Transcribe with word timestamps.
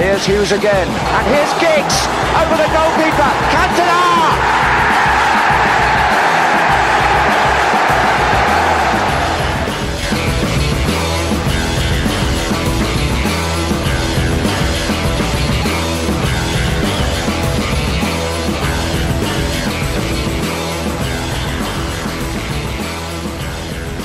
Here's 0.00 0.24
Hughes 0.24 0.52
again. 0.52 0.88
And 0.88 1.26
here's 1.28 1.52
Giggs 1.60 2.06
over 2.40 2.56
the 2.56 2.64
goalkeeper. 2.72 3.32
Cantona! 3.52 4.00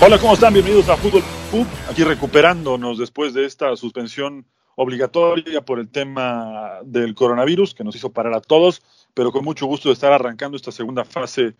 Hola, 0.02 0.20
¿cómo 0.20 0.34
están? 0.34 0.53
Bienvenidos 0.53 0.89
a 0.89 0.98
Fútbol 0.98 1.23
Pub, 1.50 1.66
aquí 1.89 2.03
recuperándonos 2.03 2.98
después 2.98 3.34
de 3.34 3.45
esta 3.45 3.73
suspensión 3.77 4.45
obligatoria 4.76 5.62
por 5.62 5.80
el 5.80 5.90
tema 5.90 6.80
del 6.84 7.16
coronavirus 7.16 7.73
que 7.73 7.84
nos 7.84 7.95
hizo 7.95 8.12
parar 8.12 8.34
a 8.34 8.42
todos, 8.42 8.82
pero 9.14 9.32
con 9.32 9.44
mucho 9.44 9.66
gusto 9.66 9.90
de 9.90 9.94
estar 9.94 10.12
arrancando 10.12 10.58
esta 10.58 10.72
segunda 10.72 11.06
fase 11.06 11.56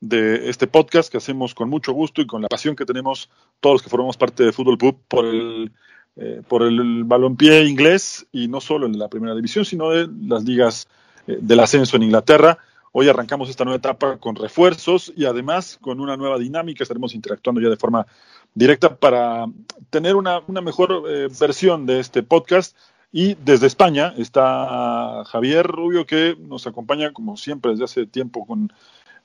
de 0.00 0.48
este 0.48 0.66
podcast 0.66 1.10
que 1.10 1.18
hacemos 1.18 1.54
con 1.54 1.68
mucho 1.68 1.92
gusto 1.92 2.20
y 2.20 2.26
con 2.26 2.42
la 2.42 2.48
pasión 2.48 2.76
que 2.76 2.84
tenemos 2.84 3.30
todos 3.60 3.74
los 3.74 3.82
que 3.82 3.90
formamos 3.90 4.16
parte 4.16 4.44
de 4.44 4.52
Fútbol 4.52 4.78
Pub 4.78 4.98
por 5.08 5.26
el, 5.26 5.72
eh, 6.16 6.42
por 6.48 6.62
el 6.62 7.04
balompié 7.04 7.64
inglés 7.64 8.26
y 8.32 8.48
no 8.48 8.60
solo 8.60 8.88
de 8.88 8.98
la 8.98 9.08
primera 9.08 9.34
división, 9.34 9.64
sino 9.64 9.90
de 9.90 10.08
las 10.26 10.44
ligas 10.44 10.88
eh, 11.26 11.38
del 11.40 11.60
ascenso 11.60 11.96
en 11.96 12.04
Inglaterra. 12.04 12.58
Hoy 12.96 13.08
arrancamos 13.08 13.50
esta 13.50 13.64
nueva 13.64 13.78
etapa 13.78 14.18
con 14.18 14.36
refuerzos 14.36 15.12
y 15.16 15.24
además 15.24 15.78
con 15.80 15.98
una 15.98 16.16
nueva 16.16 16.38
dinámica. 16.38 16.84
Estaremos 16.84 17.12
interactuando 17.12 17.60
ya 17.60 17.68
de 17.68 17.76
forma 17.76 18.06
directa 18.54 18.94
para 18.94 19.46
tener 19.90 20.14
una, 20.14 20.42
mejor 20.62 21.02
eh, 21.08 21.26
versión 21.40 21.86
de 21.86 21.98
este 21.98 22.22
podcast. 22.22 22.76
Y 23.10 23.34
desde 23.34 23.66
España 23.66 24.14
está 24.16 25.24
Javier 25.26 25.66
Rubio, 25.66 26.06
que 26.06 26.36
nos 26.38 26.68
acompaña 26.68 27.12
como 27.12 27.36
siempre 27.36 27.72
desde 27.72 27.82
hace 27.82 28.06
tiempo 28.06 28.46
con 28.46 28.72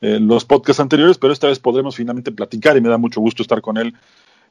eh, 0.01 0.19
los 0.19 0.45
podcasts 0.45 0.79
anteriores, 0.79 1.19
pero 1.19 1.31
esta 1.31 1.45
vez 1.45 1.59
podremos 1.59 1.95
finalmente 1.95 2.31
platicar 2.31 2.75
y 2.75 2.81
me 2.81 2.89
da 2.89 2.97
mucho 2.97 3.21
gusto 3.21 3.43
estar 3.43 3.61
con 3.61 3.77
él 3.77 3.93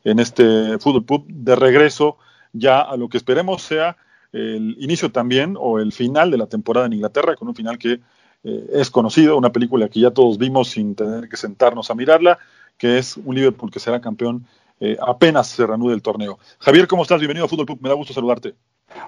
en 0.04 0.20
este 0.20 0.78
Fútbol 0.78 1.04
Pub 1.04 1.26
de 1.26 1.56
regreso 1.56 2.18
ya 2.52 2.82
a 2.82 2.96
lo 2.96 3.08
que 3.08 3.16
esperemos 3.16 3.62
sea 3.62 3.96
el 4.32 4.76
inicio 4.78 5.10
también 5.10 5.56
o 5.58 5.80
el 5.80 5.90
final 5.90 6.30
de 6.30 6.38
la 6.38 6.46
temporada 6.46 6.86
en 6.86 6.92
Inglaterra, 6.92 7.34
con 7.34 7.48
un 7.48 7.56
final 7.56 7.78
que 7.78 7.98
eh, 8.44 8.66
es 8.72 8.90
conocido, 8.90 9.36
una 9.36 9.52
película 9.52 9.88
que 9.88 10.00
ya 10.00 10.10
todos 10.10 10.38
vimos 10.38 10.68
sin 10.68 10.94
tener 10.94 11.28
que 11.28 11.36
sentarnos 11.36 11.90
a 11.90 11.94
mirarla, 11.94 12.38
que 12.76 12.98
es 12.98 13.16
un 13.16 13.34
Liverpool 13.34 13.70
que 13.70 13.80
será 13.80 14.00
campeón 14.00 14.46
eh, 14.80 14.96
apenas 15.00 15.48
se 15.48 15.66
reanude 15.66 15.94
el 15.94 16.02
torneo. 16.02 16.38
Javier, 16.60 16.86
¿cómo 16.86 17.02
estás? 17.02 17.18
Bienvenido 17.18 17.46
a 17.46 17.48
Fútbol 17.48 17.66
Pub, 17.66 17.80
me 17.82 17.88
da 17.88 17.94
gusto 17.94 18.14
saludarte. 18.14 18.54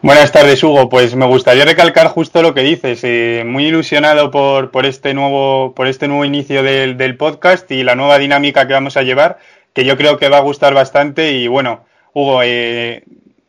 Buenas 0.03 0.33
tardes, 0.33 0.62
Hugo. 0.62 0.89
Pues 0.89 1.14
me 1.14 1.27
gustaría 1.27 1.64
recalcar 1.64 2.09
justo 2.09 2.42
lo 2.42 2.55
que 2.55 2.62
dices. 2.62 3.00
Eh, 3.05 3.45
muy 3.47 3.67
ilusionado 3.67 4.31
por, 4.31 4.70
por, 4.72 4.84
este 4.84 5.15
nuevo, 5.15 5.75
por 5.75 5.87
este 5.87 6.09
nuevo 6.09 6.25
inicio 6.25 6.62
del, 6.62 6.97
del, 6.97 7.16
podcast 7.16 7.71
y 7.71 7.84
la 7.84 7.94
nueva 7.94 8.19
dinámica 8.19 8.66
que 8.66 8.75
vamos 8.75 8.97
a 8.97 9.03
llevar, 9.03 9.38
que 9.72 9.84
yo 9.84 9.97
creo 9.97 10.19
que 10.19 10.28
va 10.28 10.38
a 10.38 10.43
gustar 10.43 10.75
bastante. 10.75 11.33
Y 11.33 11.47
bueno, 11.47 11.84
Hugo, 12.12 12.41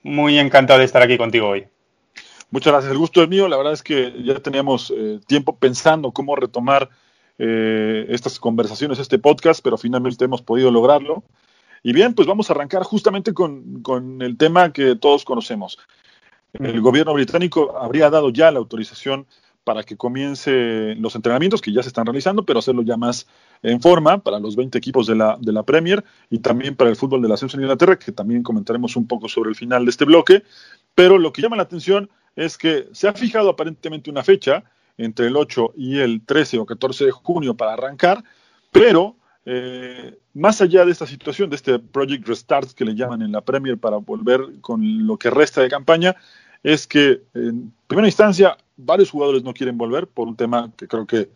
muy 0.03 0.37
encantado 0.39 0.79
de 0.79 0.85
estar 0.85 1.01
aquí 1.01 1.17
contigo 1.17 1.49
hoy. 1.49 1.70
Muchas 2.51 2.73
gracias. 2.73 2.91
El 2.91 2.97
gusto 2.97 3.23
es 3.23 3.29
mío. 3.29 3.47
La 3.47 3.57
verdad 3.57 3.73
es 3.73 3.81
que 3.81 4.13
ya 4.23 4.39
teníamos 4.39 4.93
eh, 4.95 5.19
tiempo 5.25 5.57
pensando 5.57 6.11
cómo 6.11 6.35
retomar 6.35 6.89
eh, 7.37 8.05
estas 8.09 8.39
conversaciones, 8.39 8.99
este 8.99 9.17
podcast, 9.17 9.63
pero 9.63 9.77
finalmente 9.77 10.25
hemos 10.25 10.41
podido 10.41 10.69
lograrlo. 10.69 11.23
Y 11.81 11.93
bien, 11.93 12.13
pues 12.13 12.27
vamos 12.27 12.49
a 12.49 12.53
arrancar 12.53 12.83
justamente 12.83 13.33
con, 13.33 13.81
con 13.81 14.21
el 14.21 14.37
tema 14.37 14.73
que 14.73 14.95
todos 14.95 15.23
conocemos. 15.23 15.79
El 16.53 16.81
gobierno 16.81 17.13
británico 17.13 17.77
habría 17.77 18.09
dado 18.09 18.29
ya 18.29 18.51
la 18.51 18.59
autorización 18.59 19.25
para 19.63 19.83
que 19.83 19.95
comience 19.95 20.95
los 20.95 21.15
entrenamientos 21.15 21.61
que 21.61 21.71
ya 21.71 21.81
se 21.81 21.89
están 21.89 22.05
realizando, 22.05 22.45
pero 22.45 22.59
hacerlo 22.59 22.81
ya 22.81 22.97
más 22.97 23.27
en 23.63 23.79
forma 23.79 24.17
para 24.17 24.39
los 24.39 24.55
20 24.55 24.77
equipos 24.77 25.07
de 25.07 25.15
la, 25.15 25.37
de 25.39 25.53
la 25.53 25.63
Premier 25.63 26.03
y 26.29 26.39
también 26.39 26.75
para 26.75 26.89
el 26.89 26.95
fútbol 26.95 27.21
de 27.21 27.29
la 27.29 27.35
Ascenso 27.35 27.57
en 27.57 27.63
Inglaterra, 27.63 27.97
que 27.97 28.11
también 28.11 28.43
comentaremos 28.43 28.95
un 28.95 29.07
poco 29.07 29.29
sobre 29.29 29.49
el 29.49 29.55
final 29.55 29.85
de 29.85 29.91
este 29.91 30.03
bloque. 30.03 30.43
Pero 30.95 31.17
lo 31.17 31.31
que 31.31 31.41
llama 31.41 31.55
la 31.55 31.63
atención 31.63 32.09
es 32.35 32.57
que 32.57 32.87
se 32.91 33.07
ha 33.07 33.13
fijado 33.13 33.49
aparentemente 33.49 34.09
una 34.09 34.23
fecha 34.23 34.63
entre 34.97 35.27
el 35.27 35.35
8 35.35 35.73
y 35.75 35.99
el 35.99 36.21
13 36.25 36.59
o 36.59 36.65
14 36.65 37.05
de 37.05 37.11
junio 37.11 37.55
para 37.55 37.73
arrancar, 37.73 38.23
pero 38.71 39.15
eh, 39.45 40.17
más 40.33 40.61
allá 40.61 40.85
de 40.85 40.91
esta 40.91 41.07
situación, 41.07 41.49
de 41.49 41.55
este 41.55 41.79
Project 41.79 42.27
Restart 42.27 42.71
que 42.71 42.85
le 42.85 42.95
llaman 42.95 43.21
en 43.21 43.31
la 43.31 43.41
Premier 43.41 43.77
para 43.77 43.97
volver 43.97 44.41
con 44.61 45.07
lo 45.07 45.17
que 45.17 45.29
resta 45.29 45.61
de 45.61 45.69
campaña, 45.69 46.15
es 46.63 46.85
que 46.85 47.23
en 47.33 47.73
primera 47.87 48.07
instancia 48.07 48.57
varios 48.77 49.09
jugadores 49.09 49.43
no 49.43 49.53
quieren 49.53 49.77
volver 49.77 50.07
por 50.07 50.27
un 50.27 50.35
tema 50.35 50.71
que 50.77 50.87
creo 50.87 51.07
que 51.07 51.29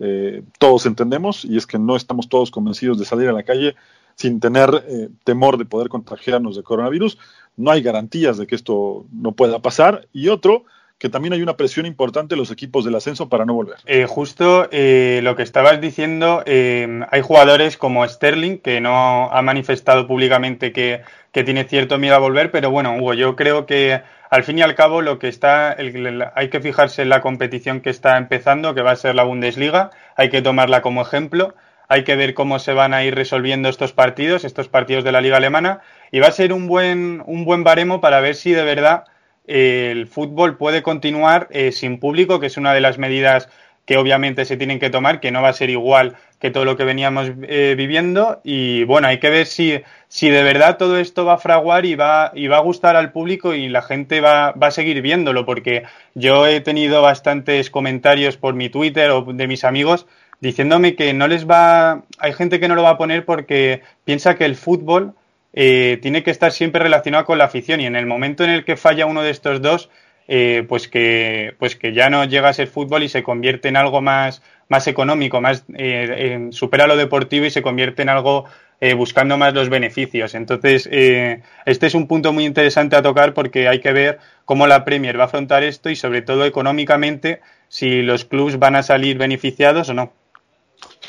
eh, 0.00 0.42
todos 0.58 0.86
entendemos 0.86 1.44
y 1.44 1.56
es 1.56 1.66
que 1.66 1.78
no 1.78 1.94
estamos 1.94 2.28
todos 2.28 2.50
convencidos 2.50 2.98
de 2.98 3.04
salir 3.04 3.28
a 3.28 3.32
la 3.32 3.44
calle 3.44 3.76
sin 4.22 4.38
tener 4.38 4.84
eh, 4.88 5.08
temor 5.24 5.58
de 5.58 5.64
poder 5.64 5.88
contagiarnos 5.88 6.54
de 6.54 6.62
coronavirus. 6.62 7.18
No 7.56 7.72
hay 7.72 7.82
garantías 7.82 8.38
de 8.38 8.46
que 8.46 8.54
esto 8.54 9.04
no 9.12 9.32
pueda 9.32 9.58
pasar. 9.58 10.06
Y 10.12 10.28
otro, 10.28 10.64
que 10.98 11.08
también 11.08 11.32
hay 11.32 11.42
una 11.42 11.56
presión 11.56 11.86
importante 11.86 12.34
en 12.34 12.38
los 12.38 12.52
equipos 12.52 12.84
del 12.84 12.94
ascenso 12.94 13.28
para 13.28 13.44
no 13.44 13.54
volver. 13.54 13.78
Eh, 13.86 14.06
justo 14.08 14.68
eh, 14.70 15.18
lo 15.24 15.34
que 15.34 15.42
estabas 15.42 15.80
diciendo, 15.80 16.44
hay 16.46 17.20
jugadores 17.20 17.76
como 17.76 18.06
Sterling 18.06 18.58
que 18.58 18.80
no 18.80 19.28
ha 19.32 19.42
manifestado 19.42 20.06
públicamente 20.06 20.72
que, 20.72 21.02
tiene 21.32 21.64
cierto 21.64 21.98
miedo 21.98 22.14
a 22.14 22.18
volver, 22.18 22.52
pero 22.52 22.70
bueno, 22.70 22.94
Hugo, 22.94 23.14
yo 23.14 23.34
creo 23.34 23.66
que 23.66 24.02
al 24.30 24.44
fin 24.44 24.58
y 24.58 24.62
al 24.62 24.74
cabo 24.74 25.02
lo 25.02 25.18
que 25.18 25.28
está, 25.28 25.72
el, 25.72 26.24
hay 26.34 26.48
que 26.50 26.60
fijarse 26.60 27.02
en 27.02 27.08
la 27.08 27.22
competición 27.22 27.80
que 27.80 27.90
está 27.90 28.18
empezando, 28.18 28.74
que 28.74 28.82
va 28.82 28.92
a 28.92 28.96
ser 28.96 29.14
la 29.14 29.24
Bundesliga, 29.24 29.90
hay 30.14 30.28
que 30.28 30.42
tomarla 30.42 30.82
como 30.82 31.02
ejemplo 31.02 31.54
hay 31.92 32.04
que 32.04 32.16
ver 32.16 32.32
cómo 32.32 32.58
se 32.58 32.72
van 32.72 32.94
a 32.94 33.04
ir 33.04 33.14
resolviendo 33.14 33.68
estos 33.68 33.92
partidos, 33.92 34.44
estos 34.44 34.68
partidos 34.68 35.04
de 35.04 35.12
la 35.12 35.20
liga 35.20 35.36
alemana, 35.36 35.80
y 36.10 36.20
va 36.20 36.28
a 36.28 36.32
ser 36.32 36.54
un 36.54 36.66
buen, 36.66 37.22
un 37.26 37.44
buen 37.44 37.64
baremo 37.64 38.00
para 38.00 38.20
ver 38.20 38.34
si 38.34 38.52
de 38.52 38.64
verdad 38.64 39.04
eh, 39.46 39.90
el 39.92 40.06
fútbol 40.06 40.56
puede 40.56 40.82
continuar 40.82 41.48
eh, 41.50 41.70
sin 41.70 42.00
público, 42.00 42.40
que 42.40 42.46
es 42.46 42.56
una 42.56 42.72
de 42.72 42.80
las 42.80 42.96
medidas 42.96 43.50
que 43.84 43.98
obviamente 43.98 44.46
se 44.46 44.56
tienen 44.56 44.78
que 44.78 44.88
tomar, 44.88 45.20
que 45.20 45.32
no 45.32 45.42
va 45.42 45.50
a 45.50 45.52
ser 45.52 45.68
igual 45.68 46.16
que 46.38 46.50
todo 46.50 46.64
lo 46.64 46.78
que 46.78 46.84
veníamos 46.84 47.30
eh, 47.42 47.74
viviendo. 47.76 48.40
Y 48.42 48.84
bueno, 48.84 49.08
hay 49.08 49.18
que 49.18 49.28
ver 49.28 49.44
si, 49.44 49.82
si 50.08 50.30
de 50.30 50.42
verdad 50.42 50.78
todo 50.78 50.98
esto 50.98 51.26
va 51.26 51.34
a 51.34 51.38
fraguar 51.38 51.84
y 51.84 51.94
va, 51.94 52.32
y 52.34 52.46
va 52.46 52.56
a 52.56 52.60
gustar 52.60 52.96
al 52.96 53.12
público 53.12 53.54
y 53.54 53.68
la 53.68 53.82
gente 53.82 54.22
va, 54.22 54.52
va 54.52 54.68
a 54.68 54.70
seguir 54.70 55.02
viéndolo, 55.02 55.44
porque 55.44 55.82
yo 56.14 56.46
he 56.46 56.62
tenido 56.62 57.02
bastantes 57.02 57.68
comentarios 57.68 58.38
por 58.38 58.54
mi 58.54 58.70
Twitter 58.70 59.10
o 59.10 59.24
de 59.24 59.46
mis 59.46 59.64
amigos 59.64 60.06
diciéndome 60.42 60.94
que 60.94 61.14
no 61.14 61.26
les 61.26 61.48
va, 61.48 62.02
hay 62.18 62.32
gente 62.34 62.60
que 62.60 62.68
no 62.68 62.74
lo 62.74 62.82
va 62.82 62.90
a 62.90 62.98
poner 62.98 63.24
porque 63.24 63.80
piensa 64.04 64.34
que 64.34 64.44
el 64.44 64.56
fútbol 64.56 65.14
eh, 65.54 65.98
tiene 66.02 66.22
que 66.22 66.30
estar 66.30 66.52
siempre 66.52 66.82
relacionado 66.82 67.24
con 67.24 67.38
la 67.38 67.44
afición 67.44 67.80
y 67.80 67.86
en 67.86 67.96
el 67.96 68.04
momento 68.04 68.44
en 68.44 68.50
el 68.50 68.64
que 68.66 68.76
falla 68.76 69.06
uno 69.06 69.22
de 69.22 69.30
estos 69.30 69.62
dos, 69.62 69.88
eh, 70.28 70.64
pues 70.68 70.88
que 70.88 71.54
pues 71.58 71.76
que 71.76 71.94
ya 71.94 72.10
no 72.10 72.24
llega 72.24 72.50
a 72.50 72.52
ser 72.52 72.68
fútbol 72.68 73.02
y 73.02 73.08
se 73.08 73.22
convierte 73.22 73.68
en 73.68 73.76
algo 73.76 74.02
más 74.02 74.42
más 74.68 74.86
económico, 74.86 75.40
más 75.40 75.64
eh, 75.74 76.48
supera 76.50 76.86
lo 76.86 76.96
deportivo 76.96 77.46
y 77.46 77.50
se 77.50 77.62
convierte 77.62 78.02
en 78.02 78.08
algo 78.08 78.46
eh, 78.80 78.94
buscando 78.94 79.38
más 79.38 79.54
los 79.54 79.68
beneficios. 79.68 80.34
Entonces, 80.34 80.88
eh, 80.90 81.42
este 81.66 81.86
es 81.86 81.94
un 81.94 82.08
punto 82.08 82.32
muy 82.32 82.44
interesante 82.44 82.96
a 82.96 83.02
tocar 83.02 83.32
porque 83.32 83.68
hay 83.68 83.80
que 83.80 83.92
ver 83.92 84.18
cómo 84.44 84.66
la 84.66 84.84
Premier 84.84 85.16
va 85.16 85.22
a 85.22 85.26
afrontar 85.26 85.62
esto 85.62 85.88
y 85.88 85.94
sobre 85.94 86.22
todo 86.22 86.44
económicamente 86.46 87.40
si 87.68 88.02
los 88.02 88.24
clubes 88.24 88.58
van 88.58 88.74
a 88.74 88.82
salir 88.82 89.18
beneficiados 89.18 89.88
o 89.90 89.94
no. 89.94 90.12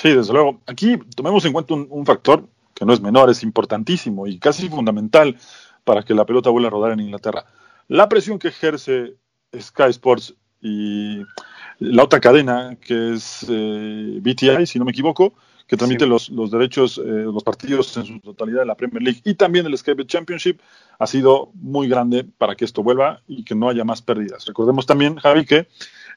Sí, 0.04 0.14
desde 0.14 0.34
luego. 0.34 0.60
Aquí 0.68 0.98
tomemos 1.16 1.46
en 1.46 1.54
cuenta 1.54 1.76
un, 1.76 1.88
un, 1.90 2.06
factor 2.06 2.46
que 2.74 2.84
no 2.84 2.92
es 2.92 3.00
menor, 3.00 3.30
es 3.30 3.42
importantísimo 3.42 4.28
y 4.28 4.38
casi 4.38 4.68
fundamental 4.68 5.38
para 5.86 6.04
que 6.04 6.14
la 6.14 6.26
pelota 6.26 6.50
vuelva 6.50 6.68
a 6.68 6.72
rodar 6.72 6.92
en 6.92 7.00
Inglaterra. 7.00 7.46
La 7.88 8.10
presión 8.10 8.38
que 8.38 8.50
ejerce 8.50 9.16
Sky 9.58 9.92
Sports 9.92 10.36
y 10.62 11.22
la 11.80 12.04
otra 12.04 12.20
cadena, 12.20 12.76
que 12.82 13.14
es 13.14 13.46
eh, 13.48 14.20
BTI, 14.22 14.66
si 14.66 14.78
no 14.78 14.84
me 14.84 14.92
equivoco, 14.92 15.36
que 15.68 15.78
transmite 15.78 16.06
los, 16.06 16.30
los, 16.30 16.52
derechos, 16.52 16.98
eh, 16.98 17.02
los 17.08 17.42
partidos 17.42 17.96
en 17.96 18.06
su 18.06 18.20
totalidad 18.20 18.60
de 18.60 18.66
la 18.66 18.76
Premier 18.76 19.04
League 19.04 19.22
y 19.24 19.36
también 19.36 19.66
el 19.68 19.78
Sky 19.78 19.94
Championship, 20.06 20.60
ha 21.00 21.08
sido 21.08 21.52
muy 21.54 21.88
grande 21.88 22.26
para 22.26 22.56
que 22.56 22.66
esto 22.66 22.84
vuelva 22.84 23.22
y 23.26 23.46
que 23.46 23.56
no 23.56 23.70
haya 23.70 23.86
más 23.86 24.02
pérdidas. 24.02 24.46
Recordemos 24.48 24.86
también, 24.86 25.16
Javi, 25.16 25.46
que 25.46 25.70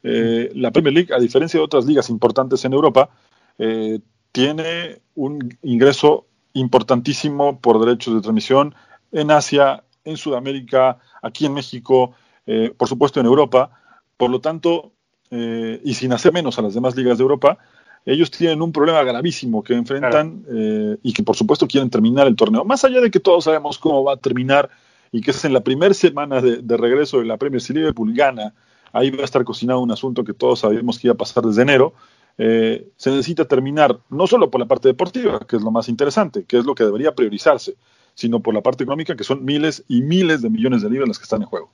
eh, 0.03 0.50
la 0.56 0.73
Premier 0.73 0.93
League, 0.93 1.15
a 1.15 1.21
diferencia 1.21 1.61
de 1.61 1.65
otras 1.65 1.87
ligas 1.87 2.11
importantes 2.11 2.65
en 2.65 2.73
Europa, 2.73 3.11
eh, 3.58 4.00
tiene 4.32 5.00
un 5.14 5.56
ingreso 5.62 6.26
importantísimo 6.53 7.61
por 7.61 7.85
derechos 7.85 8.14
de 8.14 8.20
transmisión 8.20 8.75
en 9.12 9.31
Asia, 9.31 9.85
en 10.05 10.17
Sudamérica, 10.17 10.99
aquí 11.23 11.47
en 11.47 11.55
México, 11.55 12.14
eh, 12.47 12.73
por 12.76 12.88
supuesto 12.88 13.20
en 13.20 13.26
Europa. 13.26 13.70
Por 14.17 14.31
lo 14.31 14.41
tanto, 14.41 14.93
eh, 15.31 15.81
y 15.85 15.94
sin 15.94 16.12
hacer 16.12 16.32
menos 16.32 16.58
a 16.58 16.62
las 16.62 16.75
demás 16.75 16.97
ligas 16.97 17.19
de 17.19 17.23
Europa, 17.23 17.58
ellos 18.06 18.31
tienen 18.31 18.62
un 18.62 18.73
problema 18.73 19.03
gravísimo 19.03 19.64
que 19.64 19.75
enfrentan 19.75 20.44
eh, 20.49 20.97
y 21.03 21.12
que 21.12 21.25
por 21.25 21.35
supuesto 21.35 21.67
quieren 21.67 21.91
terminar 21.91 22.29
el 22.29 22.37
torneo. 22.37 22.64
Más 22.64 22.85
allá 22.85 23.00
de 23.00 23.11
que 23.11 23.19
todos 23.19 23.44
sabemos 23.44 23.79
cómo 23.79 24.05
va 24.05 24.14
a 24.14 24.17
terminar 24.17 24.70
y 25.11 25.20
que 25.20 25.32
es 25.32 25.44
en 25.44 25.53
la 25.53 25.61
primera 25.61 25.93
semana 25.93 26.41
de, 26.41 26.76
regreso 26.76 27.19
de 27.19 27.25
la 27.25 27.37
Premier 27.37 27.61
si 27.61 27.73
Liverpool 27.73 28.14
gana, 28.14 28.55
ahí 28.93 29.11
va 29.11 29.23
a 29.23 29.25
estar 29.25 29.43
cocinado 29.44 29.81
un 29.81 29.91
asunto 29.91 30.23
que 30.23 30.35
todos 30.35 30.61
sabemos 30.61 30.99
que 30.99 31.08
iba 31.08 31.14
a 31.14 31.17
pasar 31.17 31.43
desde 31.44 31.62
enero. 31.62 31.94
Se 32.38 33.11
necesita 33.11 33.47
terminar 33.47 33.99
no 34.11 34.27
solo 34.27 34.50
por 34.50 34.61
la 34.61 34.67
parte 34.67 34.88
deportiva, 34.88 35.41
que 35.49 35.56
es 35.56 35.62
lo 35.62 35.71
más 35.71 35.88
interesante, 35.88 36.44
que 36.44 36.59
es 36.59 36.65
lo 36.65 36.75
que 36.75 36.85
debería 36.85 37.15
priorizarse, 37.15 37.77
sino 38.15 38.41
por 38.41 38.55
la 38.55 38.62
parte 38.62 38.85
económica, 38.85 39.17
que 39.17 39.25
son 39.25 39.44
miles 39.44 39.85
y 39.88 40.03
miles 40.03 40.43
de 40.43 40.50
millones 40.50 40.83
de 40.83 40.91
libras 40.91 41.09
las 41.09 41.19
que 41.19 41.25
están 41.25 41.43
en 41.43 41.49
juego. 41.49 41.71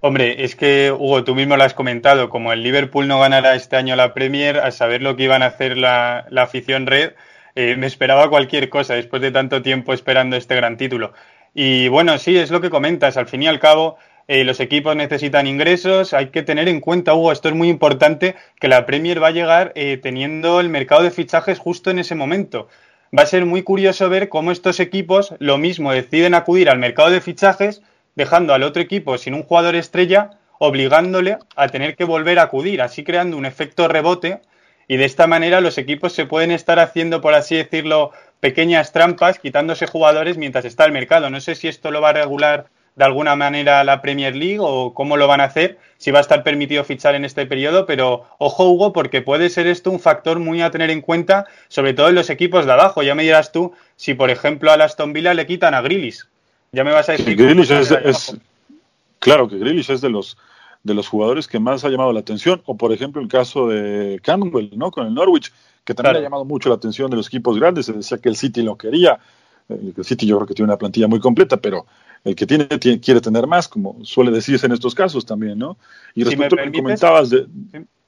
Hombre, 0.00 0.44
es 0.44 0.54
que, 0.54 0.92
Hugo, 0.92 1.24
tú 1.24 1.34
mismo 1.34 1.56
lo 1.56 1.64
has 1.64 1.74
comentado, 1.74 2.30
como 2.30 2.52
el 2.52 2.62
Liverpool 2.62 3.08
no 3.08 3.18
ganará 3.18 3.56
este 3.56 3.74
año 3.74 3.96
la 3.96 4.14
Premier, 4.14 4.58
a 4.58 4.70
saber 4.70 5.02
lo 5.02 5.16
que 5.16 5.24
iban 5.24 5.42
a 5.42 5.46
hacer 5.46 5.76
la, 5.76 6.28
afición 6.36 6.86
red, 6.86 7.14
eh, 7.56 7.74
me 7.76 7.88
esperaba 7.88 8.30
cualquier 8.30 8.68
cosa 8.68 8.94
después 8.94 9.20
de 9.22 9.32
tanto 9.32 9.60
tiempo 9.60 9.92
esperando 9.92 10.36
este 10.36 10.54
gran 10.54 10.76
título. 10.76 11.14
Y 11.52 11.88
bueno, 11.88 12.16
sí, 12.18 12.36
es 12.36 12.52
lo 12.52 12.60
que 12.60 12.70
comentas, 12.70 13.16
al 13.16 13.26
fin 13.26 13.42
y 13.42 13.48
al 13.48 13.58
cabo, 13.58 13.96
eh, 14.28 14.44
los 14.44 14.60
equipos 14.60 14.94
necesitan 14.94 15.46
ingresos, 15.46 16.12
hay 16.12 16.28
que 16.28 16.42
tener 16.42 16.68
en 16.68 16.80
cuenta, 16.80 17.14
Hugo, 17.14 17.32
esto 17.32 17.48
es 17.48 17.54
muy 17.54 17.70
importante, 17.70 18.36
que 18.60 18.68
la 18.68 18.84
Premier 18.84 19.22
va 19.22 19.28
a 19.28 19.32
llegar 19.32 19.72
eh, 19.74 19.96
teniendo 19.96 20.60
el 20.60 20.68
mercado 20.68 21.02
de 21.02 21.10
fichajes 21.10 21.58
justo 21.58 21.90
en 21.90 21.98
ese 21.98 22.14
momento. 22.14 22.68
Va 23.16 23.22
a 23.22 23.26
ser 23.26 23.46
muy 23.46 23.62
curioso 23.62 24.10
ver 24.10 24.28
cómo 24.28 24.52
estos 24.52 24.80
equipos 24.80 25.34
lo 25.38 25.56
mismo 25.56 25.92
deciden 25.92 26.34
acudir 26.34 26.68
al 26.68 26.78
mercado 26.78 27.08
de 27.08 27.22
fichajes 27.22 27.80
dejando 28.16 28.52
al 28.52 28.64
otro 28.64 28.82
equipo 28.82 29.16
sin 29.16 29.32
un 29.32 29.44
jugador 29.44 29.76
estrella, 29.76 30.32
obligándole 30.58 31.38
a 31.56 31.68
tener 31.68 31.96
que 31.96 32.04
volver 32.04 32.38
a 32.38 32.42
acudir, 32.42 32.82
así 32.82 33.04
creando 33.04 33.36
un 33.38 33.46
efecto 33.46 33.88
rebote 33.88 34.42
y 34.88 34.98
de 34.98 35.06
esta 35.06 35.26
manera 35.26 35.62
los 35.62 35.78
equipos 35.78 36.12
se 36.12 36.26
pueden 36.26 36.50
estar 36.50 36.78
haciendo, 36.80 37.22
por 37.22 37.32
así 37.32 37.56
decirlo, 37.56 38.12
pequeñas 38.40 38.92
trampas, 38.92 39.38
quitándose 39.38 39.86
jugadores 39.86 40.36
mientras 40.36 40.66
está 40.66 40.84
el 40.84 40.92
mercado. 40.92 41.30
No 41.30 41.40
sé 41.40 41.54
si 41.54 41.68
esto 41.68 41.90
lo 41.90 42.02
va 42.02 42.10
a 42.10 42.14
regular 42.14 42.66
de 42.98 43.04
alguna 43.04 43.36
manera 43.36 43.84
la 43.84 44.02
Premier 44.02 44.34
League 44.34 44.58
o 44.60 44.92
cómo 44.92 45.16
lo 45.16 45.28
van 45.28 45.40
a 45.40 45.44
hacer, 45.44 45.78
si 45.98 46.10
va 46.10 46.18
a 46.18 46.20
estar 46.20 46.42
permitido 46.42 46.82
fichar 46.82 47.14
en 47.14 47.24
este 47.24 47.46
periodo, 47.46 47.86
pero 47.86 48.24
ojo 48.38 48.68
Hugo, 48.68 48.92
porque 48.92 49.22
puede 49.22 49.50
ser 49.50 49.68
esto 49.68 49.92
un 49.92 50.00
factor 50.00 50.40
muy 50.40 50.62
a 50.62 50.72
tener 50.72 50.90
en 50.90 51.00
cuenta, 51.00 51.46
sobre 51.68 51.94
todo 51.94 52.08
en 52.08 52.16
los 52.16 52.28
equipos 52.28 52.66
de 52.66 52.72
abajo. 52.72 53.04
Ya 53.04 53.14
me 53.14 53.22
dirás 53.22 53.52
tú 53.52 53.72
si, 53.94 54.14
por 54.14 54.30
ejemplo, 54.30 54.72
a 54.72 54.74
Aston 54.74 55.12
Villa 55.12 55.32
le 55.32 55.46
quitan 55.46 55.74
a 55.74 55.80
Grillis, 55.80 56.26
ya 56.72 56.82
me 56.82 56.90
vas 56.90 57.08
a 57.08 57.12
decir. 57.12 57.40
es, 57.40 58.36
claro 59.20 59.48
que 59.48 59.58
Grealish 59.58 59.90
es 59.90 60.00
de 60.00 60.10
los 60.10 60.36
de 60.82 60.94
los 60.94 61.08
jugadores 61.08 61.46
que 61.46 61.60
más 61.60 61.84
ha 61.84 61.90
llamado 61.90 62.12
la 62.12 62.20
atención, 62.20 62.62
o 62.64 62.76
por 62.76 62.92
ejemplo 62.92 63.22
el 63.22 63.28
caso 63.28 63.68
de 63.68 64.20
Campbell, 64.22 64.70
¿no? 64.76 64.90
Con 64.90 65.06
el 65.06 65.14
Norwich, 65.14 65.52
que 65.84 65.94
también 65.94 66.16
ha 66.16 66.20
llamado 66.20 66.44
mucho 66.44 66.68
la 66.68 66.76
atención 66.76 67.10
de 67.10 67.16
los 67.16 67.28
equipos 67.28 67.58
grandes, 67.58 67.86
se 67.86 67.92
decía 67.92 68.18
que 68.18 68.28
el 68.28 68.36
City 68.36 68.62
lo 68.62 68.76
quería, 68.76 69.18
eh, 69.68 69.92
el 69.96 70.04
City 70.04 70.26
yo 70.26 70.36
creo 70.36 70.46
que 70.46 70.54
tiene 70.54 70.70
una 70.70 70.78
plantilla 70.78 71.08
muy 71.08 71.20
completa, 71.20 71.58
pero 71.58 71.86
el 72.24 72.34
que 72.34 72.46
tiene, 72.46 72.66
quiere 72.68 73.20
tener 73.20 73.46
más, 73.46 73.68
como 73.68 74.04
suele 74.04 74.30
decirse 74.30 74.66
en 74.66 74.72
estos 74.72 74.94
casos 74.94 75.24
también, 75.24 75.58
¿no? 75.58 75.78
Y 76.14 76.24
respecto 76.24 76.56
a 76.56 76.64
lo 76.64 76.72
que 76.72 76.78
comentabas 76.78 77.30
de... 77.30 77.46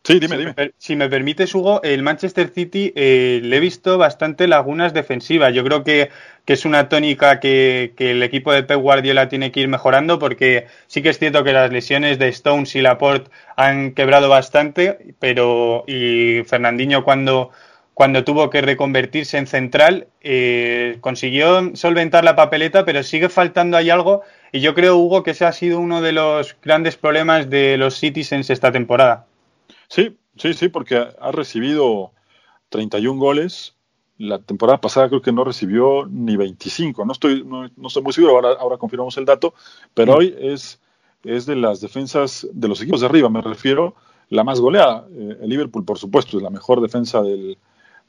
Sí, 0.03 0.19
dime, 0.19 0.37
si 0.37 0.39
dime. 0.39 0.55
Me, 0.57 0.73
si 0.79 0.97
me 0.97 1.09
permites, 1.11 1.55
Hugo, 1.55 1.83
el 1.83 2.03
Manchester 2.03 2.49
City 2.49 2.91
eh, 2.97 3.41
le 3.43 3.57
he 3.57 3.61
visto 3.61 3.99
bastante 3.99 4.49
lagunas 4.49 4.95
defensivas. 4.95 5.53
Yo 5.53 5.63
creo 5.63 5.85
que, 5.85 6.09
que 6.47 6.55
es 6.55 6.65
una 6.65 6.89
tónica 6.89 7.39
que, 7.39 7.93
que, 7.97 8.13
el 8.13 8.23
equipo 8.23 8.51
de 8.51 8.63
Pep 8.63 8.81
Guardiola 8.81 9.29
tiene 9.29 9.53
que 9.53 9.61
ir 9.61 9.69
mejorando 9.69 10.19
porque 10.19 10.67
sí 10.87 11.03
que 11.03 11.11
es 11.11 11.19
cierto 11.19 11.45
que 11.45 11.53
las 11.53 11.71
lesiones 11.71 12.19
de 12.19 12.29
Stones 12.29 12.75
y 12.77 12.81
Laporte 12.81 13.31
han 13.57 13.93
quebrado 13.93 14.31
bastante, 14.31 15.15
pero 15.19 15.85
y 15.87 16.45
Fernandinho 16.45 17.05
cuando, 17.05 17.51
cuando 17.95 18.25
tuvo 18.25 18.49
que 18.51 18.63
reconvertirse 18.63 19.37
en 19.37 19.47
central 19.47 20.09
eh, 20.21 20.99
consiguió 21.01 21.75
solventar 21.77 22.25
la 22.25 22.37
papeleta, 22.37 22.85
pero 22.85 23.03
sigue 23.03 23.29
faltando 23.29 23.77
ahí 23.77 23.91
algo 23.91 24.23
y 24.53 24.61
yo 24.61 24.75
creo, 24.75 24.97
Hugo, 24.97 25.23
que 25.23 25.33
ese 25.33 25.45
ha 25.45 25.53
sido 25.53 25.79
uno 25.79 26.01
de 26.01 26.13
los 26.13 26.57
grandes 26.63 26.97
problemas 26.97 27.51
de 27.51 27.77
los 27.77 27.99
Citizens 27.99 28.51
esta 28.51 28.73
temporada. 28.73 29.27
Sí, 29.89 30.17
sí, 30.37 30.55
sí, 30.55 30.69
porque 30.69 30.97
ha 30.97 31.33
recibido 31.33 32.13
31 32.71 33.21
goles. 33.21 33.77
La 34.19 34.39
temporada 34.39 34.81
pasada 34.81 35.09
creo 35.09 35.23
que 35.23 35.33
no 35.33 35.45
recibió 35.45 36.07
ni 36.07 36.37
25. 36.37 37.05
No 37.05 37.13
estoy, 37.13 37.45
no, 37.45 37.67
estoy 37.87 38.03
muy 38.03 38.13
seguro, 38.13 38.35
ahora, 38.35 38.51
ahora 38.59 38.77
confirmamos 38.77 39.17
el 39.19 39.25
dato, 39.25 39.55
pero 39.95 40.13
mm. 40.13 40.17
hoy 40.17 40.37
es, 40.39 40.81
es 41.25 41.47
de 41.47 41.57
las 41.57 41.81
defensas 41.81 42.47
de 42.53 42.69
los 42.69 42.81
equipos 42.81 43.01
de 43.01 43.07
arriba, 43.07 43.29
me 43.29 43.41
refiero, 43.41 43.95
la 44.29 44.45
más 44.45 44.61
goleada. 44.61 45.07
Eh, 45.13 45.39
el 45.43 45.49
Liverpool, 45.49 45.85
por 45.85 45.99
supuesto, 45.99 46.37
es 46.37 46.43
la 46.43 46.51
mejor 46.51 46.81
defensa 46.81 47.23
del, 47.23 47.57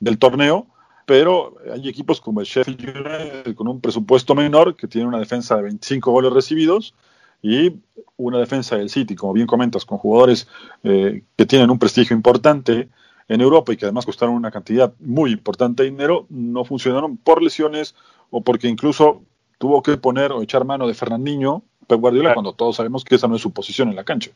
del 0.02 0.18
torneo, 0.18 0.68
pero 1.06 1.56
hay 1.74 1.88
equipos 1.88 2.20
como 2.20 2.42
el 2.42 2.46
Sheffield 2.46 2.82
United 2.82 3.56
con 3.56 3.70
un 3.70 3.80
presupuesto 3.80 4.36
menor 4.36 4.76
que 4.76 4.88
tiene 4.88 5.08
una 5.08 5.20
defensa 5.20 5.56
de 5.56 5.64
25 5.64 6.12
goles 6.12 6.34
recibidos 6.34 6.94
y 7.42 7.74
una 8.18 8.40
defensa 8.40 8.76
del 8.76 8.90
City, 8.90 9.16
como 9.16 9.34
bien 9.34 9.48
comentas, 9.48 9.86
con 9.86 9.98
jugadores 9.98 10.48
eh, 10.84 11.24
que 11.38 11.46
tienen 11.46 11.72
un 11.72 11.80
prestigio 11.80 12.16
importante 12.16 12.90
en 13.28 13.42
Europa 13.42 13.72
y 13.72 13.78
que 13.78 13.86
además 13.86 14.06
costaron 14.06 14.36
una 14.36 14.52
cantidad 14.52 14.94
muy 15.00 15.32
importante 15.32 15.84
de 15.84 15.90
dinero, 15.90 16.26
no 16.30 16.66
funcionaron 16.66 17.18
por 17.18 17.42
lesiones 17.42 17.96
o 18.30 18.42
porque 18.42 18.68
incluso 18.68 19.22
tuvo 19.58 19.82
que 19.82 19.98
poner 19.98 20.32
o 20.32 20.42
echar 20.42 20.66
mano 20.66 20.88
de 20.88 20.94
Fernandinho, 20.94 21.64
Pep 21.88 22.00
Guardiola, 22.00 22.34
cuando 22.34 22.54
todos 22.54 22.76
sabemos 22.76 23.04
que 23.04 23.16
esa 23.16 23.28
no 23.28 23.36
es 23.36 23.42
su 23.42 23.52
posición 23.52 23.90
en 23.90 23.96
la 23.96 24.04
cancha. 24.04 24.32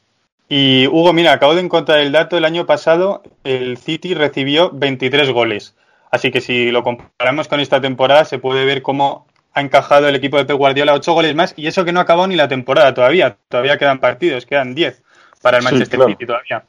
Y 0.47 0.87
Hugo, 0.87 1.13
mira, 1.13 1.33
acabo 1.33 1.55
de 1.55 1.61
encontrar 1.61 1.99
el 1.99 2.11
dato, 2.11 2.37
el 2.37 2.45
año 2.45 2.65
pasado 2.65 3.23
el 3.43 3.77
City 3.77 4.13
recibió 4.13 4.71
23 4.71 5.31
goles. 5.31 5.75
Así 6.11 6.31
que 6.31 6.41
si 6.41 6.71
lo 6.71 6.83
comparamos 6.83 7.47
con 7.47 7.59
esta 7.59 7.81
temporada, 7.81 8.25
se 8.25 8.39
puede 8.39 8.65
ver 8.65 8.81
cómo 8.81 9.25
ha 9.53 9.61
encajado 9.61 10.07
el 10.07 10.15
equipo 10.15 10.37
de 10.37 10.45
Pep 10.45 10.57
Guardiola 10.57 10.93
ocho 10.93 11.13
goles 11.13 11.33
más 11.33 11.53
y 11.57 11.67
eso 11.67 11.85
que 11.85 11.93
no 11.93 11.99
ha 11.99 12.03
acabado 12.03 12.27
ni 12.27 12.35
la 12.35 12.47
temporada 12.47 12.93
todavía. 12.93 13.37
Todavía 13.49 13.77
quedan 13.77 13.99
partidos, 13.99 14.45
quedan 14.45 14.75
diez 14.75 15.01
para 15.41 15.57
el 15.57 15.63
Manchester 15.63 15.99
City 16.05 16.25
todavía. 16.25 16.65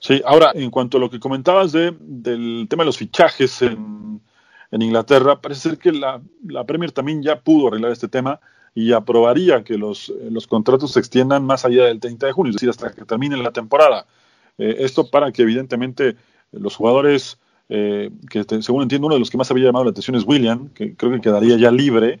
Sí, 0.00 0.22
ahora, 0.24 0.52
en 0.54 0.70
cuanto 0.70 0.96
a 0.96 1.00
lo 1.00 1.10
que 1.10 1.20
comentabas 1.20 1.72
de, 1.72 1.94
del 2.00 2.66
tema 2.70 2.82
de 2.82 2.86
los 2.86 2.96
fichajes 2.96 3.60
en, 3.60 4.20
Inglaterra, 4.72 5.40
parece 5.40 5.70
ser 5.70 5.78
que 5.78 5.92
la, 5.92 6.20
Premier 6.66 6.92
también 6.92 7.22
ya 7.22 7.40
pudo 7.40 7.68
arreglar 7.68 7.92
este 7.92 8.08
tema 8.08 8.40
y 8.74 8.92
aprobaría 8.92 9.64
que 9.64 9.76
los, 9.76 10.12
los 10.30 10.46
contratos 10.46 10.92
se 10.92 11.00
extiendan 11.00 11.44
más 11.44 11.64
allá 11.64 11.86
del 11.86 12.00
30 12.00 12.26
de 12.26 12.32
junio, 12.32 12.50
es 12.50 12.56
decir, 12.56 12.70
hasta 12.70 12.92
que 12.92 13.04
termine 13.04 13.36
la 13.36 13.50
temporada. 13.50 14.06
Eh, 14.58 14.76
esto 14.80 15.10
para 15.10 15.32
que 15.32 15.42
evidentemente 15.42 16.16
los 16.52 16.76
jugadores 16.76 17.38
eh, 17.72 18.10
que 18.28 18.44
según 18.62 18.82
entiendo 18.82 19.06
uno 19.06 19.14
de 19.14 19.20
los 19.20 19.30
que 19.30 19.38
más 19.38 19.48
había 19.50 19.66
llamado 19.66 19.84
la 19.84 19.92
atención 19.92 20.16
es 20.16 20.24
William, 20.26 20.70
que 20.70 20.96
creo 20.96 21.12
que 21.12 21.20
quedaría 21.20 21.56
ya 21.56 21.70
libre, 21.70 22.20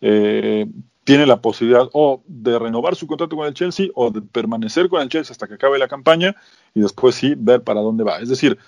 eh, 0.00 0.66
tiene 1.04 1.26
la 1.26 1.42
posibilidad 1.42 1.88
o 1.92 2.22
de 2.26 2.58
renovar 2.58 2.96
su 2.96 3.06
contrato 3.06 3.36
con 3.36 3.46
el 3.46 3.52
Chelsea 3.52 3.88
o 3.94 4.10
de 4.10 4.22
permanecer 4.22 4.88
con 4.88 5.02
el 5.02 5.10
Chelsea 5.10 5.32
hasta 5.32 5.46
que 5.46 5.54
acabe 5.54 5.78
la 5.78 5.86
campaña 5.86 6.34
y 6.74 6.80
después 6.80 7.14
sí 7.14 7.34
ver 7.36 7.62
para 7.62 7.82
dónde 7.82 8.04
va. 8.04 8.18
Es 8.20 8.30
decir, 8.30 8.58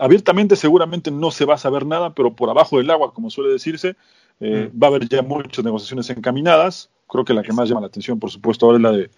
abiertamente 0.00 0.56
seguramente 0.56 1.12
no 1.12 1.30
se 1.30 1.44
va 1.44 1.54
a 1.54 1.58
saber 1.58 1.86
nada, 1.86 2.14
pero 2.14 2.34
por 2.34 2.50
abajo 2.50 2.78
del 2.78 2.90
agua, 2.90 3.14
como 3.14 3.30
suele 3.30 3.50
decirse, 3.50 3.94
eh, 4.42 4.70
mm. 4.72 4.82
va 4.82 4.88
a 4.88 4.90
haber 4.90 5.08
ya 5.08 5.22
muchas 5.22 5.64
negociaciones 5.64 6.10
encaminadas. 6.10 6.90
Creo 7.08 7.24
que 7.24 7.32
la 7.32 7.42
que 7.42 7.52
más 7.52 7.68
llama 7.68 7.82
la 7.82 7.86
atención, 7.86 8.18
por 8.18 8.30
supuesto, 8.30 8.66
ahora 8.66 8.78
es 8.78 8.82
la 8.82 8.92
de 8.92 9.10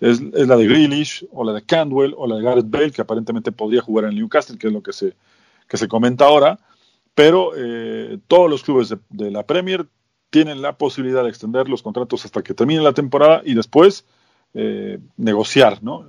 es, 0.00 0.20
es 0.34 0.48
la 0.48 0.56
de 0.56 0.66
Grealish 0.66 1.26
o 1.30 1.44
la 1.44 1.52
de 1.52 1.62
Candwell 1.62 2.14
o 2.16 2.26
la 2.26 2.36
de 2.36 2.42
Gareth 2.42 2.70
Bale, 2.70 2.90
que 2.90 3.02
aparentemente 3.02 3.52
podría 3.52 3.82
jugar 3.82 4.04
en 4.04 4.10
el 4.10 4.16
Newcastle, 4.16 4.58
que 4.58 4.66
es 4.66 4.72
lo 4.72 4.82
que 4.82 4.92
se 4.92 5.14
que 5.68 5.76
se 5.76 5.88
comenta 5.88 6.26
ahora, 6.26 6.58
pero 7.14 7.52
eh, 7.56 8.18
todos 8.26 8.50
los 8.50 8.62
clubes 8.62 8.94
de, 9.08 9.30
la 9.30 9.46
Premier 9.46 9.86
tienen 10.30 10.60
la 10.60 10.76
posibilidad 10.76 11.22
de 11.22 11.28
extender 11.28 11.68
los 11.68 11.82
contratos 11.82 12.24
hasta 12.24 12.42
que 12.42 12.52
termine 12.52 12.82
la 12.82 12.92
temporada 12.92 13.42
y 13.44 13.54
después 13.54 14.04
eh, 14.54 14.98
negociar, 15.16 15.82
¿no? 15.82 16.06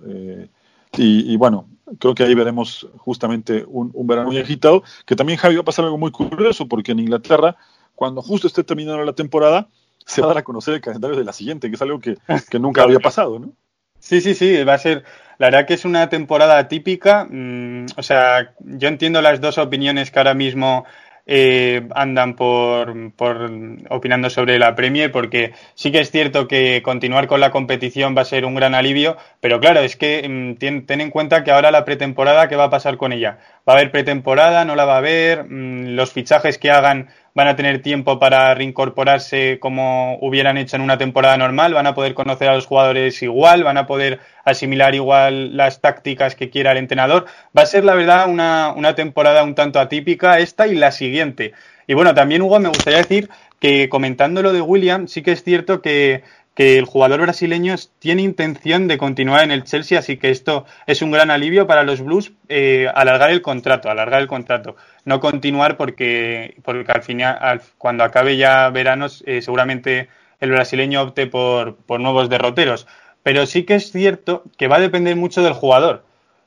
Y, 0.96 1.36
bueno, 1.38 1.68
creo 1.98 2.14
que 2.14 2.24
ahí 2.24 2.36
veremos 2.36 2.88
justamente 2.98 3.66
un, 3.68 3.92
verano 4.06 4.28
muy 4.28 4.38
agitado, 4.38 4.84
que 5.06 5.16
también 5.16 5.40
Javi 5.40 5.56
va 5.56 5.62
a 5.62 5.66
pasar 5.66 5.86
algo 5.86 5.98
muy 5.98 6.12
curioso, 6.12 6.68
porque 6.68 6.92
en 6.92 7.00
Inglaterra, 7.00 7.58
cuando 7.96 8.22
justo 8.22 8.48
esté 8.48 8.64
terminando 8.64 9.04
la 9.04 9.14
temporada, 9.14 9.68
se 10.06 10.22
va 10.22 10.28
a 10.28 10.30
dar 10.30 10.38
a 10.40 10.44
conocer 10.44 10.74
el 10.76 10.82
calendario 10.82 11.18
de 11.18 11.24
la 11.24 11.34
siguiente, 11.34 11.70
que 11.70 11.76
es 11.76 11.82
algo 11.82 12.00
que, 12.00 12.18
que 12.50 12.60
nunca 12.60 12.84
había 12.84 13.00
pasado, 13.00 13.40
¿no? 13.40 13.52
Sí, 14.00 14.20
sí, 14.20 14.36
sí, 14.36 14.64
va 14.66 14.74
a 14.74 14.78
ser 14.78 15.06
La 15.38 15.48
verdad 15.48 15.66
que 15.66 15.76
es 15.76 15.86
una 15.86 16.10
temporada 16.10 16.68
típica. 16.68 17.26
Mm, 17.30 17.86
o 17.96 18.04
sea, 18.04 18.54
yo 18.60 18.90
entiendo 18.90 19.22
las 19.22 19.40
dos 19.40 19.58
opiniones 19.58 20.12
que 20.12 20.20
ahora 20.20 20.34
mismo 20.34 20.86
eh, 21.26 21.88
andan 21.96 22.36
por, 22.36 23.14
por, 23.14 23.50
opinando 23.90 24.30
sobre 24.30 24.60
la 24.60 24.76
Premier, 24.76 25.10
porque 25.12 25.54
sí 25.74 25.92
que 25.92 26.02
es 26.02 26.12
cierto 26.12 26.50
que 26.50 26.82
continuar 26.84 27.28
con 27.28 27.40
la 27.40 27.52
competición 27.52 28.14
va 28.16 28.24
a 28.24 28.26
ser 28.26 28.44
un 28.44 28.56
gran 28.56 28.76
alivio, 28.76 29.16
pero 29.40 29.62
claro, 29.62 29.80
es 29.80 29.96
que 29.96 30.28
mm, 30.28 30.56
ten, 30.58 30.86
ten, 30.86 31.00
en 31.00 31.10
cuenta 31.10 31.46
que 31.46 31.52
ahora 31.52 31.72
la 31.72 31.86
pretemporada, 31.86 32.50
¿qué 32.50 32.58
va 32.58 32.66
a 32.66 32.70
pasar 32.70 32.98
con 32.98 33.14
ella? 33.14 33.38
¿Va 33.68 33.74
a 33.74 33.78
haber 33.78 33.92
pretemporada? 33.92 34.66
¿No 34.66 34.76
la 34.76 34.84
va 34.86 34.96
a 34.96 34.98
haber? 34.98 35.46
Mm, 35.46 35.96
¿Los 35.96 36.12
fichajes 36.12 36.58
que 36.58 36.72
hagan 36.72 37.10
van 37.36 37.48
a 37.48 37.56
tener 37.56 37.82
tiempo 37.82 38.20
para 38.20 38.54
reincorporarse 38.54 39.58
como 39.60 40.18
hubieran 40.22 40.58
hecho 40.58 40.76
en 40.76 40.82
una 40.82 40.98
temporada 40.98 41.38
normal, 41.38 41.74
van 41.74 41.88
a 41.88 41.96
poder 41.96 42.14
conocer 42.14 42.50
a 42.50 42.56
los 42.56 42.68
jugadores 42.68 43.22
igual, 43.24 43.64
van 43.64 43.78
a 43.78 43.88
poder 43.88 44.20
asimilar 44.46 44.94
igual 44.94 45.58
las 45.58 45.82
tácticas 45.82 46.36
que 46.36 46.50
quiera 46.50 46.72
el 46.72 46.78
entrenador. 46.78 47.26
Va 47.58 47.64
a 47.64 47.66
ser, 47.66 47.84
la 47.86 47.96
verdad, 47.96 48.30
una, 48.30 48.74
una 48.76 48.96
temporada 48.96 49.44
un 49.44 49.56
tanto 49.56 49.80
atípica 49.80 50.40
esta 50.40 50.68
y 50.68 50.76
la 50.76 50.92
siguiente. 50.92 51.54
Y 51.88 51.96
bueno, 51.96 52.14
también, 52.14 52.42
Hugo, 52.42 52.60
me 52.60 52.70
gustaría 52.70 53.00
decir 53.00 53.30
que 53.60 53.90
comentando 53.90 54.42
lo 54.42 54.54
de 54.54 54.62
William, 54.62 55.08
sí 55.08 55.22
que 55.22 55.32
es 55.32 55.44
cierto 55.44 55.82
que 55.82 56.24
que 56.56 56.78
el 56.78 56.86
jugador 56.86 57.22
brasileño 57.22 57.76
tiene 58.00 58.22
intención 58.22 58.88
de 58.88 58.98
continuar 58.98 59.44
en 59.44 59.52
el 59.52 59.64
Chelsea, 59.64 59.98
así 59.98 60.18
que 60.18 60.30
esto 60.30 60.66
es 60.86 61.02
un 61.02 61.12
gran 61.12 61.32
alivio 61.32 61.66
para 61.66 61.84
los 61.84 62.02
Blues 62.02 62.32
eh, 62.48 62.88
alargar 62.94 63.32
el 63.32 63.42
contrato, 63.42 63.90
alargar 63.90 64.22
el 64.22 64.28
contrato, 64.28 64.76
no 65.06 65.20
continuar 65.20 65.78
porque, 65.78 66.56
porque 66.64 66.92
al 66.92 67.02
final, 67.02 67.38
al, 67.42 67.62
cuando 67.78 68.04
acabe 68.04 68.38
ya 68.38 68.70
veranos, 68.70 69.24
eh, 69.26 69.42
seguramente 69.42 70.10
el 70.40 70.52
brasileño 70.52 71.02
opte 71.02 71.26
por, 71.28 71.76
por 71.76 72.00
nuevos 72.00 72.30
derroteros. 72.30 72.88
Pero 73.24 73.46
sí 73.46 73.64
que 73.64 73.76
es 73.76 73.92
cierto 73.92 74.44
que 74.58 74.68
va 74.68 74.76
a 74.76 74.82
depender 74.82 75.16
mucho 75.16 75.42
del 75.42 75.54
jugador, 75.54 76.04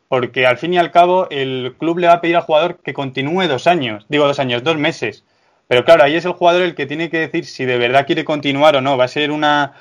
porque 0.08 0.46
al 0.46 0.58
fin 0.58 0.74
y 0.74 0.78
al 0.78 0.92
cabo 0.92 1.26
el 1.30 1.74
club 1.78 1.98
le 1.98 2.06
va 2.06 2.14
a 2.14 2.20
pedir 2.20 2.36
al 2.36 2.42
jugador 2.42 2.78
que 2.84 2.94
continúe 2.94 3.48
dos 3.48 3.66
años, 3.66 4.04
digo 4.08 4.26
dos 4.26 4.38
años, 4.38 4.62
dos 4.62 4.76
meses. 4.76 5.24
Pero 5.68 5.84
claro, 5.84 6.04
ahí 6.04 6.14
es 6.14 6.24
el 6.24 6.32
jugador 6.32 6.62
el 6.62 6.74
que 6.74 6.86
tiene 6.86 7.10
que 7.10 7.18
decir 7.18 7.44
si 7.44 7.64
de 7.64 7.78
verdad 7.78 8.06
quiere 8.06 8.24
continuar 8.24 8.76
o 8.76 8.80
no. 8.80 8.96
Va 8.96 9.04
a 9.04 9.08
ser 9.08 9.32
una, 9.32 9.74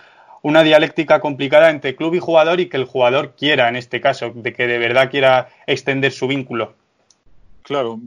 una 0.45 0.61
dialéctica 0.61 1.21
complicada 1.21 1.71
entre 1.71 1.95
club 1.95 2.13
y 2.13 2.19
jugador 2.19 2.59
y 2.59 2.69
que 2.69 2.77
el 2.77 2.85
jugador 2.85 3.33
quiera, 3.35 3.67
en 3.67 3.75
este 3.75 3.99
caso, 3.99 4.31
de 4.35 4.53
que 4.53 4.67
de 4.67 4.77
verdad 4.77 5.09
quiera 5.09 5.49
extender 5.65 6.11
su 6.11 6.27
vínculo. 6.27 6.75
Claro, 7.63 7.99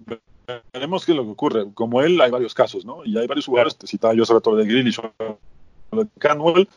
veremos 0.73 1.05
qué 1.05 1.11
es 1.11 1.17
lo 1.17 1.25
que 1.25 1.33
ocurre. 1.33 1.67
Como 1.75 2.01
él, 2.01 2.21
hay 2.21 2.31
varios 2.31 2.55
casos, 2.55 2.85
¿no? 2.85 3.05
Y 3.05 3.19
hay 3.19 3.27
varios 3.27 3.47
jugadores, 3.47 3.75
claro. 3.75 3.81
te 3.81 3.87
citaba 3.89 4.15
yo 4.15 4.25
sobre 4.25 4.41
todo 4.41 4.55
de 4.55 4.67
Grealish 4.67 5.01
o 5.01 5.97
de 5.97 6.07
Canwell, 6.21 6.69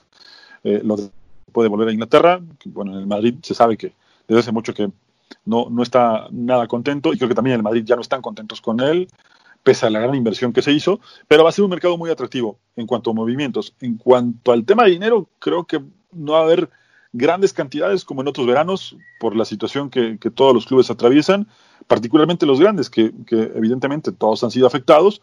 eh, 0.64 0.82
lo 0.84 0.96
de, 0.96 1.10
puede 1.52 1.70
volver 1.70 1.90
a 1.90 1.92
Inglaterra, 1.92 2.42
que, 2.58 2.68
bueno, 2.70 2.94
en 2.94 2.98
el 3.02 3.06
Madrid 3.06 3.36
se 3.44 3.54
sabe 3.54 3.78
que 3.78 3.94
desde 4.28 4.40
hace 4.40 4.52
mucho 4.52 4.74
que 4.74 4.90
no, 5.46 5.68
no 5.70 5.84
está 5.84 6.26
nada 6.32 6.66
contento 6.66 7.14
y 7.14 7.18
creo 7.18 7.30
que 7.30 7.36
también 7.36 7.54
en 7.54 7.60
el 7.60 7.64
Madrid 7.64 7.84
ya 7.86 7.96
no 7.96 8.02
están 8.02 8.24
contentos 8.24 8.62
con 8.62 8.80
él 8.80 9.08
pese 9.64 9.86
a 9.86 9.90
la 9.90 10.00
gran 10.00 10.16
inversión 10.16 10.54
que 10.54 10.62
se 10.62 10.72
hizo, 10.72 11.00
pero 11.28 11.44
va 11.44 11.50
a 11.50 11.54
ser 11.54 11.64
un 11.64 11.72
mercado 11.72 11.98
muy 11.98 12.10
atractivo 12.10 12.60
en 12.76 12.88
cuanto 12.88 13.12
a 13.12 13.14
movimientos. 13.14 13.76
En 13.80 13.98
cuanto 13.98 14.52
al 14.52 14.66
tema 14.66 14.84
de 14.86 14.92
dinero, 14.92 15.30
creo 15.40 15.66
que 15.66 15.82
no 16.12 16.34
va 16.34 16.40
a 16.40 16.44
haber 16.44 16.70
grandes 17.14 17.54
cantidades 17.54 18.06
como 18.06 18.22
en 18.22 18.28
otros 18.28 18.48
veranos 18.48 18.96
por 19.20 19.36
la 19.36 19.46
situación 19.46 19.90
que, 19.90 20.18
que 20.20 20.32
todos 20.32 20.54
los 20.54 20.66
clubes 20.66 20.90
atraviesan, 20.90 21.48
particularmente 21.88 22.46
los 22.46 22.60
grandes, 22.60 22.90
que, 22.90 23.12
que, 23.26 23.52
evidentemente 23.56 24.12
todos 24.12 24.44
han 24.44 24.52
sido 24.52 24.68
afectados 24.68 25.22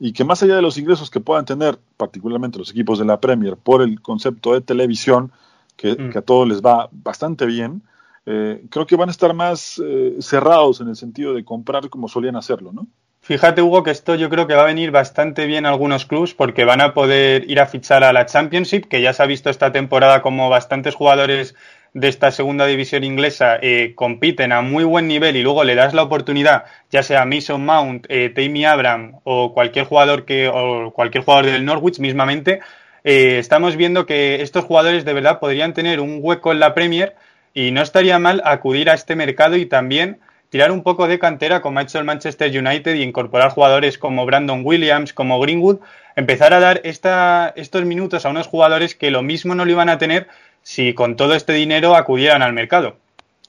y 0.00 0.12
que 0.12 0.24
más 0.24 0.42
allá 0.42 0.56
de 0.56 0.62
los 0.62 0.78
ingresos 0.78 1.10
que 1.10 1.20
puedan 1.20 1.44
tener, 1.44 1.78
particularmente 1.96 2.58
los 2.58 2.70
equipos 2.70 2.98
de 2.98 3.04
la 3.04 3.20
Premier, 3.20 3.56
por 3.56 3.82
el 3.82 4.00
concepto 4.00 4.54
de 4.54 4.60
televisión, 4.60 5.32
que, 5.76 5.92
mm. 5.92 6.10
que 6.10 6.18
a 6.18 6.22
todos 6.22 6.48
les 6.48 6.62
va 6.62 6.88
bastante 6.92 7.46
bien, 7.46 7.82
eh, 8.30 8.66
creo 8.68 8.86
que 8.86 8.96
van 8.96 9.08
a 9.08 9.12
estar 9.12 9.32
más 9.34 9.80
eh, 9.82 10.16
cerrados 10.20 10.80
en 10.80 10.88
el 10.88 10.96
sentido 10.96 11.34
de 11.34 11.44
comprar 11.44 11.88
como 11.88 12.08
solían 12.08 12.36
hacerlo, 12.36 12.72
¿no? 12.72 12.86
Fíjate, 13.28 13.60
Hugo, 13.60 13.82
que 13.82 13.90
esto 13.90 14.14
yo 14.14 14.30
creo 14.30 14.46
que 14.46 14.54
va 14.54 14.62
a 14.62 14.64
venir 14.64 14.90
bastante 14.90 15.44
bien 15.44 15.66
a 15.66 15.68
algunos 15.68 16.06
clubs 16.06 16.32
porque 16.32 16.64
van 16.64 16.80
a 16.80 16.94
poder 16.94 17.44
ir 17.50 17.60
a 17.60 17.66
fichar 17.66 18.02
a 18.02 18.14
la 18.14 18.24
Championship, 18.24 18.86
que 18.88 19.02
ya 19.02 19.12
se 19.12 19.22
ha 19.22 19.26
visto 19.26 19.50
esta 19.50 19.70
temporada 19.70 20.22
como 20.22 20.48
bastantes 20.48 20.94
jugadores 20.94 21.54
de 21.92 22.08
esta 22.08 22.30
segunda 22.30 22.64
división 22.64 23.04
inglesa 23.04 23.58
eh, 23.60 23.92
compiten 23.94 24.50
a 24.50 24.62
muy 24.62 24.82
buen 24.84 25.08
nivel 25.08 25.36
y 25.36 25.42
luego 25.42 25.62
le 25.64 25.74
das 25.74 25.92
la 25.92 26.04
oportunidad, 26.04 26.64
ya 26.90 27.02
sea 27.02 27.26
Mason 27.26 27.62
Mount, 27.66 28.06
eh, 28.08 28.30
Tammy 28.30 28.64
Abraham 28.64 29.20
o 29.24 29.52
cualquier 29.52 29.84
jugador 29.84 30.24
que 30.24 30.48
o 30.48 30.94
cualquier 30.94 31.22
jugador 31.22 31.50
del 31.50 31.66
Norwich 31.66 31.98
mismamente, 31.98 32.60
eh, 33.04 33.36
estamos 33.38 33.76
viendo 33.76 34.06
que 34.06 34.40
estos 34.40 34.64
jugadores 34.64 35.04
de 35.04 35.12
verdad 35.12 35.38
podrían 35.38 35.74
tener 35.74 36.00
un 36.00 36.20
hueco 36.22 36.50
en 36.50 36.60
la 36.60 36.72
Premier 36.72 37.14
y 37.52 37.72
no 37.72 37.82
estaría 37.82 38.18
mal 38.18 38.40
acudir 38.46 38.88
a 38.88 38.94
este 38.94 39.16
mercado 39.16 39.56
y 39.56 39.66
también 39.66 40.18
tirar 40.50 40.72
un 40.72 40.82
poco 40.82 41.06
de 41.06 41.18
cantera 41.18 41.60
como 41.60 41.78
ha 41.78 41.82
hecho 41.82 41.98
el 41.98 42.04
Manchester 42.04 42.50
United 42.56 42.94
y 42.94 43.02
incorporar 43.02 43.50
jugadores 43.50 43.98
como 43.98 44.24
Brandon 44.24 44.62
Williams, 44.64 45.12
como 45.12 45.40
Greenwood, 45.40 45.78
empezar 46.16 46.52
a 46.52 46.60
dar 46.60 46.80
esta, 46.84 47.52
estos 47.56 47.84
minutos 47.84 48.24
a 48.24 48.30
unos 48.30 48.46
jugadores 48.46 48.94
que 48.94 49.10
lo 49.10 49.22
mismo 49.22 49.54
no 49.54 49.64
lo 49.64 49.70
iban 49.70 49.88
a 49.88 49.98
tener 49.98 50.28
si 50.62 50.94
con 50.94 51.16
todo 51.16 51.34
este 51.34 51.52
dinero 51.52 51.94
acudieran 51.94 52.42
al 52.42 52.52
mercado. 52.52 52.96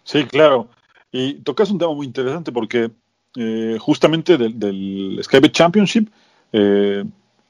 Sí, 0.03 0.25
claro. 0.25 0.67
Y 1.11 1.35
tocas 1.35 1.71
un 1.71 1.79
tema 1.79 1.93
muy 1.93 2.05
interesante 2.05 2.51
porque 2.51 2.91
eh, 3.35 3.77
justamente 3.79 4.37
del, 4.37 4.59
del 4.59 5.19
Skybet 5.23 5.51
Championship 5.51 6.09
eh, 6.51 7.03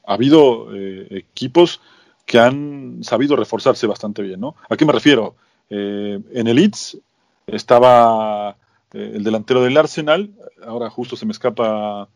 ha 0.06 0.14
habido 0.14 0.74
eh, 0.74 1.06
equipos 1.10 1.80
que 2.26 2.38
han 2.38 2.98
sabido 3.02 3.36
reforzarse 3.36 3.86
bastante 3.86 4.22
bien, 4.22 4.40
¿no? 4.40 4.54
¿A 4.68 4.76
qué 4.76 4.84
me 4.84 4.92
refiero? 4.92 5.34
en 5.72 6.48
el 6.48 6.56
Leeds 6.56 6.98
estaba 7.46 8.56
eh, 8.92 9.12
el 9.14 9.24
delantero 9.24 9.62
del 9.62 9.76
Arsenal, 9.76 10.30
ahora 10.64 10.90
justo 10.90 11.16
se 11.16 11.26
me 11.26 11.32
escapa 11.32 12.08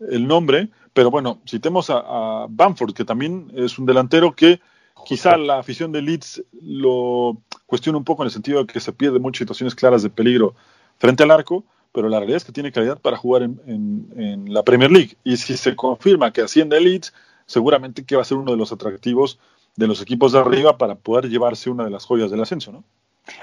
el 0.00 0.26
nombre, 0.26 0.70
pero 0.92 1.10
bueno, 1.10 1.40
citemos 1.46 1.90
a, 1.90 2.46
Bamford, 2.48 2.94
que 2.94 3.04
también 3.04 3.52
es 3.54 3.78
un 3.78 3.86
delantero 3.86 4.34
que 4.34 4.60
quizá 5.04 5.36
la 5.36 5.58
afición 5.58 5.92
de 5.92 6.02
Leeds 6.02 6.42
lo 6.62 7.38
cuestiona 7.66 7.98
un 7.98 8.04
poco 8.04 8.22
en 8.22 8.26
el 8.26 8.32
sentido 8.32 8.60
de 8.60 8.66
que 8.66 8.80
se 8.80 8.92
pierde 8.92 9.18
muchas 9.18 9.40
situaciones 9.40 9.74
claras 9.74 10.02
de 10.02 10.10
peligro 10.10 10.54
frente 10.98 11.22
al 11.22 11.30
arco, 11.30 11.64
pero 11.92 12.08
la 12.08 12.18
realidad 12.18 12.38
es 12.38 12.44
que 12.44 12.52
tiene 12.52 12.72
calidad 12.72 12.98
para 12.98 13.16
jugar 13.16 13.42
en, 13.42 13.60
en, 13.66 14.20
en 14.20 14.54
la 14.54 14.62
Premier 14.62 14.90
League. 14.90 15.16
Y 15.24 15.36
si 15.36 15.56
se 15.56 15.74
confirma 15.74 16.32
que 16.32 16.42
asciende 16.42 16.80
Leeds, 16.80 17.12
seguramente 17.46 18.04
que 18.04 18.16
va 18.16 18.22
a 18.22 18.24
ser 18.24 18.38
uno 18.38 18.52
de 18.52 18.58
los 18.58 18.72
atractivos 18.72 19.38
de 19.76 19.86
los 19.86 20.00
equipos 20.02 20.32
de 20.32 20.38
arriba 20.38 20.78
para 20.78 20.94
poder 20.94 21.28
llevarse 21.28 21.70
una 21.70 21.84
de 21.84 21.90
las 21.90 22.04
joyas 22.04 22.30
del 22.30 22.42
ascenso, 22.42 22.72
¿no? 22.72 22.84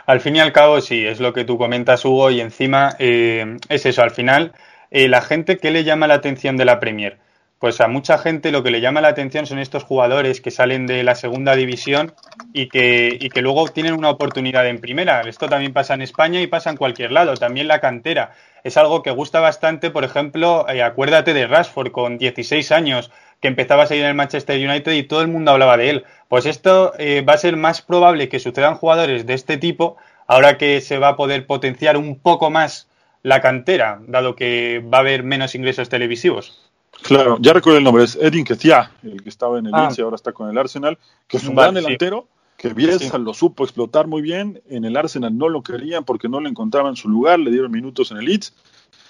Al 0.05 0.21
fin 0.21 0.35
y 0.35 0.39
al 0.39 0.53
cabo, 0.53 0.81
sí, 0.81 1.05
es 1.05 1.19
lo 1.19 1.33
que 1.33 1.45
tú 1.45 1.57
comentas, 1.57 2.05
Hugo, 2.05 2.31
y 2.31 2.41
encima 2.41 2.95
eh, 2.99 3.57
es 3.69 3.85
eso, 3.85 4.01
al 4.01 4.11
final, 4.11 4.53
eh, 4.91 5.07
la 5.07 5.21
gente, 5.21 5.57
¿qué 5.57 5.71
le 5.71 5.83
llama 5.83 6.07
la 6.07 6.15
atención 6.15 6.57
de 6.57 6.65
la 6.65 6.79
Premier? 6.79 7.17
Pues 7.59 7.81
a 7.81 7.87
mucha 7.87 8.19
gente 8.19 8.51
lo 8.51 8.61
que 8.61 8.69
le 8.69 8.81
llama 8.81 9.01
la 9.01 9.07
atención 9.07 9.47
son 9.47 9.57
estos 9.57 9.83
jugadores 9.83 10.41
que 10.41 10.51
salen 10.51 10.85
de 10.85 11.03
la 11.03 11.15
segunda 11.15 11.55
división 11.55 12.13
y 12.53 12.69
que, 12.69 13.17
y 13.19 13.29
que 13.29 13.41
luego 13.41 13.67
tienen 13.69 13.95
una 13.95 14.11
oportunidad 14.11 14.67
en 14.67 14.79
primera. 14.79 15.21
Esto 15.21 15.49
también 15.49 15.73
pasa 15.73 15.95
en 15.95 16.03
España 16.03 16.39
y 16.39 16.45
pasa 16.45 16.69
en 16.69 16.77
cualquier 16.77 17.11
lado, 17.11 17.33
también 17.33 17.67
la 17.67 17.81
cantera. 17.81 18.33
Es 18.63 18.77
algo 18.77 19.01
que 19.01 19.09
gusta 19.09 19.39
bastante, 19.39 19.89
por 19.89 20.03
ejemplo, 20.03 20.67
eh, 20.69 20.83
acuérdate 20.83 21.33
de 21.33 21.47
Rashford 21.47 21.91
con 21.91 22.19
16 22.19 22.71
años, 22.71 23.11
que 23.39 23.47
empezaba 23.47 23.83
a 23.83 23.87
seguir 23.87 24.03
en 24.03 24.09
el 24.09 24.15
Manchester 24.15 24.57
United 24.57 24.91
y 24.93 25.03
todo 25.03 25.21
el 25.21 25.27
mundo 25.27 25.51
hablaba 25.51 25.77
de 25.77 25.89
él. 25.89 26.05
Pues 26.27 26.45
esto 26.45 26.93
eh, 26.97 27.21
va 27.21 27.33
a 27.33 27.37
ser 27.37 27.55
más 27.55 27.81
probable 27.81 28.29
que 28.29 28.39
sucedan 28.39 28.75
jugadores 28.75 29.25
de 29.25 29.33
este 29.33 29.57
tipo 29.57 29.97
ahora 30.27 30.57
que 30.57 30.81
se 30.81 30.97
va 30.97 31.09
a 31.09 31.15
poder 31.15 31.45
potenciar 31.47 31.97
un 31.97 32.19
poco 32.19 32.49
más 32.49 32.87
la 33.23 33.41
cantera, 33.41 34.01
dado 34.07 34.35
que 34.35 34.83
va 34.93 34.99
a 34.99 35.01
haber 35.01 35.23
menos 35.23 35.55
ingresos 35.55 35.89
televisivos. 35.89 36.69
Claro, 37.01 37.37
ya 37.39 37.53
recuerdo 37.53 37.77
el 37.77 37.83
nombre, 37.83 38.03
es 38.03 38.15
Edin 38.15 38.43
Ketia, 38.43 38.91
el 39.03 39.21
que 39.21 39.29
estaba 39.29 39.59
en 39.59 39.67
el 39.67 39.71
ah. 39.75 39.89
y 39.95 40.01
ahora 40.01 40.15
está 40.15 40.31
con 40.31 40.49
el 40.49 40.57
Arsenal, 40.57 40.97
que 41.27 41.37
es 41.37 41.43
un 41.43 41.55
vale, 41.55 41.71
gran 41.71 41.83
delantero, 41.83 42.27
sí. 42.27 42.55
que 42.57 42.73
Bielsa 42.73 43.17
sí. 43.17 43.23
lo 43.23 43.33
supo 43.33 43.63
explotar 43.63 44.07
muy 44.07 44.21
bien, 44.21 44.61
en 44.69 44.83
el 44.85 44.97
Arsenal 44.97 45.37
no 45.37 45.49
lo 45.49 45.61
querían 45.61 46.05
porque 46.05 46.27
no 46.27 46.39
le 46.39 46.49
encontraban 46.49 46.95
su 46.95 47.07
lugar, 47.09 47.39
le 47.39 47.51
dieron 47.51 47.71
minutos 47.71 48.11
en 48.11 48.17
el 48.17 48.25
Leeds. 48.25 48.53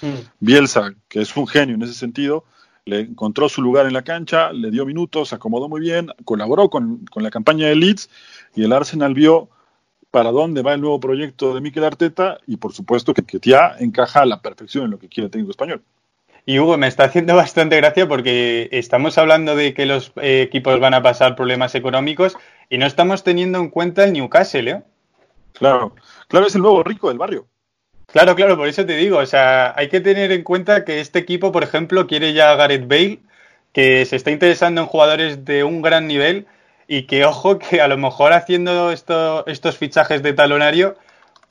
Mm. 0.01 0.07
Bielsa, 0.39 0.93
que 1.07 1.22
es 1.22 1.36
un 1.38 1.48
genio 1.48 1.75
en 1.75 1.81
ese 1.81 1.93
sentido, 1.93 2.43
le 2.88 3.01
encontró 3.01 3.50
su 3.50 3.62
lugar 3.62 3.86
en 3.86 3.94
la 3.94 4.01
cancha, 4.01 4.51
le 4.51 4.72
dio 4.72 4.86
minutos, 4.86 5.34
acomodó 5.34 5.70
muy 5.70 5.82
bien, 5.82 6.10
colaboró 6.25 6.70
con, 6.70 7.06
con 7.06 7.24
la 7.24 7.29
campaña 7.29 7.67
de 7.67 7.75
Leeds 7.75 8.10
y 8.56 8.63
el 8.63 8.74
Arsenal 8.74 9.13
vio 9.13 9.50
para 10.12 10.32
dónde 10.32 10.62
va 10.62 10.74
el 10.74 10.82
nuevo 10.82 11.00
proyecto 11.00 11.53
de 11.53 11.62
Mikel 11.62 11.84
Arteta 11.84 12.39
y 12.48 12.58
por 12.58 12.74
supuesto 12.74 13.13
que 13.13 13.24
Ketia 13.24 13.75
encaja 13.79 14.22
a 14.22 14.25
la 14.25 14.41
perfección 14.41 14.86
en 14.86 14.91
lo 14.91 15.00
que 15.00 15.10
quiere 15.10 15.25
el 15.25 15.32
técnico 15.32 15.51
español. 15.51 15.84
Y 16.46 16.60
Hugo, 16.60 16.77
me 16.77 16.88
está 16.88 17.03
haciendo 17.03 17.36
bastante 17.36 17.75
gracia 17.75 18.08
porque 18.08 18.70
estamos 18.72 19.17
hablando 19.17 19.56
de 19.56 19.74
que 19.74 19.86
los 19.86 20.13
eh, 20.15 20.41
equipos 20.41 20.79
van 20.79 20.94
a 20.94 21.03
pasar 21.03 21.36
problemas 21.36 21.75
económicos 21.75 22.38
y 22.70 22.77
no 22.77 22.86
estamos 22.86 23.24
teniendo 23.24 23.60
en 23.60 23.70
cuenta 23.70 24.06
el 24.06 24.13
Newcastle, 24.13 24.72
¿eh? 24.72 24.84
Claro, 25.53 25.94
claro, 26.27 26.48
es 26.48 26.56
el 26.56 26.62
nuevo 26.62 26.84
rico 26.84 27.10
del 27.10 27.17
barrio. 27.17 27.48
Claro, 28.11 28.35
claro, 28.35 28.55
por 28.57 28.67
eso 28.67 28.85
te 28.85 28.95
digo, 28.95 29.17
o 29.19 29.25
sea, 29.25 29.73
hay 29.77 29.89
que 29.89 29.99
tener 29.99 30.31
en 30.31 30.43
cuenta 30.43 30.85
que 30.85 31.01
este 31.01 31.19
equipo, 31.19 31.51
por 31.51 31.63
ejemplo, 31.63 32.07
quiere 32.07 32.33
ya 32.33 32.51
a 32.51 32.55
Gareth 32.55 32.87
Bale, 32.87 33.19
que 33.73 34.05
se 34.05 34.15
está 34.15 34.31
interesando 34.31 34.81
en 34.81 34.87
jugadores 34.87 35.43
de 35.45 35.63
un 35.65 35.81
gran 35.81 36.07
nivel 36.07 36.47
y 36.87 37.03
que, 37.03 37.25
ojo, 37.25 37.59
que 37.59 37.81
a 37.81 37.87
lo 37.87 37.97
mejor 37.97 38.31
haciendo 38.33 38.91
esto, 38.91 39.45
estos 39.47 39.77
fichajes 39.77 40.23
de 40.23 40.33
talonario 40.33 40.95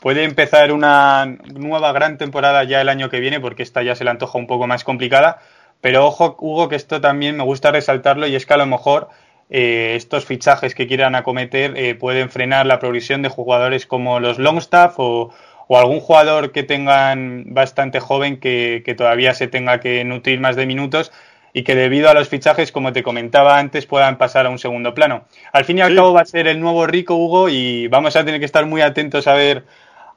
puede 0.00 0.24
empezar 0.24 0.72
una 0.72 1.26
nueva 1.54 1.92
gran 1.92 2.16
temporada 2.18 2.64
ya 2.64 2.80
el 2.80 2.88
año 2.88 3.10
que 3.10 3.20
viene, 3.20 3.38
porque 3.40 3.62
esta 3.62 3.82
ya 3.82 3.94
se 3.94 4.04
le 4.04 4.10
antoja 4.10 4.38
un 4.38 4.46
poco 4.46 4.66
más 4.66 4.82
complicada. 4.82 5.40
Pero 5.82 6.06
ojo, 6.06 6.36
Hugo, 6.40 6.68
que 6.68 6.76
esto 6.76 7.00
también 7.02 7.36
me 7.36 7.44
gusta 7.44 7.70
resaltarlo 7.70 8.26
y 8.26 8.34
es 8.34 8.46
que 8.46 8.54
a 8.54 8.56
lo 8.56 8.66
mejor 8.66 9.08
eh, 9.50 9.94
estos 9.96 10.24
fichajes 10.24 10.74
que 10.74 10.86
quieran 10.88 11.14
acometer 11.14 11.76
eh, 11.76 11.94
pueden 11.94 12.30
frenar 12.30 12.66
la 12.66 12.78
progresión 12.78 13.22
de 13.22 13.28
jugadores 13.28 13.86
como 13.86 14.20
los 14.20 14.38
Longstaff 14.38 14.94
o, 14.98 15.32
o 15.68 15.78
algún 15.78 16.00
jugador 16.00 16.52
que 16.52 16.62
tengan 16.62 17.46
bastante 17.48 18.00
joven 18.00 18.38
que, 18.38 18.82
que, 18.84 18.94
todavía 18.94 19.34
se 19.34 19.48
tenga 19.48 19.80
que 19.80 20.04
nutrir 20.04 20.40
más 20.40 20.56
de 20.56 20.66
minutos 20.66 21.12
y 21.52 21.62
que 21.62 21.74
debido 21.74 22.10
a 22.10 22.14
los 22.14 22.28
fichajes, 22.28 22.70
como 22.70 22.92
te 22.92 23.02
comentaba 23.02 23.58
antes, 23.58 23.86
puedan 23.86 24.18
pasar 24.18 24.44
a 24.44 24.50
un 24.50 24.58
segundo 24.58 24.92
plano. 24.92 25.24
Al 25.52 25.64
fin 25.64 25.78
y 25.78 25.80
al 25.80 25.90
sí. 25.90 25.96
cabo 25.96 26.12
va 26.12 26.20
a 26.20 26.26
ser 26.26 26.46
el 26.48 26.60
nuevo 26.60 26.86
rico, 26.86 27.16
Hugo, 27.16 27.48
y 27.48 27.88
vamos 27.88 28.14
a 28.14 28.24
tener 28.24 28.40
que 28.40 28.44
estar 28.44 28.66
muy 28.66 28.82
atentos 28.82 29.26
a 29.26 29.32
ver 29.32 29.64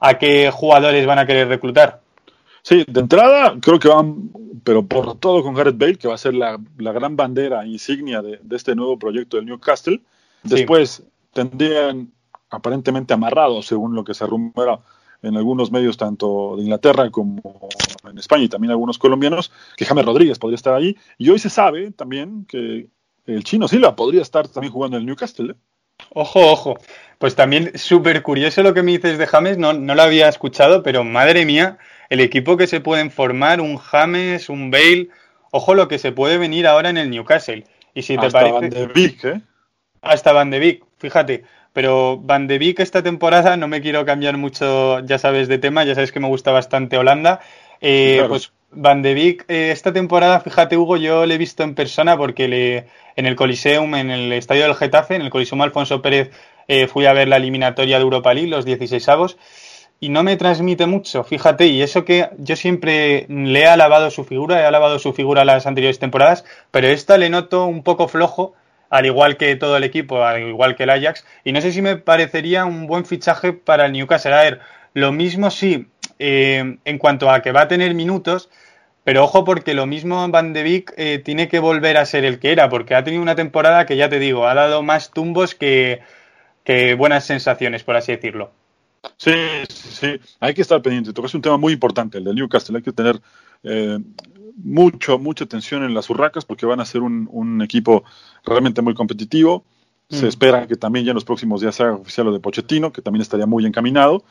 a 0.00 0.18
qué 0.18 0.50
jugadores 0.50 1.06
van 1.06 1.18
a 1.18 1.26
querer 1.26 1.48
reclutar. 1.48 2.00
Sí, 2.60 2.84
de 2.86 3.00
entrada 3.00 3.54
creo 3.60 3.78
que 3.78 3.88
van, 3.88 4.30
pero 4.64 4.84
por 4.84 5.18
todo 5.18 5.42
con 5.42 5.54
Gareth 5.54 5.78
Bale, 5.78 5.96
que 5.96 6.08
va 6.08 6.14
a 6.14 6.18
ser 6.18 6.34
la, 6.34 6.58
la 6.76 6.92
gran 6.92 7.16
bandera 7.16 7.64
insignia 7.66 8.20
de, 8.20 8.38
de, 8.42 8.56
este 8.56 8.74
nuevo 8.74 8.98
proyecto 8.98 9.38
del 9.38 9.46
Newcastle. 9.46 10.00
Después 10.42 10.90
sí. 10.90 11.04
tendrían 11.32 12.12
aparentemente 12.50 13.14
amarrado, 13.14 13.62
según 13.62 13.94
lo 13.94 14.04
que 14.04 14.12
se 14.12 14.26
rumora 14.26 14.78
en 15.22 15.36
algunos 15.36 15.70
medios, 15.70 15.96
tanto 15.96 16.54
de 16.56 16.62
Inglaterra 16.62 17.10
como 17.10 17.68
en 18.08 18.18
España 18.18 18.44
y 18.44 18.48
también 18.48 18.70
algunos 18.70 18.98
colombianos, 18.98 19.52
que 19.76 19.84
James 19.84 20.04
Rodríguez 20.04 20.38
podría 20.38 20.56
estar 20.56 20.74
ahí. 20.74 20.96
Y 21.18 21.30
hoy 21.30 21.38
se 21.38 21.50
sabe 21.50 21.90
también 21.90 22.46
que 22.46 22.88
el 23.26 23.44
chino 23.44 23.68
Silva 23.68 23.96
podría 23.96 24.22
estar 24.22 24.48
también 24.48 24.72
jugando 24.72 24.96
en 24.96 25.02
el 25.02 25.06
Newcastle. 25.06 25.52
¿eh? 25.52 25.56
Ojo, 26.10 26.50
ojo. 26.50 26.78
Pues 27.18 27.36
también 27.36 27.76
súper 27.76 28.22
curioso 28.22 28.62
lo 28.62 28.74
que 28.74 28.82
me 28.82 28.92
dices 28.92 29.18
de 29.18 29.26
James, 29.26 29.58
no, 29.58 29.72
no 29.72 29.94
lo 29.94 30.02
había 30.02 30.28
escuchado, 30.28 30.82
pero 30.82 31.04
madre 31.04 31.44
mía, 31.44 31.78
el 32.08 32.20
equipo 32.20 32.56
que 32.56 32.66
se 32.66 32.80
pueden 32.80 33.10
formar, 33.10 33.60
un 33.60 33.76
James, 33.76 34.48
un 34.48 34.70
Bale, 34.70 35.08
ojo 35.50 35.74
lo 35.74 35.88
que 35.88 35.98
se 35.98 36.12
puede 36.12 36.38
venir 36.38 36.66
ahora 36.66 36.90
en 36.90 36.96
el 36.96 37.10
Newcastle. 37.10 37.64
Y 37.94 38.02
si 38.02 38.16
te 38.16 38.26
Hasta 38.26 38.40
parece... 38.40 38.54
Van 38.54 38.70
de 38.70 38.86
Beek, 38.86 39.24
¿eh? 39.24 39.40
Hasta 40.00 40.32
Van 40.32 40.50
de 40.50 40.58
Beek, 40.58 40.84
fíjate. 40.96 41.44
Pero 41.72 42.18
Van 42.18 42.46
de 42.46 42.58
Beek 42.58 42.80
esta 42.80 43.02
temporada, 43.02 43.56
no 43.56 43.68
me 43.68 43.80
quiero 43.80 44.04
cambiar 44.04 44.36
mucho, 44.36 45.00
ya 45.00 45.18
sabes, 45.18 45.48
de 45.48 45.58
tema, 45.58 45.84
ya 45.84 45.94
sabes 45.94 46.12
que 46.12 46.20
me 46.20 46.28
gusta 46.28 46.50
bastante 46.50 46.96
Holanda. 46.96 47.40
Eh, 47.80 48.14
claro. 48.16 48.30
Pues 48.30 48.52
Van 48.72 49.02
de 49.02 49.14
Beek, 49.14 49.44
eh, 49.48 49.70
esta 49.72 49.92
temporada, 49.92 50.40
fíjate 50.40 50.76
Hugo, 50.76 50.96
yo 50.96 51.26
le 51.26 51.34
he 51.34 51.38
visto 51.38 51.64
en 51.64 51.74
persona 51.74 52.16
porque 52.16 52.46
le, 52.46 52.86
en 53.16 53.26
el 53.26 53.34
Coliseum, 53.34 53.96
en 53.96 54.10
el 54.10 54.32
estadio 54.32 54.62
del 54.62 54.76
Getafe, 54.76 55.16
en 55.16 55.22
el 55.22 55.30
Coliseum 55.30 55.60
Alfonso 55.62 56.00
Pérez, 56.02 56.30
eh, 56.68 56.86
fui 56.86 57.06
a 57.06 57.12
ver 57.12 57.26
la 57.26 57.36
eliminatoria 57.36 57.96
de 57.96 58.02
Europa 58.02 58.32
League, 58.32 58.48
los 58.48 58.64
16 58.64 59.08
avos, 59.08 59.38
y 59.98 60.08
no 60.08 60.22
me 60.22 60.36
transmite 60.36 60.86
mucho, 60.86 61.24
fíjate, 61.24 61.66
y 61.66 61.82
eso 61.82 62.04
que 62.04 62.30
yo 62.38 62.54
siempre 62.54 63.26
le 63.28 63.60
he 63.60 63.66
alabado 63.66 64.10
su 64.12 64.24
figura, 64.24 64.60
he 64.60 64.64
alabado 64.64 65.00
su 65.00 65.12
figura 65.12 65.44
las 65.44 65.66
anteriores 65.66 65.98
temporadas, 65.98 66.44
pero 66.70 66.86
esta 66.86 67.18
le 67.18 67.28
noto 67.28 67.66
un 67.66 67.82
poco 67.82 68.06
flojo, 68.06 68.54
al 68.90 69.06
igual 69.06 69.36
que 69.36 69.56
todo 69.56 69.76
el 69.76 69.84
equipo, 69.84 70.24
al 70.24 70.42
igual 70.48 70.76
que 70.76 70.82
el 70.82 70.90
Ajax, 70.90 71.24
y 71.44 71.52
no 71.52 71.60
sé 71.60 71.72
si 71.72 71.80
me 71.80 71.96
parecería 71.96 72.64
un 72.64 72.86
buen 72.86 73.06
fichaje 73.06 73.52
para 73.52 73.86
el 73.86 73.92
Newcastle. 73.92 74.34
A 74.34 74.42
ver, 74.42 74.60
lo 74.92 75.12
mismo 75.12 75.50
sí, 75.50 75.86
eh, 76.18 76.76
en 76.84 76.98
cuanto 76.98 77.30
a 77.30 77.40
que 77.40 77.52
va 77.52 77.62
a 77.62 77.68
tener 77.68 77.94
minutos, 77.94 78.50
pero 79.04 79.24
ojo 79.24 79.44
porque 79.44 79.74
lo 79.74 79.86
mismo 79.86 80.28
Van 80.28 80.52
de 80.52 80.62
Beek 80.62 80.92
eh, 80.96 81.20
tiene 81.24 81.48
que 81.48 81.60
volver 81.60 81.96
a 81.96 82.04
ser 82.04 82.24
el 82.24 82.38
que 82.38 82.52
era, 82.52 82.68
porque 82.68 82.94
ha 82.94 83.04
tenido 83.04 83.22
una 83.22 83.36
temporada 83.36 83.86
que 83.86 83.96
ya 83.96 84.08
te 84.08 84.18
digo, 84.18 84.46
ha 84.46 84.54
dado 84.54 84.82
más 84.82 85.12
tumbos 85.12 85.54
que, 85.54 86.02
buenas 86.98 87.24
sensaciones, 87.24 87.82
por 87.82 87.96
así 87.96 88.12
decirlo. 88.12 88.52
Sí, 89.16 89.32
sí, 89.68 90.20
hay 90.40 90.54
que 90.54 90.62
estar 90.62 90.82
pendiente. 90.82 91.12
Tocas 91.12 91.34
un 91.34 91.42
tema 91.42 91.56
muy 91.56 91.72
importante, 91.72 92.18
el 92.18 92.24
del 92.24 92.34
Newcastle. 92.34 92.76
Hay 92.76 92.82
que 92.82 92.92
tener 92.92 93.18
eh, 93.64 93.98
mucho, 94.56 95.18
mucha 95.18 95.44
atención 95.44 95.82
en 95.84 95.94
las 95.94 96.10
urracas 96.10 96.44
porque 96.44 96.66
van 96.66 96.80
a 96.80 96.84
ser 96.84 97.02
un, 97.02 97.28
un 97.30 97.62
equipo 97.62 98.04
realmente 98.44 98.82
muy 98.82 98.94
competitivo. 98.94 99.64
Se 100.08 100.24
mm. 100.24 100.28
espera 100.28 100.66
que 100.66 100.76
también 100.76 101.04
ya 101.04 101.12
en 101.12 101.14
los 101.14 101.24
próximos 101.24 101.60
días 101.60 101.74
sea 101.74 101.92
oficial 101.92 102.26
lo 102.26 102.32
de 102.32 102.40
Pochettino, 102.40 102.92
que 102.92 103.02
también 103.02 103.22
estaría 103.22 103.46
muy 103.46 103.64
encaminado. 103.66 104.24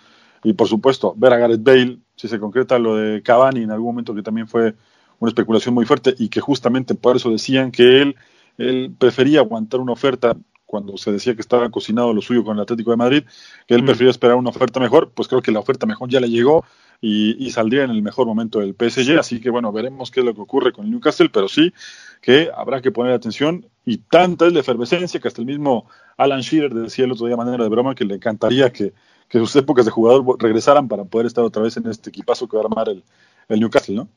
Y 0.44 0.54
por 0.54 0.68
supuesto, 0.68 1.14
ver 1.18 1.34
a 1.34 1.38
Gareth 1.38 1.64
Bale, 1.64 2.00
si 2.16 2.28
se 2.28 2.40
concreta 2.40 2.80
lo 2.80 2.96
de 2.96 3.22
Cavani 3.22 3.64
en 3.64 3.72
algún 3.72 3.88
momento 3.88 4.16
que 4.16 4.24
también 4.24 4.48
fue 4.48 4.76
una 5.20 5.30
especulación 5.30 5.74
muy 5.74 5.86
fuerte 5.86 6.16
y 6.18 6.30
que 6.30 6.40
justamente 6.40 6.96
por 6.96 7.16
eso 7.16 7.30
decían 7.30 7.72
que 7.72 8.02
él, 8.02 8.16
él 8.58 8.94
prefería 8.98 9.40
aguantar 9.40 9.80
una 9.80 9.92
oferta 9.92 10.38
cuando 10.66 10.98
se 10.98 11.12
decía 11.12 11.34
que 11.34 11.42
estaba 11.42 11.70
cocinado 11.72 12.14
lo 12.14 12.22
suyo 12.22 12.44
con 12.44 12.56
el 12.56 12.62
Atlético 12.62 12.92
de 12.92 12.98
Madrid, 12.98 13.24
que 13.68 13.74
él 13.74 13.82
mm. 13.82 13.86
prefería 13.86 14.12
esperar 14.12 14.36
una 14.36 14.52
oferta 14.52 14.80
mejor, 14.80 15.12
pues 15.14 15.28
creo 15.28 15.42
que 15.42 15.52
la 15.52 15.60
oferta 15.60 15.86
mejor 15.86 16.10
ya 16.10 16.20
le 16.20 16.30
llegó 16.30 16.64
y, 17.02 17.46
y, 17.46 17.52
saldría 17.52 17.84
en 17.84 17.92
el 17.92 18.02
mejor 18.02 18.28
momento 18.28 18.60
del 18.60 18.76
PSG, 18.76 19.18
así 19.18 19.40
que 19.40 19.50
bueno, 19.50 19.72
veremos 19.72 20.12
qué 20.12 20.20
es 20.20 20.26
lo 20.26 20.36
que 20.36 20.42
ocurre 20.42 20.74
con 20.74 20.86
el 20.86 20.92
Newcastle, 20.92 21.30
pero 21.30 21.48
sí 21.48 21.74
que 22.22 22.50
habrá 22.54 22.82
que 22.82 22.92
poner 22.92 23.14
atención 23.14 23.66
y 23.86 23.98
tanta 23.98 24.48
es 24.48 24.54
la 24.54 24.60
efervescencia 24.60 25.20
que 25.20 25.28
hasta 25.28 25.42
el 25.42 25.48
mismo 25.48 25.88
Alan 26.18 26.42
Shearer 26.42 26.74
decía 26.74 27.06
el 27.06 27.14
otro 27.14 27.28
día 27.28 27.38
manera 27.38 27.64
de 27.64 27.70
broma 27.70 27.96
que 27.96 28.04
le 28.04 28.16
encantaría 28.16 28.72
que, 28.72 28.94
que 29.30 29.40
sus 29.40 29.56
épocas 29.56 29.86
de 29.86 29.92
jugador 29.92 30.26
regresaran 30.42 30.88
para 30.88 31.06
poder 31.06 31.28
estar 31.28 31.44
otra 31.44 31.64
vez 31.64 31.78
en 31.78 31.88
este 31.88 32.10
equipazo 32.10 32.48
que 32.48 32.58
va 32.58 32.64
a 32.64 32.66
armar 32.66 32.90
el, 32.90 33.04
el 33.48 33.60
Newcastle, 33.60 33.96
¿no? 33.96 34.10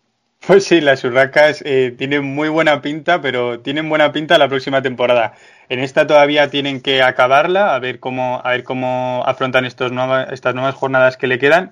Pues 0.44 0.64
sí, 0.64 0.80
las 0.80 1.04
urracas 1.04 1.62
eh, 1.64 1.94
tienen 1.96 2.24
muy 2.24 2.48
buena 2.48 2.82
pinta, 2.82 3.20
pero 3.20 3.60
tienen 3.60 3.88
buena 3.88 4.10
pinta 4.10 4.38
la 4.38 4.48
próxima 4.48 4.82
temporada. 4.82 5.34
En 5.68 5.78
esta 5.78 6.04
todavía 6.04 6.50
tienen 6.50 6.80
que 6.80 7.00
acabarla, 7.00 7.76
a 7.76 7.78
ver 7.78 8.00
cómo, 8.00 8.40
a 8.42 8.50
ver 8.50 8.64
cómo 8.64 9.22
afrontan 9.24 9.64
estos 9.66 9.92
nueva, 9.92 10.24
estas 10.24 10.56
nuevas 10.56 10.74
jornadas 10.74 11.16
que 11.16 11.28
le 11.28 11.38
quedan. 11.38 11.70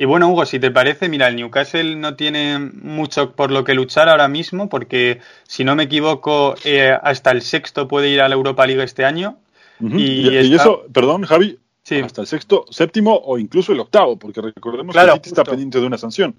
Y 0.00 0.06
bueno, 0.06 0.30
Hugo, 0.30 0.46
si 0.46 0.58
te 0.58 0.70
parece, 0.70 1.10
mira, 1.10 1.28
el 1.28 1.36
Newcastle 1.36 1.94
no 1.96 2.16
tiene 2.16 2.58
mucho 2.58 3.32
por 3.32 3.50
lo 3.50 3.64
que 3.64 3.74
luchar 3.74 4.08
ahora 4.08 4.28
mismo, 4.28 4.70
porque 4.70 5.20
si 5.46 5.62
no 5.62 5.76
me 5.76 5.82
equivoco, 5.82 6.54
eh, 6.64 6.96
hasta 7.02 7.32
el 7.32 7.42
sexto 7.42 7.86
puede 7.86 8.08
ir 8.08 8.22
a 8.22 8.28
la 8.30 8.34
Europa 8.34 8.66
League 8.66 8.82
este 8.82 9.04
año. 9.04 9.36
Uh 9.78 9.88
-huh. 9.90 10.00
y, 10.00 10.02
y, 10.02 10.36
está... 10.38 10.42
y, 10.42 10.54
eso, 10.54 10.86
perdón, 10.90 11.24
Javi, 11.24 11.58
sí. 11.82 12.00
hasta 12.00 12.22
el 12.22 12.26
sexto, 12.28 12.64
séptimo 12.70 13.14
o 13.14 13.36
incluso 13.36 13.74
el 13.74 13.80
octavo, 13.80 14.18
porque 14.18 14.40
recordemos 14.40 14.94
claro, 14.94 15.12
que 15.12 15.18
el 15.18 15.24
City 15.24 15.28
está 15.28 15.44
pendiente 15.44 15.78
de 15.78 15.86
una 15.86 15.98
sanción. 15.98 16.34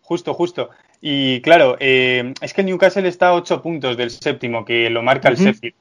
Justo, 0.00 0.32
justo. 0.32 0.70
Y 1.02 1.42
claro, 1.42 1.76
eh, 1.78 2.32
es 2.40 2.54
que 2.54 2.62
el 2.62 2.66
Newcastle 2.68 3.06
está 3.06 3.28
a 3.28 3.34
ocho 3.34 3.60
puntos 3.60 3.98
del 3.98 4.10
séptimo, 4.10 4.64
que 4.64 4.88
lo 4.88 5.02
marca 5.02 5.28
el 5.28 5.34
uh 5.34 5.38
-huh. 5.38 5.44
Sheffield. 5.44 5.74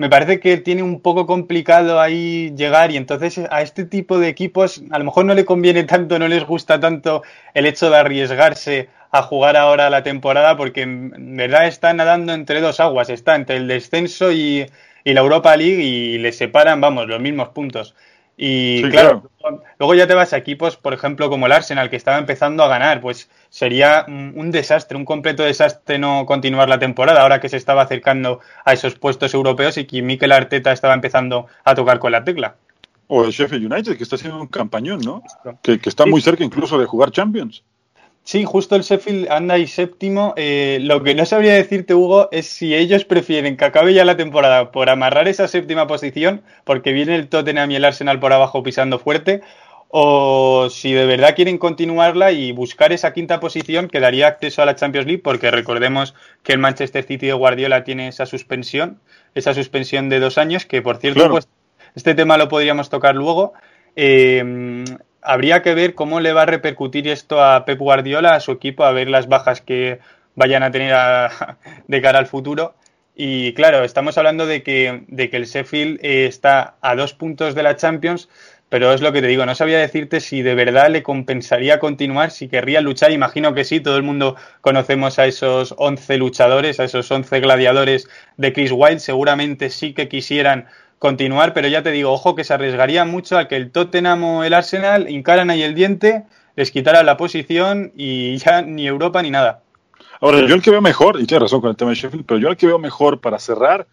Me 0.00 0.08
parece 0.08 0.40
que 0.40 0.56
tiene 0.56 0.82
un 0.82 1.02
poco 1.02 1.26
complicado 1.26 2.00
ahí 2.00 2.54
llegar 2.56 2.90
y 2.90 2.96
entonces 2.96 3.38
a 3.50 3.60
este 3.60 3.84
tipo 3.84 4.18
de 4.18 4.28
equipos 4.28 4.82
a 4.90 4.98
lo 4.98 5.04
mejor 5.04 5.26
no 5.26 5.34
le 5.34 5.44
conviene 5.44 5.84
tanto, 5.84 6.18
no 6.18 6.26
les 6.26 6.42
gusta 6.46 6.80
tanto 6.80 7.22
el 7.52 7.66
hecho 7.66 7.90
de 7.90 7.98
arriesgarse 7.98 8.88
a 9.10 9.20
jugar 9.20 9.58
ahora 9.58 9.90
la 9.90 10.02
temporada 10.02 10.56
porque 10.56 10.80
en 10.80 11.36
verdad 11.36 11.66
está 11.66 11.92
nadando 11.92 12.32
entre 12.32 12.62
dos 12.62 12.80
aguas, 12.80 13.10
está 13.10 13.34
entre 13.34 13.58
el 13.58 13.68
descenso 13.68 14.32
y, 14.32 14.64
y 15.04 15.12
la 15.12 15.20
Europa 15.20 15.54
League 15.54 15.82
y 15.82 16.16
le 16.16 16.32
separan, 16.32 16.80
vamos, 16.80 17.06
los 17.06 17.20
mismos 17.20 17.50
puntos. 17.50 17.94
Y 18.38 18.80
sí, 18.82 18.88
claro, 18.88 19.30
claro, 19.38 19.62
luego 19.78 19.94
ya 19.94 20.06
te 20.06 20.14
vas 20.14 20.32
a 20.32 20.38
equipos, 20.38 20.78
por 20.78 20.94
ejemplo, 20.94 21.28
como 21.28 21.44
el 21.44 21.52
Arsenal, 21.52 21.90
que 21.90 21.96
estaba 21.96 22.16
empezando 22.16 22.64
a 22.64 22.68
ganar, 22.68 23.02
pues 23.02 23.28
sería 23.50 24.06
un 24.08 24.50
desastre, 24.50 24.96
un 24.96 25.04
completo 25.04 25.42
desastre 25.42 25.98
no 25.98 26.24
continuar 26.24 26.68
la 26.68 26.78
temporada, 26.78 27.20
ahora 27.20 27.40
que 27.40 27.48
se 27.48 27.56
estaba 27.56 27.82
acercando 27.82 28.40
a 28.64 28.72
esos 28.72 28.94
puestos 28.94 29.34
europeos 29.34 29.76
y 29.76 29.84
que 29.84 30.00
Mikel 30.00 30.32
Arteta 30.32 30.72
estaba 30.72 30.94
empezando 30.94 31.46
a 31.64 31.74
tocar 31.74 31.98
con 31.98 32.12
la 32.12 32.24
tecla. 32.24 32.56
O 33.08 33.24
el 33.24 33.32
Sheffield 33.32 33.70
United, 33.70 33.96
que 33.96 34.04
está 34.04 34.14
haciendo 34.14 34.40
un 34.40 34.46
campañón, 34.46 35.00
¿no? 35.00 35.22
Que, 35.62 35.80
que 35.80 35.88
está 35.88 36.06
muy 36.06 36.22
cerca 36.22 36.44
incluso 36.44 36.78
de 36.78 36.86
jugar 36.86 37.10
Champions. 37.10 37.64
Sí, 38.22 38.44
justo 38.44 38.76
el 38.76 38.82
Sheffield 38.82 39.28
anda 39.30 39.54
ahí 39.54 39.66
séptimo. 39.66 40.34
Eh, 40.36 40.78
lo 40.82 41.02
que 41.02 41.14
no 41.14 41.26
sabría 41.26 41.54
decirte, 41.54 41.94
Hugo, 41.94 42.28
es 42.30 42.46
si 42.46 42.74
ellos 42.74 43.04
prefieren 43.04 43.56
que 43.56 43.64
acabe 43.64 43.94
ya 43.94 44.04
la 44.04 44.16
temporada 44.16 44.70
por 44.70 44.90
amarrar 44.90 45.26
esa 45.26 45.48
séptima 45.48 45.86
posición, 45.86 46.42
porque 46.64 46.92
viene 46.92 47.16
el 47.16 47.28
Tottenham 47.28 47.70
y 47.72 47.76
el 47.76 47.84
Arsenal 47.84 48.20
por 48.20 48.32
abajo 48.32 48.62
pisando 48.62 48.98
fuerte, 48.98 49.40
o 49.92 50.68
si 50.70 50.92
de 50.92 51.04
verdad 51.04 51.34
quieren 51.34 51.58
continuarla 51.58 52.32
y 52.32 52.52
buscar 52.52 52.92
esa 52.92 53.12
quinta 53.12 53.40
posición 53.40 53.88
que 53.88 54.00
daría 54.00 54.28
acceso 54.28 54.62
a 54.62 54.66
la 54.66 54.76
Champions 54.76 55.06
League, 55.06 55.22
porque 55.22 55.50
recordemos 55.50 56.14
que 56.42 56.52
el 56.52 56.58
Manchester 56.58 57.04
City 57.04 57.26
de 57.26 57.32
Guardiola 57.32 57.82
tiene 57.84 58.08
esa 58.08 58.26
suspensión, 58.26 59.00
esa 59.34 59.52
suspensión 59.52 60.08
de 60.08 60.20
dos 60.20 60.38
años, 60.38 60.64
que 60.64 60.80
por 60.80 60.98
cierto, 60.98 61.20
claro. 61.20 61.32
pues 61.32 61.48
este 61.94 62.14
tema 62.14 62.36
lo 62.36 62.48
podríamos 62.48 62.88
tocar 62.88 63.16
luego. 63.16 63.52
Eh, 63.96 64.84
habría 65.22 65.62
que 65.62 65.74
ver 65.74 65.94
cómo 65.94 66.20
le 66.20 66.32
va 66.32 66.42
a 66.42 66.46
repercutir 66.46 67.08
esto 67.08 67.42
a 67.42 67.64
Pep 67.64 67.78
Guardiola, 67.78 68.34
a 68.34 68.40
su 68.40 68.52
equipo, 68.52 68.84
a 68.84 68.92
ver 68.92 69.08
las 69.08 69.28
bajas 69.28 69.60
que 69.60 70.00
vayan 70.34 70.62
a 70.62 70.70
tener 70.70 70.92
a, 70.94 71.58
de 71.88 72.02
cara 72.02 72.18
al 72.18 72.26
futuro. 72.26 72.74
Y 73.14 73.52
claro, 73.54 73.84
estamos 73.84 74.16
hablando 74.16 74.46
de 74.46 74.62
que, 74.62 75.04
de 75.08 75.28
que 75.28 75.36
el 75.36 75.44
Sheffield 75.44 75.98
eh, 76.02 76.26
está 76.26 76.76
a 76.80 76.94
dos 76.94 77.12
puntos 77.12 77.54
de 77.54 77.62
la 77.62 77.76
Champions, 77.76 78.28
pero 78.70 78.94
es 78.94 79.02
lo 79.02 79.12
que 79.12 79.20
te 79.20 79.26
digo, 79.26 79.44
no 79.44 79.54
sabía 79.56 79.78
decirte 79.78 80.20
si 80.20 80.42
de 80.42 80.54
verdad 80.54 80.88
le 80.90 81.02
compensaría 81.02 81.80
continuar, 81.80 82.30
si 82.30 82.48
querría 82.48 82.80
luchar, 82.80 83.10
imagino 83.10 83.52
que 83.52 83.64
sí, 83.64 83.80
todo 83.80 83.96
el 83.96 84.04
mundo 84.04 84.36
conocemos 84.60 85.18
a 85.18 85.26
esos 85.26 85.74
11 85.76 86.16
luchadores, 86.16 86.78
a 86.78 86.84
esos 86.84 87.10
11 87.10 87.40
gladiadores 87.40 88.08
de 88.36 88.52
Chris 88.52 88.70
Wilde, 88.72 89.00
seguramente 89.00 89.70
sí 89.70 89.92
que 89.92 90.08
quisieran 90.08 90.66
continuar, 91.00 91.52
pero 91.52 91.66
ya 91.66 91.82
te 91.82 91.90
digo, 91.90 92.12
ojo 92.12 92.36
que 92.36 92.44
se 92.44 92.54
arriesgaría 92.54 93.04
mucho 93.04 93.38
a 93.38 93.48
que 93.48 93.56
el 93.56 93.72
Tottenham 93.72 94.22
o 94.22 94.44
el 94.44 94.54
Arsenal 94.54 95.10
hincaran 95.10 95.50
ahí 95.50 95.62
el 95.62 95.74
diente, 95.74 96.24
les 96.54 96.70
quitaran 96.70 97.06
la 97.06 97.16
posición 97.16 97.90
y 97.96 98.36
ya 98.36 98.62
ni 98.62 98.86
Europa 98.86 99.20
ni 99.20 99.30
nada. 99.30 99.62
Ahora, 100.20 100.46
yo 100.46 100.54
el 100.54 100.62
que 100.62 100.70
veo 100.70 100.82
mejor, 100.82 101.20
y 101.20 101.26
tienes 101.26 101.42
razón 101.42 101.60
con 101.60 101.70
el 101.70 101.76
tema 101.76 101.90
de 101.90 101.96
Sheffield, 101.96 102.24
pero 102.24 102.38
yo 102.38 102.48
el 102.50 102.56
que 102.56 102.68
veo 102.68 102.78
mejor 102.78 103.20
para 103.20 103.40
cerrar 103.40 103.88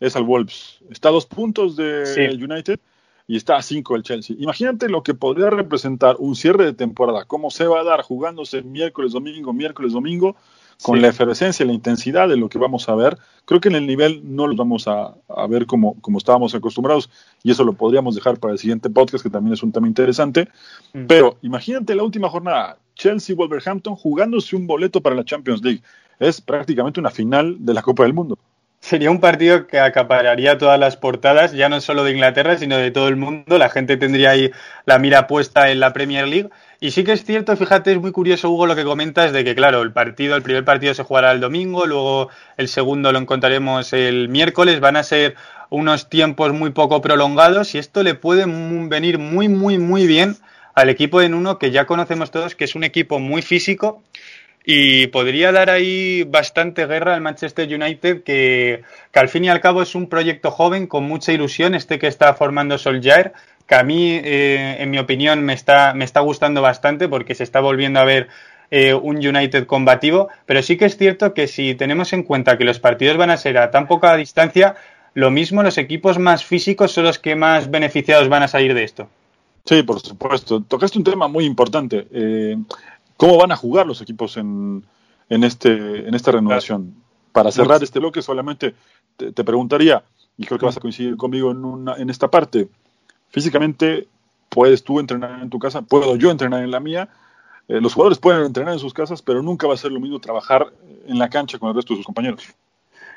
es 0.00 0.16
al 0.16 0.22
Wolves. 0.22 0.78
Está 0.90 1.10
a 1.10 1.12
dos 1.12 1.26
puntos 1.26 1.76
de 1.76 2.06
Sí. 2.06 2.20
United 2.42 2.78
y 3.26 3.36
está 3.36 3.56
a 3.56 3.62
cinco 3.62 3.96
el 3.96 4.02
Chelsea. 4.02 4.36
Imagínate 4.38 4.88
lo 4.88 5.02
que 5.02 5.14
podría 5.14 5.50
representar 5.50 6.16
un 6.18 6.34
cierre 6.34 6.64
de 6.64 6.72
temporada, 6.72 7.24
cómo 7.24 7.50
se 7.50 7.66
va 7.66 7.80
a 7.80 7.84
dar 7.84 8.02
jugándose 8.02 8.62
miércoles, 8.62 9.12
domingo, 9.12 9.52
miércoles, 9.52 9.92
domingo, 9.92 10.36
con 10.82 10.96
Sí. 10.96 11.02
la 11.02 11.08
efervescencia 11.08 11.62
y 11.62 11.66
la 11.68 11.74
intensidad 11.74 12.28
de 12.28 12.36
lo 12.36 12.48
que 12.48 12.58
vamos 12.58 12.88
a 12.88 12.94
ver. 12.96 13.16
Creo 13.44 13.60
que 13.60 13.68
en 13.68 13.76
el 13.76 13.86
nivel 13.86 14.20
no 14.24 14.48
lo 14.48 14.56
vamos 14.56 14.88
a, 14.88 15.14
a 15.28 15.46
ver 15.46 15.66
como, 15.66 15.94
como 16.00 16.18
estábamos 16.18 16.54
acostumbrados 16.56 17.08
y 17.44 17.52
eso 17.52 17.62
lo 17.62 17.74
podríamos 17.74 18.16
dejar 18.16 18.38
para 18.40 18.52
el 18.52 18.58
siguiente 18.58 18.90
podcast, 18.90 19.22
que 19.22 19.30
también 19.30 19.54
es 19.54 19.62
un 19.62 19.70
tema 19.70 19.86
interesante. 19.86 20.48
Mm. 20.92 21.06
Pero 21.06 21.36
imagínate 21.42 21.94
la 21.94 22.02
última 22.02 22.28
jornada, 22.28 22.78
Chelsea-Wolverhampton 22.96 23.94
jugándose 23.94 24.56
un 24.56 24.66
boleto 24.66 25.00
para 25.00 25.14
la 25.14 25.24
Champions 25.24 25.62
League. 25.62 25.82
Es 26.18 26.40
prácticamente 26.40 26.98
una 27.00 27.10
final 27.10 27.56
de 27.60 27.74
la 27.74 27.82
Copa 27.82 28.02
del 28.02 28.14
Mundo. 28.14 28.38
Sería 28.82 29.12
un 29.12 29.20
partido 29.20 29.68
que 29.68 29.78
acapararía 29.78 30.58
todas 30.58 30.78
las 30.78 30.96
portadas, 30.96 31.52
ya 31.52 31.68
no 31.68 31.80
solo 31.80 32.02
de 32.02 32.10
Inglaterra, 32.10 32.58
sino 32.58 32.76
de 32.76 32.90
todo 32.90 33.06
el 33.06 33.14
mundo. 33.14 33.56
La 33.56 33.70
gente 33.70 33.96
tendría 33.96 34.30
ahí 34.30 34.50
la 34.86 34.98
mira 34.98 35.28
puesta 35.28 35.70
en 35.70 35.78
la 35.78 35.92
Premier 35.92 36.26
League. 36.26 36.50
Y 36.80 36.90
sí 36.90 37.04
que 37.04 37.12
es 37.12 37.24
cierto, 37.24 37.56
fíjate, 37.56 37.92
es 37.92 38.00
muy 38.00 38.10
curioso, 38.10 38.50
Hugo, 38.50 38.66
lo 38.66 38.74
que 38.74 38.82
comentas 38.82 39.32
de 39.32 39.44
que, 39.44 39.54
claro, 39.54 39.82
el 39.82 39.92
partido, 39.92 40.34
el 40.34 40.42
primer 40.42 40.64
partido 40.64 40.94
se 40.94 41.04
jugará 41.04 41.30
el 41.30 41.38
domingo, 41.38 41.86
luego 41.86 42.28
el 42.56 42.66
segundo 42.66 43.12
lo 43.12 43.20
encontraremos 43.20 43.92
el 43.92 44.28
miércoles. 44.28 44.80
Van 44.80 44.96
a 44.96 45.04
ser 45.04 45.36
unos 45.70 46.08
tiempos 46.08 46.52
muy 46.52 46.70
poco 46.70 47.00
prolongados 47.00 47.76
y 47.76 47.78
esto 47.78 48.02
le 48.02 48.16
puede 48.16 48.46
venir 48.46 49.18
muy, 49.18 49.48
muy, 49.48 49.78
muy 49.78 50.08
bien 50.08 50.36
al 50.74 50.88
equipo 50.88 51.20
de 51.20 51.28
Nuno, 51.28 51.56
que 51.56 51.70
ya 51.70 51.86
conocemos 51.86 52.32
todos 52.32 52.56
que 52.56 52.64
es 52.64 52.74
un 52.74 52.82
equipo 52.82 53.20
muy 53.20 53.42
físico 53.42 54.02
y 54.64 55.08
podría 55.08 55.52
dar 55.52 55.70
ahí 55.70 56.24
bastante 56.24 56.86
guerra 56.86 57.14
al 57.14 57.20
Manchester 57.20 57.72
United, 57.72 58.22
que, 58.22 58.82
que 59.10 59.18
al 59.18 59.28
fin 59.28 59.44
y 59.44 59.48
al 59.48 59.60
cabo 59.60 59.82
es 59.82 59.94
un 59.94 60.08
proyecto 60.08 60.50
joven 60.50 60.86
con 60.86 61.04
mucha 61.04 61.32
ilusión, 61.32 61.74
este 61.74 61.98
que 61.98 62.06
está 62.06 62.34
formando 62.34 62.78
Solskjaer, 62.78 63.32
que 63.66 63.74
a 63.74 63.82
mí, 63.82 64.20
eh, 64.22 64.76
en 64.80 64.90
mi 64.90 64.98
opinión, 64.98 65.42
me 65.44 65.52
está, 65.52 65.94
me 65.94 66.04
está 66.04 66.20
gustando 66.20 66.62
bastante 66.62 67.08
porque 67.08 67.34
se 67.34 67.44
está 67.44 67.60
volviendo 67.60 68.00
a 68.00 68.04
ver 68.04 68.28
eh, 68.70 68.94
un 68.94 69.16
United 69.16 69.66
combativo, 69.66 70.28
pero 70.46 70.62
sí 70.62 70.76
que 70.76 70.86
es 70.86 70.96
cierto 70.96 71.34
que 71.34 71.46
si 71.46 71.74
tenemos 71.74 72.12
en 72.12 72.22
cuenta 72.22 72.56
que 72.56 72.64
los 72.64 72.78
partidos 72.78 73.16
van 73.16 73.30
a 73.30 73.36
ser 73.36 73.58
a 73.58 73.70
tan 73.70 73.86
poca 73.86 74.16
distancia, 74.16 74.76
lo 75.14 75.30
mismo 75.30 75.62
los 75.62 75.78
equipos 75.78 76.18
más 76.18 76.44
físicos 76.44 76.92
son 76.92 77.04
los 77.04 77.18
que 77.18 77.36
más 77.36 77.70
beneficiados 77.70 78.28
van 78.28 78.44
a 78.44 78.48
salir 78.48 78.74
de 78.74 78.84
esto. 78.84 79.08
Sí, 79.64 79.82
por 79.82 80.00
supuesto. 80.00 80.62
Tocaste 80.62 80.98
un 80.98 81.04
tema 81.04 81.28
muy 81.28 81.44
importante. 81.44 82.08
Eh, 82.10 82.56
¿Cómo 83.16 83.36
van 83.38 83.52
a 83.52 83.56
jugar 83.56 83.86
los 83.86 84.00
equipos 84.00 84.36
en, 84.36 84.84
en, 85.28 85.44
este, 85.44 86.08
en 86.08 86.14
esta 86.14 86.32
renovación? 86.32 86.94
Para 87.32 87.50
cerrar 87.50 87.82
este 87.82 87.98
bloque, 87.98 88.20
solamente 88.20 88.74
te, 89.16 89.32
te 89.32 89.44
preguntaría, 89.44 90.04
y 90.36 90.44
creo 90.44 90.58
que 90.58 90.66
vas 90.66 90.76
a 90.76 90.80
coincidir 90.80 91.16
conmigo 91.16 91.50
en, 91.50 91.64
una, 91.64 91.96
en 91.96 92.10
esta 92.10 92.30
parte, 92.30 92.68
físicamente 93.28 94.08
puedes 94.48 94.84
tú 94.84 95.00
entrenar 95.00 95.42
en 95.42 95.48
tu 95.48 95.58
casa, 95.58 95.82
puedo 95.82 96.16
yo 96.16 96.30
entrenar 96.30 96.62
en 96.62 96.70
la 96.70 96.80
mía, 96.80 97.08
eh, 97.68 97.80
los 97.80 97.94
jugadores 97.94 98.18
pueden 98.18 98.44
entrenar 98.44 98.74
en 98.74 98.80
sus 98.80 98.92
casas, 98.92 99.22
pero 99.22 99.42
nunca 99.42 99.66
va 99.66 99.74
a 99.74 99.78
ser 99.78 99.92
lo 99.92 100.00
mismo 100.00 100.20
trabajar 100.20 100.72
en 101.06 101.18
la 101.18 101.30
cancha 101.30 101.58
con 101.58 101.70
el 101.70 101.74
resto 101.74 101.94
de 101.94 101.98
sus 101.98 102.06
compañeros. 102.06 102.42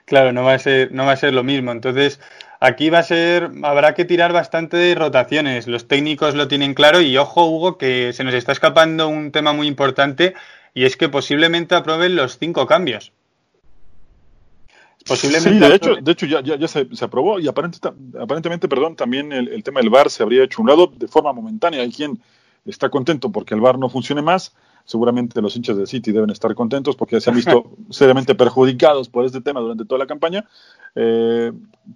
Claro, 0.05 0.31
no 0.31 0.43
va 0.43 0.53
a 0.53 0.59
ser, 0.59 0.91
no 0.91 1.05
va 1.05 1.13
a 1.13 1.17
ser 1.17 1.33
lo 1.33 1.43
mismo. 1.43 1.71
Entonces, 1.71 2.19
aquí 2.59 2.89
va 2.89 2.99
a 2.99 3.03
ser, 3.03 3.49
habrá 3.63 3.95
que 3.95 4.05
tirar 4.05 4.33
bastante 4.33 4.77
de 4.77 4.95
rotaciones. 4.95 5.67
Los 5.67 5.87
técnicos 5.87 6.35
lo 6.35 6.47
tienen 6.47 6.73
claro 6.75 7.01
y 7.01 7.17
ojo, 7.17 7.45
Hugo, 7.45 7.77
que 7.77 8.13
se 8.13 8.23
nos 8.23 8.33
está 8.33 8.51
escapando 8.51 9.07
un 9.07 9.31
tema 9.31 9.51
muy 9.53 9.67
importante 9.67 10.35
y 10.73 10.85
es 10.85 10.95
que 10.95 11.09
posiblemente 11.09 11.73
aprueben 11.73 12.15
los 12.15 12.37
cinco 12.37 12.67
cambios. 12.67 13.13
Posiblemente 15.07 15.65
sí, 15.65 15.69
de 15.69 15.75
hecho, 15.75 15.95
de 16.01 16.11
hecho 16.11 16.25
ya, 16.25 16.41
ya, 16.41 16.55
ya 16.55 16.67
se, 16.67 16.87
se 16.95 17.05
aprobó 17.05 17.39
y 17.39 17.47
aparente- 17.47 17.93
aparentemente, 18.19 18.67
perdón, 18.67 18.95
también 18.95 19.31
el, 19.31 19.49
el 19.49 19.63
tema 19.63 19.79
del 19.79 19.91
VAR 19.91 20.09
se 20.09 20.23
habría 20.23 20.43
hecho 20.43 20.59
a 20.59 20.63
un 20.63 20.67
lado 20.67 20.91
de 20.95 21.07
forma 21.07 21.31
momentánea. 21.31 21.81
Hay 21.81 21.91
quien 21.91 22.19
está 22.65 22.89
contento 22.89 23.31
porque 23.31 23.53
el 23.53 23.61
VAR 23.61 23.77
no 23.77 23.87
funcione 23.87 24.23
más. 24.23 24.55
Seguramente 24.86 25.41
los 25.41 25.56
hinchas 25.56 25.78
de 25.78 25.88
City 25.88 26.12
deben 26.12 26.30
estar 26.30 26.54
contentos 26.56 26.95
porque 26.95 27.19
se 27.19 27.30
han 27.30 27.36
visto 27.36 27.71
seriamente 27.89 28.36
perjudicados 28.36 29.10
por 29.10 29.26
este 29.26 29.41
tema 29.41 29.60
durante 29.60 29.86
toda 29.86 30.00
la 30.00 30.08
campaña. 30.08 30.45
Eh, 30.95 31.52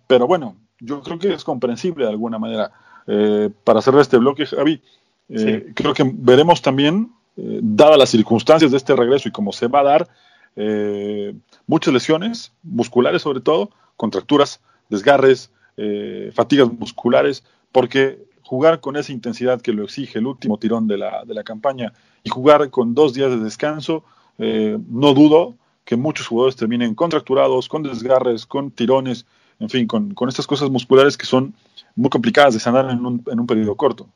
pero 0.07 0.27
bueno, 0.27 0.55
yo 0.79 1.01
creo 1.01 1.19
que 1.19 1.33
es 1.33 1.43
comprensible 1.43 2.05
de 2.05 2.11
alguna 2.11 2.39
manera. 2.39 2.71
Eh, 3.07 3.49
para 3.63 3.81
cerrar 3.81 4.01
este 4.01 4.17
bloque, 4.17 4.45
Javi, 4.45 4.81
eh, 5.29 5.63
Sí. 5.67 5.73
creo 5.73 5.93
que 5.93 6.09
veremos 6.13 6.61
también, 6.61 7.11
eh, 7.37 7.59
dadas 7.61 7.97
las 7.97 8.09
circunstancias 8.09 8.71
de 8.71 8.77
este 8.77 8.95
regreso 8.95 9.29
y 9.29 9.31
cómo 9.31 9.51
se 9.53 9.67
va 9.67 9.79
a 9.79 9.83
dar, 9.83 10.07
eh, 10.55 11.33
muchas 11.67 11.93
lesiones, 11.93 12.51
musculares 12.63 13.21
sobre 13.21 13.39
todo, 13.41 13.69
contracturas, 13.95 14.61
desgarres, 14.89 15.51
eh, 15.77 16.31
fatigas 16.33 16.71
musculares, 16.71 17.43
porque 17.71 18.19
jugar 18.49 18.79
con 18.79 18.95
esa 18.95 19.11
intensidad 19.11 19.61
que 19.61 19.73
lo 19.73 19.83
exige 19.83 20.17
el 20.17 20.25
último 20.25 20.57
tirón 20.57 20.87
de 20.87 20.97
la, 20.97 21.23
de 21.23 21.35
la 21.35 21.43
campaña 21.43 21.93
y 22.23 22.31
jugar 22.31 22.71
con 22.71 22.95
dos 22.95 23.13
días 23.13 23.29
de 23.29 23.37
descanso, 23.37 24.03
eh, 24.39 24.75
no 24.89 25.13
dudo 25.13 25.53
que 25.85 25.95
muchos 25.95 26.25
jugadores 26.25 26.55
terminen 26.55 26.95
contracturados, 26.95 27.69
con 27.69 27.83
desgarres, 27.83 28.47
con 28.47 28.71
tirones, 28.71 29.27
en 29.59 29.69
fin, 29.69 29.85
con, 29.85 30.15
con 30.15 30.29
estas 30.29 30.47
cosas 30.47 30.71
musculares 30.71 31.15
que 31.15 31.27
son 31.27 31.53
muy 31.95 32.09
complicadas 32.09 32.55
de 32.55 32.59
sanar 32.59 32.89
en 32.89 33.05
un, 33.05 33.23
en 33.31 33.39
un 33.39 33.45
periodo 33.45 33.75
corto. 33.75 34.07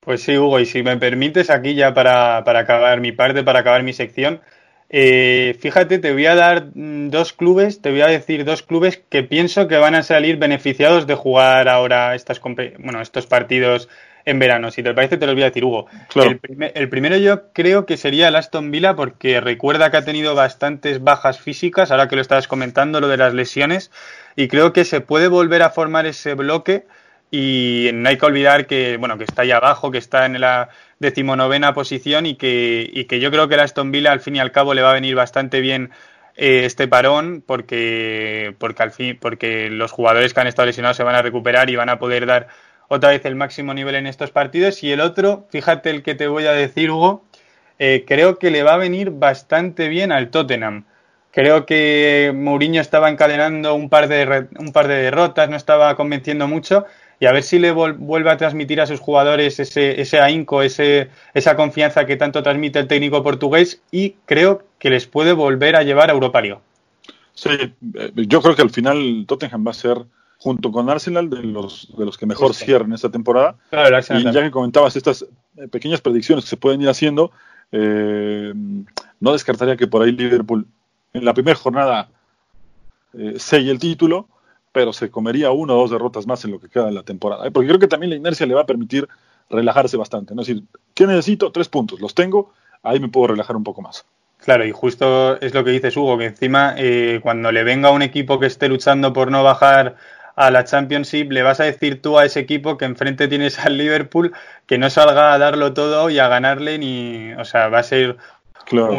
Pues 0.00 0.20
sí, 0.20 0.36
Hugo, 0.36 0.58
y 0.58 0.66
si 0.66 0.82
me 0.82 0.96
permites 0.96 1.48
aquí 1.48 1.76
ya 1.76 1.94
para, 1.94 2.42
para 2.42 2.58
acabar 2.58 3.00
mi 3.00 3.12
parte, 3.12 3.44
para 3.44 3.60
acabar 3.60 3.84
mi 3.84 3.92
sección, 3.92 4.40
eh, 4.88 5.56
fíjate, 5.60 5.98
te 5.98 6.12
voy 6.12 6.26
a 6.26 6.34
dar 6.34 6.66
mm, 6.74 7.08
dos 7.10 7.32
clubes, 7.32 7.82
te 7.82 7.90
voy 7.90 8.02
a 8.02 8.06
decir 8.06 8.44
dos 8.44 8.62
clubes 8.62 9.02
que 9.08 9.22
pienso 9.22 9.68
que 9.68 9.76
van 9.76 9.94
a 9.94 10.02
salir 10.02 10.36
beneficiados 10.36 11.06
de 11.06 11.14
jugar 11.14 11.68
ahora 11.68 12.14
estas, 12.14 12.40
bueno, 12.40 13.00
estos 13.00 13.26
partidos 13.26 13.88
en 14.24 14.38
verano. 14.38 14.70
Si 14.70 14.82
te 14.82 14.92
parece, 14.92 15.16
te 15.16 15.26
los 15.26 15.34
voy 15.34 15.42
a 15.42 15.46
decir, 15.46 15.64
Hugo. 15.64 15.86
Claro. 16.08 16.38
El, 16.42 16.72
el 16.74 16.88
primero 16.88 17.16
yo 17.16 17.52
creo 17.52 17.86
que 17.86 17.96
sería 17.96 18.28
el 18.28 18.36
Aston 18.36 18.70
Villa 18.70 18.94
porque 18.94 19.40
recuerda 19.40 19.90
que 19.90 19.96
ha 19.96 20.04
tenido 20.04 20.34
bastantes 20.34 21.02
bajas 21.02 21.40
físicas, 21.40 21.90
ahora 21.90 22.08
que 22.08 22.16
lo 22.16 22.22
estabas 22.22 22.48
comentando, 22.48 23.00
lo 23.00 23.08
de 23.08 23.16
las 23.16 23.34
lesiones, 23.34 23.90
y 24.34 24.48
creo 24.48 24.72
que 24.72 24.84
se 24.84 25.00
puede 25.00 25.28
volver 25.28 25.62
a 25.62 25.70
formar 25.70 26.06
ese 26.06 26.34
bloque 26.34 26.86
y 27.30 27.90
no 27.92 28.08
hay 28.08 28.18
que 28.18 28.26
olvidar 28.26 28.66
que 28.66 28.96
bueno 28.96 29.18
que 29.18 29.24
está 29.24 29.42
ahí 29.42 29.50
abajo, 29.50 29.90
que 29.90 29.98
está 29.98 30.26
en 30.26 30.40
la 30.40 30.68
decimonovena 30.98 31.74
posición 31.74 32.26
y 32.26 32.36
que, 32.36 32.88
y 32.92 33.04
que 33.04 33.20
yo 33.20 33.30
creo 33.30 33.48
que 33.48 33.54
el 33.54 33.60
Aston 33.60 33.92
Villa 33.92 34.12
al 34.12 34.20
fin 34.20 34.36
y 34.36 34.40
al 34.40 34.52
cabo 34.52 34.74
le 34.74 34.82
va 34.82 34.90
a 34.90 34.94
venir 34.94 35.14
bastante 35.14 35.60
bien 35.60 35.90
eh, 36.36 36.64
este 36.64 36.88
parón 36.88 37.42
porque 37.46 38.54
porque 38.58 38.82
al 38.82 38.92
fin 38.92 39.18
porque 39.20 39.70
los 39.70 39.92
jugadores 39.92 40.34
que 40.34 40.40
han 40.40 40.46
estado 40.46 40.66
lesionados 40.66 40.96
se 40.96 41.02
van 41.02 41.14
a 41.14 41.22
recuperar 41.22 41.70
y 41.70 41.76
van 41.76 41.88
a 41.88 41.98
poder 41.98 42.26
dar 42.26 42.48
otra 42.88 43.10
vez 43.10 43.24
el 43.24 43.34
máximo 43.34 43.74
nivel 43.74 43.96
en 43.96 44.06
estos 44.06 44.30
partidos 44.30 44.82
y 44.82 44.92
el 44.92 45.00
otro, 45.00 45.46
fíjate 45.50 45.90
el 45.90 46.02
que 46.02 46.14
te 46.14 46.28
voy 46.28 46.46
a 46.46 46.52
decir 46.52 46.90
Hugo, 46.90 47.24
eh, 47.78 48.04
creo 48.06 48.38
que 48.38 48.50
le 48.50 48.62
va 48.62 48.74
a 48.74 48.78
venir 48.78 49.10
bastante 49.10 49.88
bien 49.88 50.12
al 50.12 50.30
Tottenham. 50.30 50.84
Creo 51.32 51.66
que 51.66 52.32
Mourinho 52.34 52.80
estaba 52.80 53.10
encadenando 53.10 53.74
un 53.74 53.90
par 53.90 54.08
de, 54.08 54.46
un 54.58 54.72
par 54.72 54.88
de 54.88 54.94
derrotas, 54.94 55.50
no 55.50 55.56
estaba 55.56 55.94
convenciendo 55.94 56.48
mucho. 56.48 56.86
Y 57.18 57.26
a 57.26 57.32
ver 57.32 57.42
si 57.42 57.58
le 57.58 57.72
vuelve 57.72 58.30
a 58.30 58.36
transmitir 58.36 58.80
a 58.80 58.86
sus 58.86 59.00
jugadores 59.00 59.58
ese, 59.58 60.00
ese 60.00 60.20
ahínco, 60.20 60.62
ese, 60.62 61.08
esa 61.32 61.56
confianza 61.56 62.04
que 62.04 62.16
tanto 62.16 62.42
transmite 62.42 62.78
el 62.78 62.88
técnico 62.88 63.22
portugués. 63.22 63.80
Y 63.90 64.16
creo 64.26 64.64
que 64.78 64.90
les 64.90 65.06
puede 65.06 65.32
volver 65.32 65.76
a 65.76 65.82
llevar 65.82 66.10
a 66.10 66.12
Europa 66.12 66.40
League. 66.42 66.60
Sí, 67.32 67.50
eh, 67.50 68.12
yo 68.14 68.42
creo 68.42 68.54
que 68.54 68.62
al 68.62 68.70
final 68.70 69.24
Tottenham 69.26 69.66
va 69.66 69.70
a 69.70 69.74
ser, 69.74 69.98
junto 70.38 70.70
con 70.70 70.90
Arsenal, 70.90 71.30
de 71.30 71.42
los, 71.42 71.92
de 71.96 72.04
los 72.04 72.18
que 72.18 72.26
mejor 72.26 72.48
Justo. 72.48 72.64
cierran 72.64 72.92
esta 72.92 73.10
temporada. 73.10 73.56
Claro, 73.70 73.98
Y 73.98 74.22
ya 74.24 74.42
que 74.42 74.50
comentabas 74.50 74.96
estas 74.96 75.22
eh, 75.56 75.68
pequeñas 75.68 76.00
predicciones 76.02 76.44
que 76.44 76.50
se 76.50 76.56
pueden 76.56 76.82
ir 76.82 76.88
haciendo, 76.88 77.32
eh, 77.72 78.52
no 79.20 79.32
descartaría 79.32 79.76
que 79.76 79.86
por 79.86 80.02
ahí 80.02 80.12
Liverpool 80.12 80.66
en 81.12 81.24
la 81.24 81.34
primera 81.34 81.56
jornada 81.56 82.08
eh, 83.14 83.34
selle 83.38 83.70
el 83.70 83.78
título, 83.78 84.28
pero 84.76 84.92
se 84.92 85.10
comería 85.10 85.52
una 85.52 85.72
o 85.72 85.78
dos 85.78 85.90
derrotas 85.90 86.26
más 86.26 86.44
en 86.44 86.50
lo 86.50 86.60
que 86.60 86.68
queda 86.68 86.84
de 86.84 86.92
la 86.92 87.02
temporada. 87.02 87.46
¿eh? 87.46 87.50
Porque 87.50 87.66
creo 87.66 87.80
que 87.80 87.88
también 87.88 88.10
la 88.10 88.16
inercia 88.16 88.44
le 88.44 88.52
va 88.52 88.60
a 88.60 88.66
permitir 88.66 89.08
relajarse 89.48 89.96
bastante. 89.96 90.34
¿no? 90.34 90.42
Es 90.42 90.48
decir, 90.48 90.64
¿qué 90.92 91.06
necesito? 91.06 91.50
Tres 91.50 91.70
puntos. 91.70 91.98
Los 91.98 92.14
tengo, 92.14 92.52
ahí 92.82 93.00
me 93.00 93.08
puedo 93.08 93.28
relajar 93.28 93.56
un 93.56 93.64
poco 93.64 93.80
más. 93.80 94.04
Claro, 94.36 94.66
y 94.66 94.72
justo 94.72 95.40
es 95.40 95.54
lo 95.54 95.64
que 95.64 95.70
dices 95.70 95.96
Hugo, 95.96 96.18
que 96.18 96.26
encima 96.26 96.74
eh, 96.76 97.20
cuando 97.22 97.52
le 97.52 97.64
venga 97.64 97.90
un 97.90 98.02
equipo 98.02 98.38
que 98.38 98.44
esté 98.44 98.68
luchando 98.68 99.14
por 99.14 99.30
no 99.30 99.42
bajar 99.42 99.96
a 100.34 100.50
la 100.50 100.64
Championship, 100.64 101.32
le 101.32 101.42
vas 101.42 101.58
a 101.60 101.64
decir 101.64 102.02
tú 102.02 102.18
a 102.18 102.26
ese 102.26 102.40
equipo 102.40 102.76
que 102.76 102.84
enfrente 102.84 103.28
tienes 103.28 103.58
al 103.58 103.78
Liverpool 103.78 104.34
que 104.66 104.76
no 104.76 104.90
salga 104.90 105.32
a 105.32 105.38
darlo 105.38 105.72
todo 105.72 106.10
y 106.10 106.18
a 106.18 106.28
ganarle 106.28 106.76
ni, 106.76 107.32
o 107.32 107.46
sea, 107.46 107.68
va 107.68 107.78
a 107.78 107.82
ser 107.82 108.18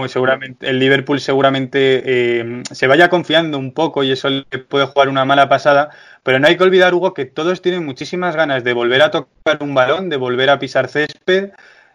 Seguramente 0.08 0.70
el 0.70 0.80
Liverpool 0.80 1.20
seguramente 1.20 2.02
eh, 2.06 2.64
se 2.72 2.88
vaya 2.88 3.10
confiando 3.10 3.58
un 3.58 3.74
poco 3.74 4.04
y 4.04 4.12
eso 4.12 4.30
le 4.30 4.44
puede 4.44 4.86
jugar 4.86 5.10
una 5.10 5.26
mala 5.26 5.50
pasada 5.50 5.90
pero 6.28 6.40
no 6.40 6.48
hay 6.48 6.58
que 6.58 6.64
olvidar, 6.66 6.94
Hugo, 6.94 7.14
que 7.14 7.24
todos 7.24 7.62
tienen 7.62 7.86
muchísimas 7.86 8.36
ganas 8.36 8.66
de 8.66 8.74
volver 8.74 9.02
a 9.02 9.12
tocar 9.12 9.60
un 9.62 9.74
balón, 9.74 10.10
de 10.10 10.18
volver 10.18 10.50
a 10.50 10.60
pisar 10.60 10.90
césped. 10.90 11.52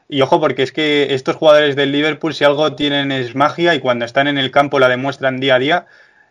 Y 0.08 0.22
ojo, 0.22 0.40
porque 0.40 0.62
es 0.62 0.72
que 0.72 1.12
estos 1.12 1.36
jugadores 1.36 1.76
del 1.76 1.92
Liverpool, 1.92 2.32
si 2.32 2.42
algo 2.42 2.74
tienen 2.74 3.12
es 3.12 3.34
magia 3.34 3.74
y 3.74 3.80
cuando 3.80 4.06
están 4.06 4.28
en 4.28 4.38
el 4.38 4.50
campo 4.50 4.78
la 4.78 4.88
demuestran 4.88 5.38
día 5.38 5.56
a 5.56 5.58
día. 5.58 5.86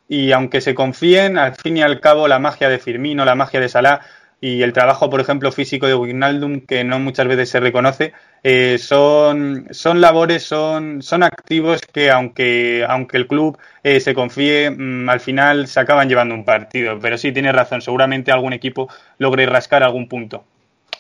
Y 0.08 0.32
aunque 0.32 0.62
se 0.62 0.74
confíen, 0.74 1.38
al 1.38 1.54
fin 1.54 1.78
y 1.78 1.84
al 1.84 2.00
cabo, 2.00 2.28
la 2.28 2.40
magia 2.40 2.70
de 2.70 2.80
Firmino, 2.80 3.24
la 3.24 3.36
magia 3.36 3.60
de 3.60 3.70
Salah 3.70 4.02
y 4.44 4.64
el 4.64 4.74
trabajo, 4.74 5.10
por 5.12 5.22
ejemplo, 5.22 5.52
físico 5.52 5.86
de 5.86 5.94
Wijnaldum, 5.94 6.62
que 6.62 6.84
no 6.84 6.98
muchas 7.00 7.28
veces 7.28 7.50
se 7.50 7.60
reconoce, 7.60 8.12
eh, 8.44 8.80
son, 8.80 9.68
son 9.70 10.02
labores, 10.02 10.44
son, 10.44 11.04
son 11.04 11.22
activos 11.22 11.82
que 11.82 12.10
aunque, 12.10 12.84
aunque 12.90 13.18
el 13.18 13.28
club 13.28 13.60
eh, 13.84 14.00
se 14.00 14.16
confíe, 14.16 14.72
mm, 14.72 15.08
al 15.10 15.20
final 15.20 15.68
se 15.68 15.80
acaban 15.80 16.10
llevando 16.10 16.34
un 16.34 16.44
partido. 16.44 17.00
Pero 17.00 17.20
sí, 17.20 17.32
tiene 17.32 17.52
razón, 17.52 17.82
seguramente 17.82 18.32
algún 18.32 18.54
equipo 18.54 18.90
logre 19.20 19.46
rascar 19.46 19.84
algún 19.84 20.10
punto. 20.10 20.44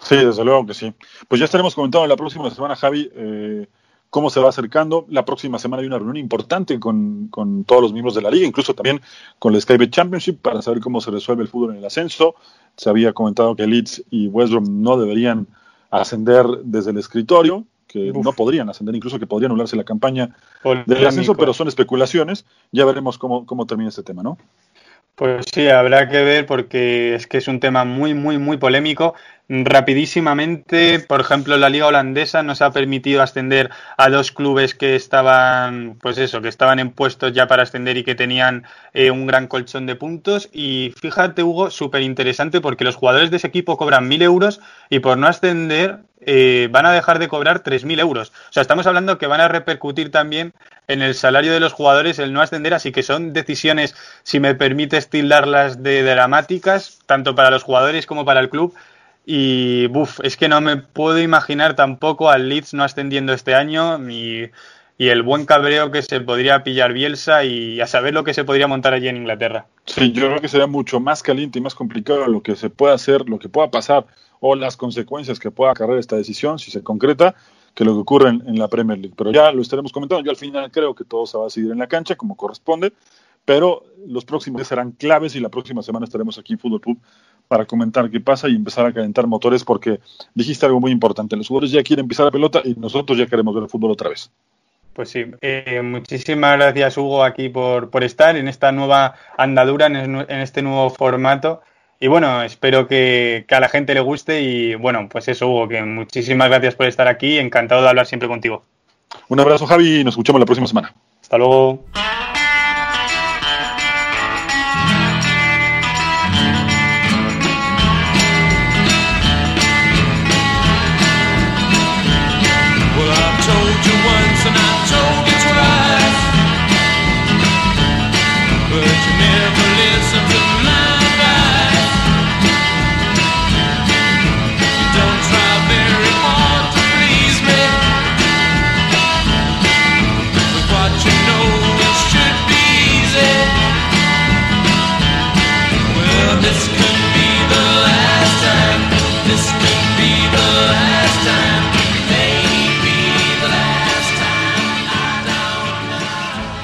Sí, 0.01 0.17
desde 0.17 0.45
luego 0.45 0.65
que 0.67 0.75
sí. 0.75 0.93
Pues 1.27 1.39
ya 1.39 1.45
estaremos 1.45 1.73
comentando 1.73 2.07
la 2.07 2.15
próxima 2.15 2.49
semana, 2.51 2.75
Javi, 2.75 3.11
eh, 3.15 3.65
cómo 4.11 4.29
se 4.29 4.39
va 4.39 4.49
acercando. 4.49 5.07
La 5.09 5.25
próxima 5.25 5.57
semana 5.57 5.81
hay 5.81 5.87
una 5.87 5.97
reunión 5.97 6.17
importante 6.17 6.79
con, 6.79 7.29
con 7.29 7.63
todos 7.63 7.81
los 7.81 7.93
miembros 7.93 8.13
de 8.13 8.21
la 8.21 8.29
liga, 8.29 8.45
incluso 8.45 8.75
también 8.75 9.01
con 9.39 9.55
el 9.55 9.61
Skybet 9.61 9.89
Championship, 9.89 10.39
para 10.39 10.61
saber 10.61 10.81
cómo 10.81 11.01
se 11.01 11.09
resuelve 11.09 11.41
el 11.41 11.49
fútbol 11.49 11.71
en 11.71 11.77
el 11.77 11.85
ascenso. 11.85 12.35
Se 12.75 12.89
había 12.89 13.13
comentado 13.13 13.55
que 13.55 13.65
Leeds 13.65 14.03
y 14.11 14.27
West 14.27 14.51
Brom 14.51 14.83
no 14.83 14.97
deberían 14.97 15.47
ascender 15.89 16.45
desde 16.63 16.91
el 16.91 16.97
escritorio, 16.97 17.65
que 17.87 18.11
Uf. 18.11 18.23
no 18.23 18.33
podrían 18.33 18.69
ascender, 18.69 18.95
incluso 18.95 19.17
que 19.17 19.27
podría 19.27 19.47
anularse 19.47 19.75
la 19.75 19.83
campaña 19.85 20.35
del 20.85 21.07
ascenso, 21.07 21.35
pero 21.35 21.53
son 21.53 21.69
especulaciones. 21.69 22.45
Ya 22.71 22.85
veremos 22.85 23.17
cómo, 23.17 23.45
cómo 23.45 23.65
termina 23.65 23.89
este 23.89 24.03
tema, 24.03 24.23
¿no? 24.23 24.37
Pues 25.15 25.45
sí, 25.53 25.67
habrá 25.67 26.09
que 26.09 26.23
ver 26.23 26.45
porque 26.45 27.15
es 27.15 27.27
que 27.27 27.37
es 27.37 27.47
un 27.47 27.59
tema 27.59 27.85
muy, 27.85 28.13
muy, 28.13 28.37
muy 28.37 28.57
polémico. 28.57 29.13
Rapidísimamente, 29.53 30.99
por 30.99 31.19
ejemplo, 31.19 31.57
la 31.57 31.69
liga 31.69 31.85
holandesa 31.85 32.41
nos 32.41 32.61
ha 32.61 32.71
permitido 32.71 33.21
ascender 33.21 33.69
a 33.97 34.09
dos 34.09 34.31
clubes 34.31 34.73
que 34.75 34.95
estaban, 34.95 35.97
pues 36.01 36.17
eso, 36.19 36.41
que 36.41 36.47
estaban 36.47 36.79
en 36.79 36.89
puestos 36.91 37.33
ya 37.33 37.47
para 37.47 37.63
ascender 37.63 37.97
y 37.97 38.05
que 38.05 38.15
tenían 38.15 38.63
eh, 38.93 39.11
un 39.11 39.27
gran 39.27 39.47
colchón 39.47 39.87
de 39.87 39.97
puntos. 39.97 40.47
Y 40.53 40.93
fíjate, 40.95 41.43
Hugo, 41.43 41.69
súper 41.69 42.01
interesante 42.01 42.61
porque 42.61 42.85
los 42.85 42.95
jugadores 42.95 43.29
de 43.29 43.37
ese 43.37 43.47
equipo 43.47 43.75
cobran 43.75 44.09
1.000 44.09 44.21
euros 44.21 44.61
y 44.89 44.99
por 44.99 45.17
no 45.17 45.27
ascender 45.27 45.99
eh, 46.21 46.69
van 46.71 46.85
a 46.85 46.93
dejar 46.93 47.19
de 47.19 47.27
cobrar 47.27 47.61
3.000 47.61 47.99
euros. 47.99 48.29
O 48.29 48.53
sea, 48.53 48.61
estamos 48.61 48.87
hablando 48.87 49.17
que 49.17 49.27
van 49.27 49.41
a 49.41 49.49
repercutir 49.49 50.11
también 50.11 50.53
en 50.87 51.01
el 51.01 51.13
salario 51.13 51.51
de 51.51 51.59
los 51.59 51.73
jugadores 51.73 52.19
el 52.19 52.31
no 52.31 52.41
ascender, 52.41 52.73
así 52.73 52.91
que 52.91 53.03
son 53.03 53.33
decisiones, 53.33 53.95
si 54.23 54.39
me 54.39 54.55
permites 54.55 55.09
tildarlas 55.09 55.83
de 55.83 56.03
dramáticas, 56.03 56.99
tanto 57.05 57.35
para 57.35 57.51
los 57.51 57.63
jugadores 57.63 58.05
como 58.05 58.23
para 58.23 58.39
el 58.39 58.49
club. 58.49 58.75
Y 59.25 59.87
buf, 59.87 60.19
es 60.23 60.35
que 60.35 60.47
no 60.47 60.61
me 60.61 60.77
puedo 60.77 61.19
imaginar 61.19 61.75
tampoco 61.75 62.29
al 62.29 62.49
Leeds 62.49 62.73
no 62.73 62.83
ascendiendo 62.83 63.33
este 63.33 63.53
año 63.53 63.99
y, 64.09 64.49
y 64.97 65.09
el 65.09 65.21
buen 65.21 65.45
cabreo 65.45 65.91
que 65.91 66.01
se 66.01 66.21
podría 66.21 66.63
pillar 66.63 66.93
Bielsa 66.93 67.43
y 67.43 67.81
a 67.81 67.87
saber 67.87 68.13
lo 68.13 68.23
que 68.23 68.33
se 68.33 68.43
podría 68.43 68.67
montar 68.67 68.93
allí 68.93 69.07
en 69.07 69.17
Inglaterra. 69.17 69.67
Sí, 69.85 70.11
yo 70.11 70.27
creo 70.27 70.41
que 70.41 70.47
sería 70.47 70.67
mucho 70.67 70.99
más 70.99 71.23
caliente 71.23 71.59
y 71.59 71.61
más 71.61 71.75
complicado 71.75 72.27
lo 72.27 72.41
que 72.41 72.55
se 72.55 72.69
pueda 72.69 72.93
hacer, 72.93 73.29
lo 73.29 73.39
que 73.39 73.49
pueda 73.49 73.69
pasar 73.69 74.05
o 74.39 74.55
las 74.55 74.75
consecuencias 74.75 75.39
que 75.39 75.51
pueda 75.51 75.71
acarrear 75.71 75.99
esta 75.99 76.15
decisión 76.15 76.57
si 76.57 76.71
se 76.71 76.83
concreta 76.83 77.35
que 77.75 77.85
lo 77.85 77.93
que 77.93 77.99
ocurre 77.99 78.29
en, 78.29 78.43
en 78.47 78.59
la 78.59 78.67
Premier 78.67 78.97
League. 78.97 79.15
Pero 79.15 79.31
ya 79.31 79.51
lo 79.51 79.61
estaremos 79.61 79.91
comentando. 79.91 80.23
Yo 80.23 80.31
al 80.31 80.37
final 80.37 80.69
creo 80.71 80.93
que 80.95 81.05
todo 81.05 81.25
se 81.25 81.37
va 81.37 81.47
a 81.47 81.49
seguir 81.49 81.71
en 81.71 81.77
la 81.79 81.87
cancha 81.87 82.15
como 82.15 82.35
corresponde, 82.35 82.91
pero 83.45 83.83
los 84.07 84.25
próximos 84.25 84.59
días 84.59 84.67
serán 84.67 84.91
claves 84.91 85.35
y 85.35 85.39
la 85.39 85.49
próxima 85.49 85.81
semana 85.81 86.05
estaremos 86.05 86.37
aquí 86.37 86.53
en 86.53 86.59
Fútbol 86.59 86.81
Club 86.81 86.99
para 87.51 87.65
comentar 87.65 88.09
qué 88.09 88.21
pasa 88.21 88.47
y 88.47 88.55
empezar 88.55 88.85
a 88.85 88.93
calentar 88.93 89.27
motores 89.27 89.65
porque 89.65 89.99
dijiste 90.33 90.65
algo 90.65 90.79
muy 90.79 90.89
importante. 90.89 91.35
Los 91.35 91.49
jugadores 91.49 91.71
ya 91.71 91.83
quieren 91.83 92.07
pisar 92.07 92.23
la 92.23 92.31
pelota 92.31 92.61
y 92.63 92.75
nosotros 92.75 93.17
ya 93.17 93.25
queremos 93.25 93.53
ver 93.53 93.63
el 93.63 93.69
fútbol 93.69 93.91
otra 93.91 94.07
vez. 94.07 94.31
Pues 94.93 95.09
sí, 95.09 95.25
eh, 95.41 95.81
muchísimas 95.83 96.57
gracias 96.57 96.97
Hugo 96.97 97.25
aquí 97.25 97.49
por, 97.49 97.89
por 97.89 98.05
estar 98.05 98.37
en 98.37 98.47
esta 98.47 98.71
nueva 98.71 99.15
andadura, 99.37 99.87
en, 99.87 99.95
en 99.95 100.39
este 100.39 100.61
nuevo 100.61 100.91
formato. 100.91 101.61
Y 101.99 102.07
bueno, 102.07 102.41
espero 102.41 102.87
que, 102.87 103.43
que, 103.45 103.53
a 103.53 103.59
la 103.59 103.67
gente 103.67 103.93
le 103.93 103.99
guste 103.99 104.41
y 104.43 104.75
bueno, 104.75 105.09
pues 105.11 105.27
eso 105.27 105.49
Hugo, 105.49 105.67
que 105.67 105.83
muchísimas 105.83 106.47
gracias 106.47 106.75
por 106.75 106.85
estar 106.85 107.09
aquí, 107.09 107.37
encantado 107.37 107.81
de 107.81 107.89
hablar 107.89 108.05
siempre 108.05 108.29
contigo. 108.29 108.63
Un 109.27 109.41
abrazo 109.41 109.65
Javi 109.65 109.99
y 109.99 110.03
nos 110.05 110.13
escuchamos 110.13 110.39
la 110.39 110.45
próxima 110.45 110.67
semana. 110.67 110.93
Hasta 111.21 111.37
luego. 111.37 111.83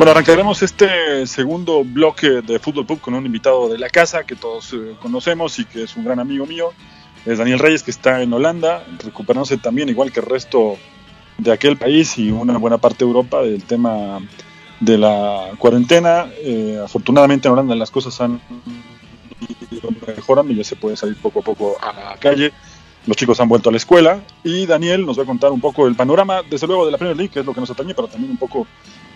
Bueno, 0.08 0.20
arrancaremos 0.20 0.64
este 0.64 1.28
segundo 1.28 1.84
bloque 1.84 2.42
de 2.42 2.60
Fútbol 2.60 2.86
Pub 2.86 3.02
con 3.02 3.14
un 3.14 3.26
invitado 3.26 3.68
de 3.68 3.78
la 3.78 3.90
casa 3.90 4.24
que 4.24 4.38
todos 4.38 4.72
eh, 4.72 4.96
conocemos 5.02 5.60
y 5.60 5.66
que 5.66 5.84
es 5.84 5.98
un 5.98 6.06
gran 6.06 6.18
amigo 6.18 6.46
mío. 6.46 6.70
Es 7.26 7.40
Daniel 7.40 7.60
Reyes, 7.60 7.84
que 7.84 7.92
está 7.92 8.22
en 8.22 8.32
Holanda, 8.32 8.86
recuperándose 9.04 9.58
también, 9.58 9.90
igual 9.90 10.14
que 10.14 10.22
el 10.22 10.26
resto 10.26 10.78
de 11.38 11.52
aquel 11.52 11.76
país 11.76 12.18
y 12.18 12.32
una 12.32 12.58
buena 12.58 12.78
parte 12.78 13.04
de 13.04 13.10
Europa, 13.10 13.42
del 13.42 13.66
tema 13.66 14.20
de 14.80 14.98
la 14.98 15.50
cuarentena. 15.58 16.32
Eh, 16.38 16.80
afortunadamente 16.82 17.50
en 17.50 17.56
Holanda 17.56 17.76
las 17.76 17.92
cosas 17.92 18.22
han 18.22 18.40
ido 19.70 19.90
mejorando 20.16 20.54
y 20.54 20.56
ya 20.56 20.64
se 20.64 20.78
puede 20.78 20.96
salir 20.96 21.18
poco 21.18 21.42
a 21.42 21.44
poco 21.44 21.76
a 21.82 21.92
la 21.92 22.16
calle. 22.18 22.54
Los 23.06 23.18
chicos 23.18 23.42
han 23.42 23.50
vuelto 23.50 23.68
a 23.68 23.72
la 23.74 23.78
escuela 23.78 24.22
y 24.42 24.68
Daniel 24.68 25.06
nos 25.06 25.20
va 25.20 25.24
a 25.24 25.26
contar 25.26 25.52
un 25.52 25.60
poco 25.60 25.86
el 25.86 25.96
panorama, 25.96 26.44
desde 26.50 26.66
luego, 26.66 26.86
de 26.86 26.94
la 26.94 26.98
Premier 26.98 27.18
League, 27.18 27.34
que 27.34 27.42
es 27.42 27.46
lo 27.46 27.54
que 27.54 27.60
nos 27.60 27.70
atañe, 27.70 27.94
pero 27.94 28.08
también 28.08 28.32
un 28.32 28.38
poco 28.38 28.66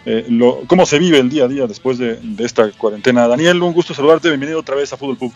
eh, 0.06 0.26
lo, 0.30 0.62
cómo 0.68 0.86
se 0.86 1.00
vive 1.00 1.20
el 1.20 1.30
día 1.30 1.46
a 1.46 1.48
día 1.48 1.68
después 1.68 1.98
de, 1.98 2.16
de, 2.22 2.46
esta 2.46 2.70
cuarentena. 2.72 3.28
Daniel, 3.28 3.62
un 3.62 3.74
gusto 3.74 3.94
saludarte, 3.94 4.30
bienvenido 4.30 4.60
otra 4.60 4.76
vez 4.76 4.92
a 4.94 4.98
Fútbol 4.98 5.18
Pub. 5.18 5.34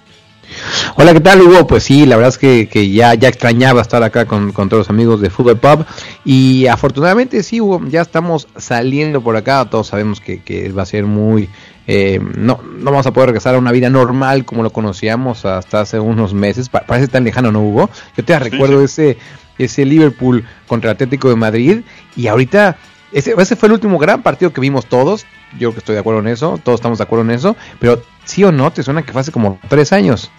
Hola, 0.95 1.13
¿qué 1.13 1.19
tal 1.19 1.41
Hugo? 1.41 1.67
Pues 1.67 1.83
sí, 1.83 2.05
la 2.05 2.15
verdad 2.15 2.29
es 2.29 2.37
que, 2.37 2.67
que 2.67 2.89
ya, 2.89 3.13
ya 3.15 3.27
extrañaba 3.27 3.81
estar 3.81 4.03
acá 4.03 4.25
con, 4.25 4.51
con, 4.51 4.69
todos 4.69 4.81
los 4.81 4.89
amigos 4.89 5.19
de 5.21 5.29
Fútbol 5.29 5.57
Pub 5.57 5.85
y 6.23 6.67
afortunadamente 6.67 7.41
sí, 7.43 7.59
Hugo, 7.61 7.81
ya 7.87 8.01
estamos 8.01 8.47
saliendo 8.55 9.21
por 9.21 9.35
acá, 9.35 9.65
todos 9.69 9.87
sabemos 9.87 10.21
que, 10.21 10.41
que 10.41 10.71
va 10.71 10.83
a 10.83 10.85
ser 10.85 11.05
muy... 11.05 11.49
Eh, 11.87 12.19
no, 12.35 12.61
no 12.63 12.91
vamos 12.91 13.05
a 13.05 13.13
poder 13.13 13.29
regresar 13.29 13.53
a 13.53 13.59
una 13.59 13.71
vida 13.71 13.91
normal 13.91 14.43
como 14.43 14.63
lo 14.63 14.71
conocíamos 14.71 15.45
hasta 15.45 15.81
hace 15.81 15.99
unos 15.99 16.33
meses, 16.33 16.69
pa 16.69 16.81
parece 16.81 17.07
tan 17.07 17.23
lejano, 17.23 17.51
¿no, 17.51 17.61
Hugo? 17.61 17.91
Yo 18.17 18.25
te 18.25 18.37
recuerdo 18.39 18.79
sí, 18.79 18.85
ese 18.85 19.17
ese 19.57 19.85
Liverpool 19.85 20.43
contra 20.67 20.91
Atlético 20.91 21.29
de 21.29 21.35
Madrid 21.35 21.81
y 22.15 22.27
ahorita 22.27 22.77
ese, 23.15 23.33
ese, 23.37 23.55
fue 23.55 23.67
el 23.67 23.73
último 23.73 23.97
gran 23.97 24.21
partido 24.21 24.51
que 24.51 24.59
vimos 24.59 24.87
todos. 24.87 25.25
Yo 25.57 25.71
que 25.71 25.79
estoy 25.79 25.95
de 25.95 26.01
acuerdo 26.01 26.19
en 26.19 26.27
eso, 26.27 26.59
todos 26.61 26.79
estamos 26.79 26.97
de 26.97 27.05
acuerdo 27.05 27.23
en 27.23 27.31
eso. 27.31 27.55
Pero 27.79 28.03
sí 28.25 28.43
o 28.43 28.51
no, 28.51 28.71
te 28.71 28.83
suena 28.83 29.03
que 29.03 29.13
fue 29.13 29.21
hace 29.21 29.31
como 29.31 29.57
tres 29.69 29.93
años. 29.93 30.29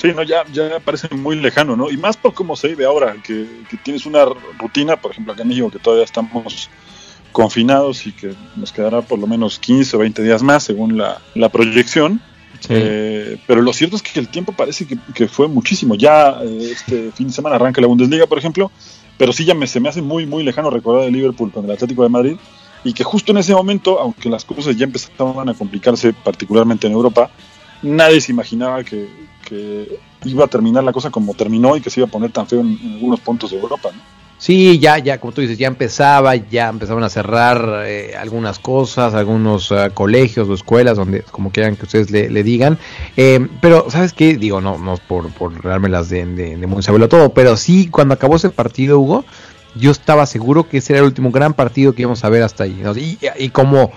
Sí, 0.00 0.12
no, 0.14 0.22
ya, 0.22 0.44
ya 0.50 0.80
parece 0.80 1.14
muy 1.14 1.36
lejano, 1.36 1.76
¿no? 1.76 1.90
Y 1.90 1.98
más 1.98 2.16
por 2.16 2.32
cómo 2.32 2.56
se 2.56 2.68
vive 2.68 2.86
ahora, 2.86 3.16
que, 3.22 3.46
que, 3.68 3.76
tienes 3.76 4.06
una 4.06 4.24
rutina, 4.58 4.96
por 4.96 5.10
ejemplo, 5.12 5.34
acá 5.34 5.42
en 5.42 5.48
México, 5.48 5.70
que 5.70 5.78
todavía 5.78 6.04
estamos 6.04 6.70
confinados 7.32 8.06
y 8.06 8.12
que 8.12 8.34
nos 8.56 8.72
quedará 8.72 9.02
por 9.02 9.18
lo 9.18 9.26
menos 9.26 9.58
15 9.58 9.96
o 9.96 9.98
20 10.00 10.22
días 10.22 10.42
más, 10.42 10.64
según 10.64 10.96
la, 10.96 11.20
la 11.34 11.50
proyección. 11.50 12.22
Sí. 12.60 12.68
Eh, 12.70 13.38
pero 13.46 13.60
lo 13.60 13.74
cierto 13.74 13.96
es 13.96 14.02
que 14.02 14.18
el 14.18 14.28
tiempo 14.28 14.52
parece 14.52 14.86
que, 14.86 14.96
que 15.14 15.28
fue 15.28 15.48
muchísimo. 15.48 15.94
Ya 15.94 16.40
eh, 16.42 16.70
este 16.72 17.12
fin 17.12 17.26
de 17.26 17.34
semana 17.34 17.56
arranca 17.56 17.82
la 17.82 17.86
Bundesliga, 17.86 18.26
por 18.26 18.38
ejemplo, 18.38 18.70
pero 19.18 19.32
sí 19.32 19.44
ya 19.44 19.54
me, 19.54 19.66
se 19.66 19.80
me 19.80 19.88
hace 19.88 20.02
muy, 20.02 20.26
muy 20.26 20.42
lejano 20.42 20.70
recordar 20.70 21.04
el 21.04 21.12
Liverpool 21.12 21.52
con 21.52 21.64
el 21.64 21.70
Atlético 21.70 22.02
de 22.02 22.08
Madrid 22.08 22.36
y 22.84 22.92
que 22.92 23.04
justo 23.04 23.32
en 23.32 23.38
ese 23.38 23.54
momento, 23.54 23.98
aunque 23.98 24.28
las 24.28 24.44
cosas 24.44 24.76
ya 24.76 24.84
empezaban 24.84 25.48
a 25.48 25.54
complicarse, 25.54 26.12
particularmente 26.12 26.86
en 26.86 26.92
Europa, 26.92 27.30
nadie 27.82 28.20
se 28.20 28.32
imaginaba 28.32 28.84
que, 28.84 29.08
iba 30.24 30.44
a 30.44 30.48
terminar 30.48 30.82
la 30.82 30.92
cosa 30.92 31.10
como 31.10 31.34
terminó 31.34 31.76
y 31.76 31.80
que 31.80 31.88
se 31.88 32.00
iba 32.00 32.08
a 32.08 32.10
poner 32.10 32.32
tan 32.32 32.48
feo 32.48 32.60
en, 32.60 32.78
en 32.82 32.94
algunos 32.94 33.20
puntos 33.20 33.50
de 33.50 33.58
Europa. 33.58 33.90
¿no? 33.92 34.15
Sí, 34.38 34.78
ya, 34.78 34.98
ya, 34.98 35.18
como 35.18 35.32
tú 35.32 35.40
dices, 35.40 35.56
ya 35.56 35.66
empezaba, 35.66 36.36
ya 36.36 36.68
empezaban 36.68 37.02
a 37.04 37.08
cerrar 37.08 37.84
eh, 37.86 38.14
algunas 38.18 38.58
cosas, 38.58 39.14
algunos 39.14 39.70
uh, 39.70 39.90
colegios 39.94 40.48
o 40.48 40.54
escuelas, 40.54 40.98
donde, 40.98 41.22
como 41.22 41.50
quieran 41.50 41.76
que 41.76 41.84
ustedes 41.84 42.10
le, 42.10 42.28
le 42.28 42.42
digan. 42.42 42.78
Eh, 43.16 43.48
pero, 43.62 43.90
¿sabes 43.90 44.12
qué? 44.12 44.36
Digo, 44.36 44.60
no, 44.60 44.76
no 44.76 44.98
por, 45.08 45.30
por 45.30 45.62
dármelas 45.62 46.10
de, 46.10 46.26
de, 46.26 46.56
de 46.56 46.66
muy 46.66 46.82
saberlo 46.82 47.08
todo, 47.08 47.30
pero 47.30 47.56
sí, 47.56 47.88
cuando 47.88 48.12
acabó 48.12 48.36
ese 48.36 48.50
partido, 48.50 49.00
Hugo, 49.00 49.24
yo 49.74 49.90
estaba 49.90 50.26
seguro 50.26 50.68
que 50.68 50.78
ese 50.78 50.92
era 50.92 51.00
el 51.00 51.06
último 51.06 51.30
gran 51.30 51.54
partido 51.54 51.94
que 51.94 52.02
íbamos 52.02 52.22
a 52.24 52.28
ver 52.28 52.42
hasta 52.42 52.64
ahí. 52.64 52.78
¿no? 52.82 52.96
Y, 52.96 53.18
y, 53.38 53.48
como, 53.48 53.90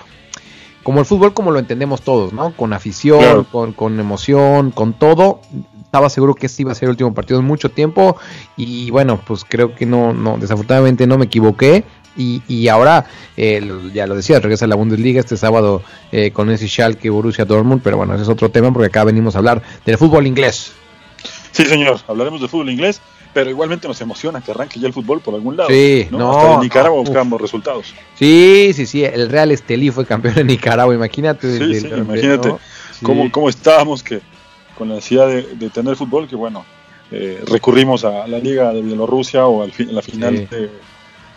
como 0.84 1.02
el 1.02 1.06
fútbol, 1.06 1.34
como 1.34 1.52
lo 1.52 1.60
entendemos 1.60 2.02
todos, 2.02 2.32
¿no? 2.32 2.54
Con 2.56 2.72
afición, 2.74 3.20
claro. 3.20 3.46
con, 3.52 3.74
con 3.74 4.00
emoción, 4.00 4.72
con 4.72 4.94
todo 4.94 5.42
estaba 5.90 6.08
seguro 6.12 6.36
que 6.36 6.46
este 6.46 6.62
iba 6.62 6.72
a 6.72 6.76
ser 6.76 6.86
el 6.86 6.92
último 6.92 7.16
partido 7.16 7.40
en 7.40 7.48
mucho 7.48 7.70
tiempo 7.70 8.16
y 8.56 8.92
bueno, 8.92 9.20
pues 9.26 9.44
creo 9.44 9.74
que 9.74 9.88
no, 9.88 10.14
no 10.14 10.38
desafortunadamente 10.38 11.08
no 11.08 11.18
me 11.18 11.26
equivoqué. 11.26 11.84
Y, 12.16 12.44
y 12.48 12.68
ahora, 12.68 13.06
eh, 13.38 13.62
ya 13.94 14.06
lo 14.06 14.14
decía, 14.14 14.40
regresa 14.40 14.66
a 14.66 14.68
la 14.68 14.76
Bundesliga 14.76 15.20
este 15.20 15.38
sábado 15.38 15.82
eh, 16.12 16.32
con 16.32 16.52
ese 16.52 16.68
Schalke 16.68 17.10
Borussia 17.10 17.46
Dortmund, 17.46 17.82
pero 17.84 17.98
bueno, 17.98 18.14
ese 18.14 18.24
es 18.24 18.30
otro 18.30 18.52
tema 18.52 18.72
porque 18.72 18.88
acá 18.88 19.04
venimos 19.04 19.36
a 19.36 19.40
hablar 19.40 19.64
del 19.86 19.98
fútbol 19.98 20.28
inglés. 20.28 20.74
Sí, 21.52 21.66
señor, 21.66 22.00
hablaremos 22.08 22.42
del 22.42 22.50
fútbol 22.50 22.70
inglés, 22.70 23.02
pero 23.34 23.50
igualmente 23.50 23.88
nos 23.88 24.00
emociona 24.02 24.42
que 24.42 24.52
arranque 24.52 24.80
ya 24.80 24.88
el 24.88 24.94
fútbol 24.94 25.22
por 25.22 25.34
algún 25.34 25.58
lado. 25.58 25.70
Sí, 25.70 26.08
¿no? 26.12 26.20
no 26.20 26.38
Hasta 26.38 26.54
en 26.56 26.60
Nicaragua 26.60 27.00
buscamos 27.00 27.42
resultados. 27.42 27.96
Sí, 28.16 28.74
sí, 28.76 28.86
sí, 28.86 29.04
el 29.04 29.30
Real 29.30 29.52
Estelí 29.52 29.90
fue 29.90 30.06
campeón 30.06 30.36
de 30.36 30.44
Nicaragua, 30.44 30.94
imagínate. 30.94 31.58
Sí, 31.58 31.80
sí, 31.80 31.88
imagínate 31.88 32.50
¿no? 32.50 32.60
cómo, 33.02 33.24
sí. 33.24 33.30
cómo 33.32 33.50
estábamos 33.50 34.04
que 34.04 34.22
con 34.80 34.90
la 34.90 34.96
necesidad 34.96 35.28
de, 35.28 35.44
de 35.44 35.70
tener 35.70 35.96
fútbol, 35.96 36.28
que 36.28 36.36
bueno, 36.36 36.66
eh, 37.12 37.44
recurrimos 37.48 38.06
a 38.06 38.26
la 38.28 38.40
Liga 38.40 38.72
de 38.72 38.82
Bielorrusia 38.82 39.46
o 39.46 39.62
al 39.62 39.72
fi 39.72 39.86
la 39.86 40.02
final 40.02 40.38
sí. 40.38 40.56
de, 40.56 40.72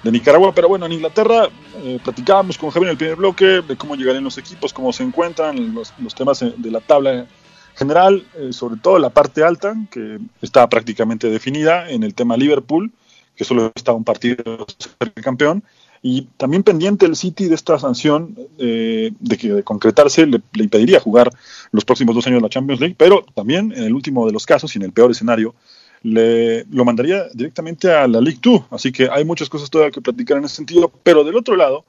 de, 0.03 0.13
Nicaragua. 0.13 0.55
Pero 0.55 0.69
bueno, 0.69 0.87
en 0.87 0.93
Inglaterra 0.93 1.49
eh, 1.83 1.99
platicábamos 2.03 2.57
con 2.57 2.71
Javier 2.71 2.89
en 2.89 2.93
el 2.93 2.99
primer 2.99 3.17
bloque 3.17 3.45
de 3.67 3.77
cómo 3.77 3.97
llegarían 3.97 4.25
los 4.25 4.39
equipos, 4.39 4.73
cómo 4.73 4.93
se 4.93 5.03
encuentran, 5.03 5.75
los, 5.75 5.93
los 5.99 6.15
temas 6.15 6.41
de 6.41 6.71
la 6.71 6.81
tabla 6.81 7.27
general, 7.75 8.25
eh, 8.37 8.53
sobre 8.53 8.77
todo 8.77 8.99
la 8.99 9.11
parte 9.11 9.43
alta, 9.43 9.75
que 9.91 10.19
está 10.41 10.69
prácticamente 10.69 11.29
definida 11.29 11.91
en 11.91 12.05
el 12.05 12.15
tema 12.15 12.37
Liverpool, 12.37 12.93
que 13.35 13.45
solo 13.45 13.73
está 13.75 13.93
un 13.93 14.05
partido 14.05 14.67
ser 14.79 15.13
campeón. 15.15 15.65
Y 16.03 16.23
también 16.37 16.65
pendiente 16.65 17.07
el 17.07 17.15
City 17.15 17.47
de 17.47 17.55
esta 17.55 17.79
sanción 17.79 18.37
eh, 18.59 19.13
de 19.21 19.37
que 19.39 19.63
concretarse 19.63 20.27
le, 20.27 20.43
le, 20.53 20.65
impediría 20.65 20.99
jugar 20.99 21.31
los 21.71 21.85
próximos 21.85 22.15
dos 22.15 22.27
años 22.27 22.39
de 22.39 22.43
la 22.43 22.49
Champions 22.49 22.81
League, 22.81 22.97
pero 22.99 23.25
también 23.35 23.73
en 23.73 23.85
el 23.85 23.95
último 23.95 24.27
de 24.27 24.33
los 24.33 24.45
casos 24.45 24.75
y 24.75 24.79
en 24.79 24.85
el 24.85 24.93
peor 24.93 25.13
escenario 25.13 25.55
le, 26.03 26.65
lo 26.65 26.85
mandaría 26.85 27.29
directamente 27.33 27.93
a 27.93 28.09
la 28.09 28.21
League 28.21 28.41
2. 28.43 28.65
Así 28.71 28.93
que 28.93 29.09
hay 29.11 29.25
muchas 29.25 29.49
cosas 29.49 29.71
todavía 29.71 29.93
que 29.93 30.01
platicar 30.01 30.39
en 30.39 30.45
ese 30.45 30.57
sentido, 30.57 30.93
pero 31.03 31.25
del 31.25 31.37
otro 31.37 31.57
lado 31.57 31.85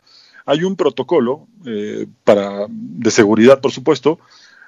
hay 0.46 0.64
un 0.64 0.76
protocolo 0.76 1.48
eh, 1.66 2.06
para, 2.24 2.68
de 2.70 3.12
seguridad, 3.12 3.62
por 3.62 3.72
supuesto, 3.72 4.20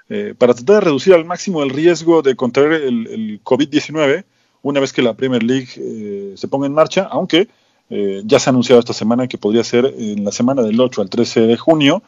eh, 0.10 0.34
para 0.38 0.54
tratar 0.54 0.76
de 0.76 0.82
reducir 0.82 1.14
al 1.14 1.26
máximo 1.26 1.64
el 1.64 1.70
riesgo 1.70 2.22
de 2.22 2.36
contraer 2.36 2.74
el, 2.84 3.08
el 3.08 3.44
COVID-19 3.44 4.26
una 4.62 4.80
vez 4.80 4.94
que 4.94 5.04
la 5.04 5.14
Premier 5.14 5.44
League 5.44 5.70
eh, 5.78 6.34
se 6.36 6.48
ponga 6.48 6.66
en 6.66 6.74
marcha, 6.74 7.08
aunque 7.12 7.48
eh, 7.90 8.24
ya 8.26 8.40
se 8.40 8.50
ha 8.50 8.52
anunciado 8.52 8.80
esta 8.80 8.94
semana 8.94 9.28
que 9.28 9.38
podría 9.38 9.64
ser 9.64 9.94
en 9.98 10.24
la 10.26 10.32
semana 10.32 10.64
del 10.64 10.80
8 10.80 11.02
al 11.02 11.10
13 11.10 11.42
de 11.42 11.58
junio, 11.58 12.02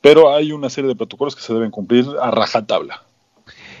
pero 0.00 0.34
hay 0.34 0.52
una 0.52 0.70
serie 0.70 0.88
de 0.88 0.96
protocolos 0.96 1.34
que 1.34 1.42
se 1.42 1.52
deben 1.52 1.70
cumplir 1.70 2.06
a 2.20 2.30
rajatabla. 2.30 3.02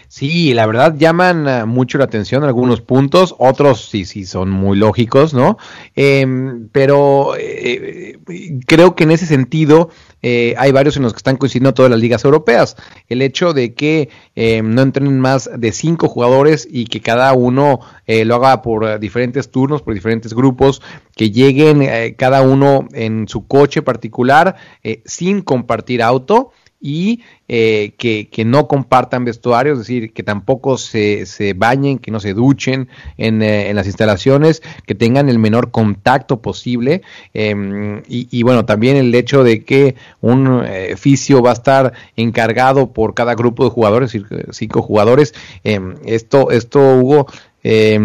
Sí, 0.08 0.54
la 0.54 0.66
verdad 0.66 0.94
llaman 0.96 1.46
uh, 1.46 1.66
mucho 1.66 1.98
la 1.98 2.04
atención 2.04 2.44
algunos 2.44 2.80
puntos, 2.80 3.34
otros 3.38 3.88
sí, 3.88 4.04
sí 4.04 4.24
son 4.24 4.50
muy 4.50 4.76
lógicos, 4.76 5.34
¿no? 5.34 5.58
Eh, 5.96 6.26
pero 6.72 7.34
eh, 7.36 8.18
creo 8.66 8.94
que 8.94 9.04
en 9.04 9.10
ese 9.10 9.26
sentido 9.26 9.90
eh, 10.22 10.54
hay 10.58 10.72
varios 10.72 10.96
en 10.96 11.02
los 11.02 11.12
que 11.12 11.18
están 11.18 11.36
coincidiendo 11.36 11.74
todas 11.74 11.90
las 11.90 12.00
ligas 12.00 12.24
europeas. 12.24 12.76
El 13.08 13.22
hecho 13.22 13.52
de 13.52 13.74
que 13.74 14.08
eh, 14.34 14.62
no 14.62 14.82
entren 14.82 15.20
más 15.20 15.50
de 15.56 15.72
cinco 15.72 16.08
jugadores 16.08 16.66
y 16.70 16.86
que 16.86 17.00
cada 17.00 17.32
uno 17.32 17.80
eh, 18.06 18.24
lo 18.24 18.36
haga 18.36 18.62
por 18.62 18.98
diferentes 18.98 19.50
turnos, 19.50 19.82
por 19.82 19.94
diferentes 19.94 20.34
grupos, 20.34 20.82
que 21.14 21.30
lleguen 21.30 21.82
eh, 21.82 22.14
cada 22.16 22.42
uno 22.42 22.88
en 22.92 23.28
su 23.28 23.46
coche 23.46 23.82
particular 23.82 24.56
eh, 24.82 25.02
sin 25.04 25.42
compartir 25.42 26.02
auto 26.02 26.50
y 26.80 27.22
eh, 27.48 27.94
que, 27.96 28.28
que, 28.30 28.44
no 28.44 28.68
compartan 28.68 29.24
vestuarios, 29.24 29.78
es 29.78 29.86
decir, 29.86 30.12
que 30.12 30.22
tampoco 30.22 30.78
se, 30.78 31.26
se 31.26 31.54
bañen, 31.54 31.98
que 31.98 32.10
no 32.10 32.20
se 32.20 32.34
duchen 32.34 32.88
en, 33.16 33.40
eh, 33.42 33.70
en, 33.70 33.76
las 33.76 33.86
instalaciones, 33.86 34.62
que 34.86 34.94
tengan 34.94 35.28
el 35.28 35.38
menor 35.38 35.70
contacto 35.70 36.42
posible. 36.42 37.02
Eh, 37.34 38.02
y, 38.08 38.28
y, 38.30 38.42
bueno, 38.42 38.64
también 38.66 38.96
el 38.96 39.14
hecho 39.14 39.42
de 39.42 39.64
que 39.64 39.96
un 40.20 40.62
eh, 40.64 40.96
fisio 40.96 41.42
va 41.42 41.50
a 41.50 41.54
estar 41.54 41.92
encargado 42.16 42.92
por 42.92 43.14
cada 43.14 43.34
grupo 43.34 43.64
de 43.64 43.70
jugadores, 43.70 44.16
cinco 44.50 44.82
jugadores. 44.82 45.34
Em, 45.64 45.94
esto, 46.04 46.50
esto, 46.50 46.98
Hugo, 46.98 47.26
eh, 47.68 47.98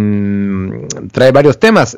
trae 1.11 1.31
varios 1.31 1.59
temas. 1.59 1.95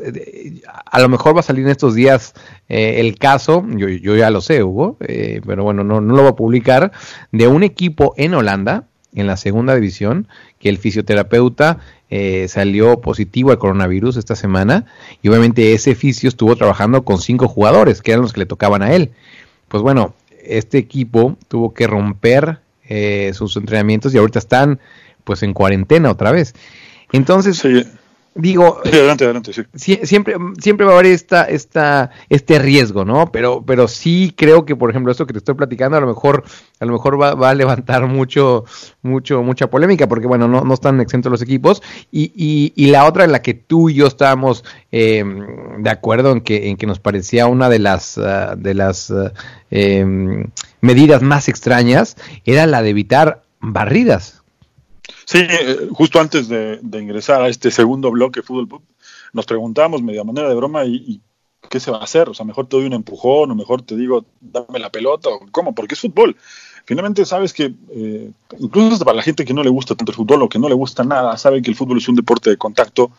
A 0.86 1.00
lo 1.00 1.08
mejor 1.08 1.34
va 1.34 1.40
a 1.40 1.44
salir 1.44 1.64
en 1.64 1.72
estos 1.72 1.96
días 1.96 2.34
eh, 2.68 3.00
el 3.00 3.18
caso, 3.18 3.66
yo, 3.70 3.88
yo, 3.88 4.18
ya 4.18 4.30
lo 4.30 4.42
sé, 4.42 4.64
Hugo, 4.64 4.98
eh, 5.00 5.40
pero 5.46 5.64
bueno, 5.64 5.86
no, 5.86 6.02
no, 6.02 6.14
lo 6.14 6.24
voy 6.24 6.32
a 6.32 6.36
publicar, 6.36 6.92
de 7.32 7.48
un 7.48 7.64
equipo 7.64 8.14
en 8.18 8.34
Holanda, 8.34 8.88
en 9.16 9.28
la 9.28 9.38
segunda 9.38 9.76
división, 9.76 10.28
que 10.60 10.68
el 10.68 10.78
fisioterapeuta 10.78 11.80
eh, 12.10 12.48
salió 12.50 13.00
positivo 13.00 13.52
al 13.52 13.60
coronavirus 13.60 14.18
esta 14.18 14.36
semana 14.36 14.86
y 15.22 15.30
obviamente 15.30 15.72
ese 15.74 15.96
fisio 15.96 16.28
estuvo 16.28 16.56
trabajando 16.58 17.06
con 17.06 17.20
cinco 17.20 17.48
jugadores, 17.48 18.02
que 18.02 18.12
eran 18.12 18.24
los 18.24 18.34
que 18.34 18.42
le 18.42 18.46
tocaban 18.46 18.82
a 18.82 18.94
él. 18.94 19.12
Pues 19.70 19.82
bueno, 19.82 20.16
este 20.44 20.80
equipo 20.80 21.38
tuvo 21.48 21.74
que 21.74 21.88
romper 21.88 22.60
eh, 22.90 23.32
sus 23.34 23.56
entrenamientos 23.56 24.14
y 24.14 24.18
ahorita 24.18 24.40
están 24.40 24.80
pues 25.24 25.44
en 25.44 25.54
cuarentena 25.54 26.12
otra 26.12 26.32
vez. 26.32 26.54
Entonces, 27.14 27.58
sí. 27.58 27.84
digo, 28.34 28.82
sí, 28.84 28.90
adelante, 28.90 29.24
adelante, 29.24 29.54
sí. 29.54 30.00
siempre, 30.04 30.36
siempre 30.60 30.84
va 30.84 30.94
a 30.94 30.96
haber 30.96 31.12
esta, 31.12 31.44
esta, 31.44 32.10
este 32.28 32.58
riesgo, 32.58 33.06
¿no? 33.06 33.32
Pero, 33.32 33.64
pero 33.64 33.88
sí 33.88 34.34
creo 34.36 34.66
que, 34.66 34.76
por 34.76 34.90
ejemplo, 34.90 35.12
esto 35.12 35.28
que 35.28 35.34
te 35.34 35.38
estoy 35.38 35.54
platicando, 35.54 35.96
a 35.96 36.02
lo 36.02 36.08
mejor, 36.08 36.44
a 36.80 36.86
lo 36.86 36.94
mejor 36.94 37.22
va, 37.22 37.36
va 37.36 37.52
a 37.52 37.54
levantar 37.54 38.08
mucho, 38.08 38.66
mucho, 39.04 39.44
mucha 39.44 39.68
polémica, 39.68 40.08
porque 40.08 40.26
bueno, 40.26 40.48
no, 40.48 40.62
no 40.62 40.74
están 40.74 41.00
exentos 41.02 41.32
los 41.32 41.44
equipos. 41.44 41.84
Y, 42.12 42.34
y, 42.36 42.74
y, 42.76 42.88
la 42.88 43.06
otra 43.06 43.26
en 43.26 43.32
la 43.32 43.44
que 43.44 43.54
tú 43.54 43.92
y 43.92 43.94
yo 43.94 44.08
estábamos 44.08 44.66
eh, 44.92 45.24
de 45.78 45.90
acuerdo 45.92 46.32
en 46.32 46.42
que, 46.42 46.70
en 46.70 46.78
que 46.78 46.88
nos 46.88 47.00
parecía 47.00 47.46
una 47.46 47.70
de 47.70 47.78
las, 47.78 48.18
uh, 48.18 48.58
de 48.58 48.74
las 48.74 49.12
uh, 49.12 49.30
eh, 49.70 50.04
medidas 50.82 51.22
más 51.22 51.48
extrañas, 51.48 52.18
era 52.44 52.66
la 52.66 52.82
de 52.82 52.90
evitar 52.90 53.44
barridas 53.60 54.43
Sí, 55.26 55.40
eh, 55.40 55.88
justo 55.92 56.20
antes 56.20 56.48
de, 56.48 56.80
ingresar 56.94 57.42
a 57.42 57.48
este 57.48 57.72
segundo 57.72 58.12
bloque 58.12 58.42
Fútbol 58.42 58.82
nos 59.32 59.46
preguntamos 59.46 60.02
media 60.02 60.24
manera 60.24 60.50
de 60.50 60.56
broma 60.56 60.86
y, 60.86 60.96
y, 60.96 61.22
qué 61.70 61.80
se 61.80 61.92
va 61.92 61.98
a 61.98 62.04
hacer. 62.04 62.30
O 62.30 62.34
sea, 62.34 62.46
mejor 62.46 62.68
te 62.68 62.78
doy 62.78 62.86
un 62.86 62.94
empujón 62.94 63.50
o 63.50 63.56
mejor 63.56 63.82
te 63.82 63.96
digo, 63.96 64.26
dame 64.40 64.80
la 64.80 64.92
pelota. 64.92 65.30
O, 65.30 65.40
¿Cómo? 65.52 65.74
Porque 65.74 65.96
es 65.96 66.02
fútbol. 66.02 66.36
Finalmente 66.86 67.26
sabes 67.26 67.54
que, 67.54 67.74
eh, 67.92 68.32
incluso 68.60 68.94
hasta 68.94 69.06
para 69.06 69.18
la 69.18 69.24
gente 69.24 69.46
que 69.46 69.54
no 69.54 69.64
le 69.64 69.70
gusta 69.70 69.96
tanto 69.96 70.12
el 70.12 70.18
fútbol 70.18 70.44
o 70.44 70.50
que 70.50 70.60
no 70.60 70.68
le 70.68 70.76
gusta 70.76 71.04
nada, 71.04 71.38
sabe 71.38 71.62
que 71.62 71.70
el 71.70 71.76
fútbol 71.76 71.98
es 71.98 72.08
un 72.10 72.16
deporte 72.16 72.50
de 72.50 72.58
contacto 72.58 73.12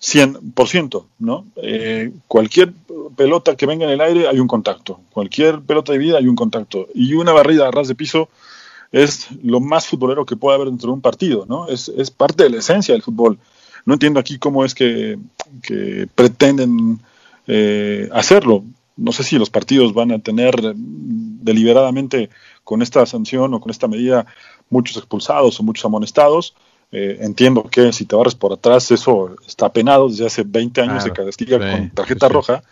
100%, 0.00 1.06
¿no? 1.18 1.46
Eh, 1.56 2.10
cualquier 2.26 2.72
pelota 3.14 3.54
que 3.54 3.66
venga 3.66 3.84
en 3.84 3.90
el 3.90 4.00
aire 4.00 4.26
hay 4.28 4.40
un 4.40 4.48
contacto. 4.48 5.00
Cualquier 5.12 5.60
pelota 5.60 5.92
de 5.92 5.98
vida 5.98 6.18
hay 6.18 6.26
un 6.26 6.34
contacto. 6.34 6.88
Y 6.94 7.14
una 7.14 7.32
barrida 7.32 7.68
a 7.68 7.70
ras 7.70 7.86
de 7.86 7.94
piso 7.94 8.28
es 8.92 9.28
lo 9.42 9.58
más 9.58 9.86
futbolero 9.86 10.26
que 10.26 10.36
puede 10.36 10.56
haber 10.56 10.68
dentro 10.68 10.88
de 10.88 10.94
un 10.94 11.00
partido, 11.00 11.46
¿no? 11.48 11.66
Es, 11.66 11.88
es 11.88 12.10
parte 12.10 12.44
de 12.44 12.50
la 12.50 12.58
esencia 12.58 12.94
del 12.94 13.02
fútbol. 13.02 13.38
No 13.86 13.94
entiendo 13.94 14.20
aquí 14.20 14.38
cómo 14.38 14.64
es 14.64 14.74
que, 14.74 15.18
que 15.62 16.06
pretenden 16.14 17.00
eh, 17.46 18.08
hacerlo. 18.12 18.64
No 18.96 19.12
sé 19.12 19.24
si 19.24 19.38
los 19.38 19.50
partidos 19.50 19.94
van 19.94 20.12
a 20.12 20.18
tener 20.18 20.54
deliberadamente 20.76 22.30
con 22.62 22.82
esta 22.82 23.04
sanción 23.06 23.54
o 23.54 23.60
con 23.60 23.70
esta 23.70 23.88
medida 23.88 24.26
muchos 24.68 24.98
expulsados 24.98 25.58
o 25.58 25.62
muchos 25.62 25.84
amonestados. 25.84 26.54
Eh, 26.92 27.18
entiendo 27.22 27.64
que 27.64 27.90
si 27.92 28.04
te 28.04 28.14
barres 28.14 28.34
por 28.34 28.52
atrás, 28.52 28.90
eso 28.90 29.34
está 29.46 29.72
penado 29.72 30.08
desde 30.10 30.26
hace 30.26 30.42
20 30.42 30.82
años, 30.82 31.04
claro, 31.04 31.14
se 31.14 31.24
castiga 31.24 31.58
sí, 31.58 31.78
con 31.78 31.90
tarjeta 31.90 32.26
sí, 32.26 32.32
roja, 32.32 32.62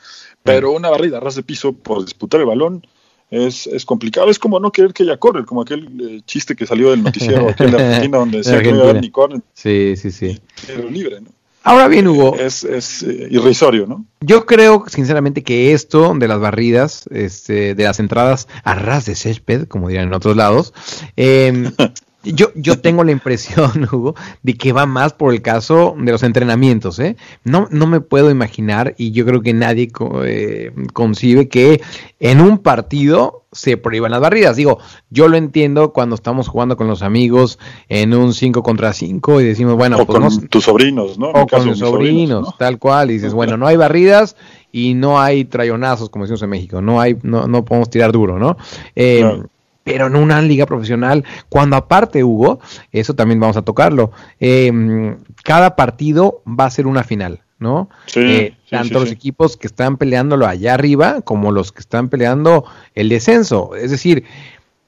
pero 0.43 0.73
una 0.73 0.91
barrida 0.91 1.17
a 1.17 1.21
ras 1.21 1.37
de 1.37 1.43
piso 1.43 1.73
por 1.73 2.05
disputar 2.05 2.41
el 2.41 2.47
balón, 2.47 2.87
es, 3.31 3.67
es, 3.67 3.85
complicado. 3.85 4.29
Es 4.31 4.39
como 4.39 4.59
no 4.61 4.73
querer 4.73 4.93
que 4.93 5.05
ella 5.05 5.17
corre, 5.17 5.45
como 5.45 5.63
aquel 5.63 5.89
eh, 6.01 6.21
chiste 6.27 6.57
que 6.57 6.67
salió 6.67 6.91
del 6.91 7.03
noticiero 7.03 7.49
aquel 7.51 7.71
de 7.71 7.83
Argentina 7.83 8.19
donde 8.19 8.39
decía 8.39 8.63
que 8.63 8.71
no 8.71 8.77
iba 8.77 8.87
a 8.87 8.91
haber 8.91 9.03
ni 9.03 9.11
corre. 9.11 9.41
Sí, 9.55 9.95
sí, 9.97 10.11
sí. 10.11 10.41
Pero 10.67 10.89
libre, 10.89 11.21
¿no? 11.21 11.31
Ahora 11.63 11.89
bien, 11.89 12.09
Hugo. 12.09 12.37
Es, 12.37 12.65
es 12.65 13.03
eh, 13.03 13.29
irrisorio, 13.31 13.87
¿no? 13.87 14.07
Yo 14.21 14.47
creo, 14.47 14.85
sinceramente, 14.89 15.43
que 15.43 15.73
esto 15.73 16.15
de 16.17 16.27
las 16.27 16.41
barridas, 16.41 17.07
este, 17.11 17.75
de 17.75 17.85
las 17.85 18.01
entradas 18.01 18.49
a 18.65 18.75
ras 18.75 19.05
de 19.05 19.15
césped, 19.15 19.69
como 19.69 19.89
dirían 19.89 20.09
en 20.09 20.15
otros 20.15 20.37
lados, 20.37 20.73
eh, 21.17 21.71
Yo, 22.23 22.49
yo 22.55 22.79
tengo 22.81 23.05
la 23.05 23.13
impresión, 23.13 23.89
Hugo, 23.93 24.15
de 24.43 24.55
que 24.55 24.73
va 24.73 24.87
más 24.87 25.13
por 25.13 25.33
el 25.33 25.43
caso 25.43 25.95
de 25.99 26.13
los 26.13 26.23
entrenamientos. 26.23 26.99
¿eh? 26.99 27.17
No, 27.45 27.69
no 27.71 27.87
me 27.87 28.01
puedo 28.01 28.31
imaginar, 28.31 28.95
y 28.99 29.13
yo 29.13 29.25
creo 29.25 29.41
que 29.43 29.53
nadie 29.53 29.91
eh, 30.25 30.73
concibe 30.93 31.49
que 31.49 31.81
en 32.19 32.41
un 32.41 32.59
partido 32.59 33.45
se 33.53 33.77
prohíban 33.77 34.13
las 34.13 34.21
barridas. 34.21 34.57
Digo, 34.57 34.79
yo 35.11 35.29
lo 35.29 35.37
entiendo 35.37 35.93
cuando 35.93 36.15
estamos 36.15 36.49
jugando 36.49 36.77
con 36.77 36.87
los 36.87 37.03
amigos 37.03 37.59
en 37.89 38.15
un 38.15 38.33
5 38.33 38.63
contra 38.63 38.93
5 38.93 39.41
y 39.41 39.45
decimos, 39.45 39.75
bueno, 39.75 39.99
o 39.99 40.07
pues 40.07 40.19
con 40.21 40.49
tus 40.49 40.65
sobrinos, 40.65 41.19
¿no? 41.19 41.31
O 41.31 41.47
con 41.47 41.65
tus 41.65 41.79
sobrinos, 41.79 42.57
tal 42.59 42.79
cual. 42.79 43.11
Y 43.11 43.15
dices, 43.15 43.35
bueno, 43.35 43.57
no 43.57 43.67
hay 43.67 43.77
barridas 43.77 44.37
y 44.71 44.95
no 44.95 45.21
hay 45.21 45.45
trayonazos, 45.45 46.11
como 46.11 46.25
decimos 46.25 46.43
en 46.43 46.51
México. 46.51 46.81
No 46.81 47.01
hay, 47.01 47.17
no, 47.23 47.49
no 47.49 47.65
podemos 47.65 47.91
tirar 47.91 48.13
duro, 48.13 48.39
¿no? 48.39 48.57
Eh, 48.95 49.43
pero 49.91 50.07
en 50.07 50.17
una 50.17 50.41
liga 50.41 50.67
profesional, 50.67 51.25
cuando 51.49 51.77
aparte, 51.77 52.23
Hugo, 52.23 52.61
eso 52.93 53.15
también 53.15 53.41
vamos 53.41 53.57
a 53.57 53.63
tocarlo, 53.63 54.13
em, 54.39 55.17
cada 55.43 55.75
partido 55.75 56.43
va 56.47 56.67
a 56.67 56.71
ser 56.71 56.87
una 56.87 57.03
final, 57.03 57.41
¿no? 57.59 57.91
Sí, 58.07 58.21
eh, 58.21 58.57
tanto 58.71 59.01
los 59.01 59.11
equipos 59.11 59.57
que 59.57 59.67
están 59.67 59.97
peleándolo 59.97 60.47
allá 60.47 60.75
arriba 60.75 61.23
como 61.23 61.51
los 61.51 61.73
que 61.73 61.81
están 61.81 62.09
peleando 62.09 62.65
el 62.95 63.09
descenso. 63.09 63.75
Es 63.75 63.91
decir, 63.91 64.25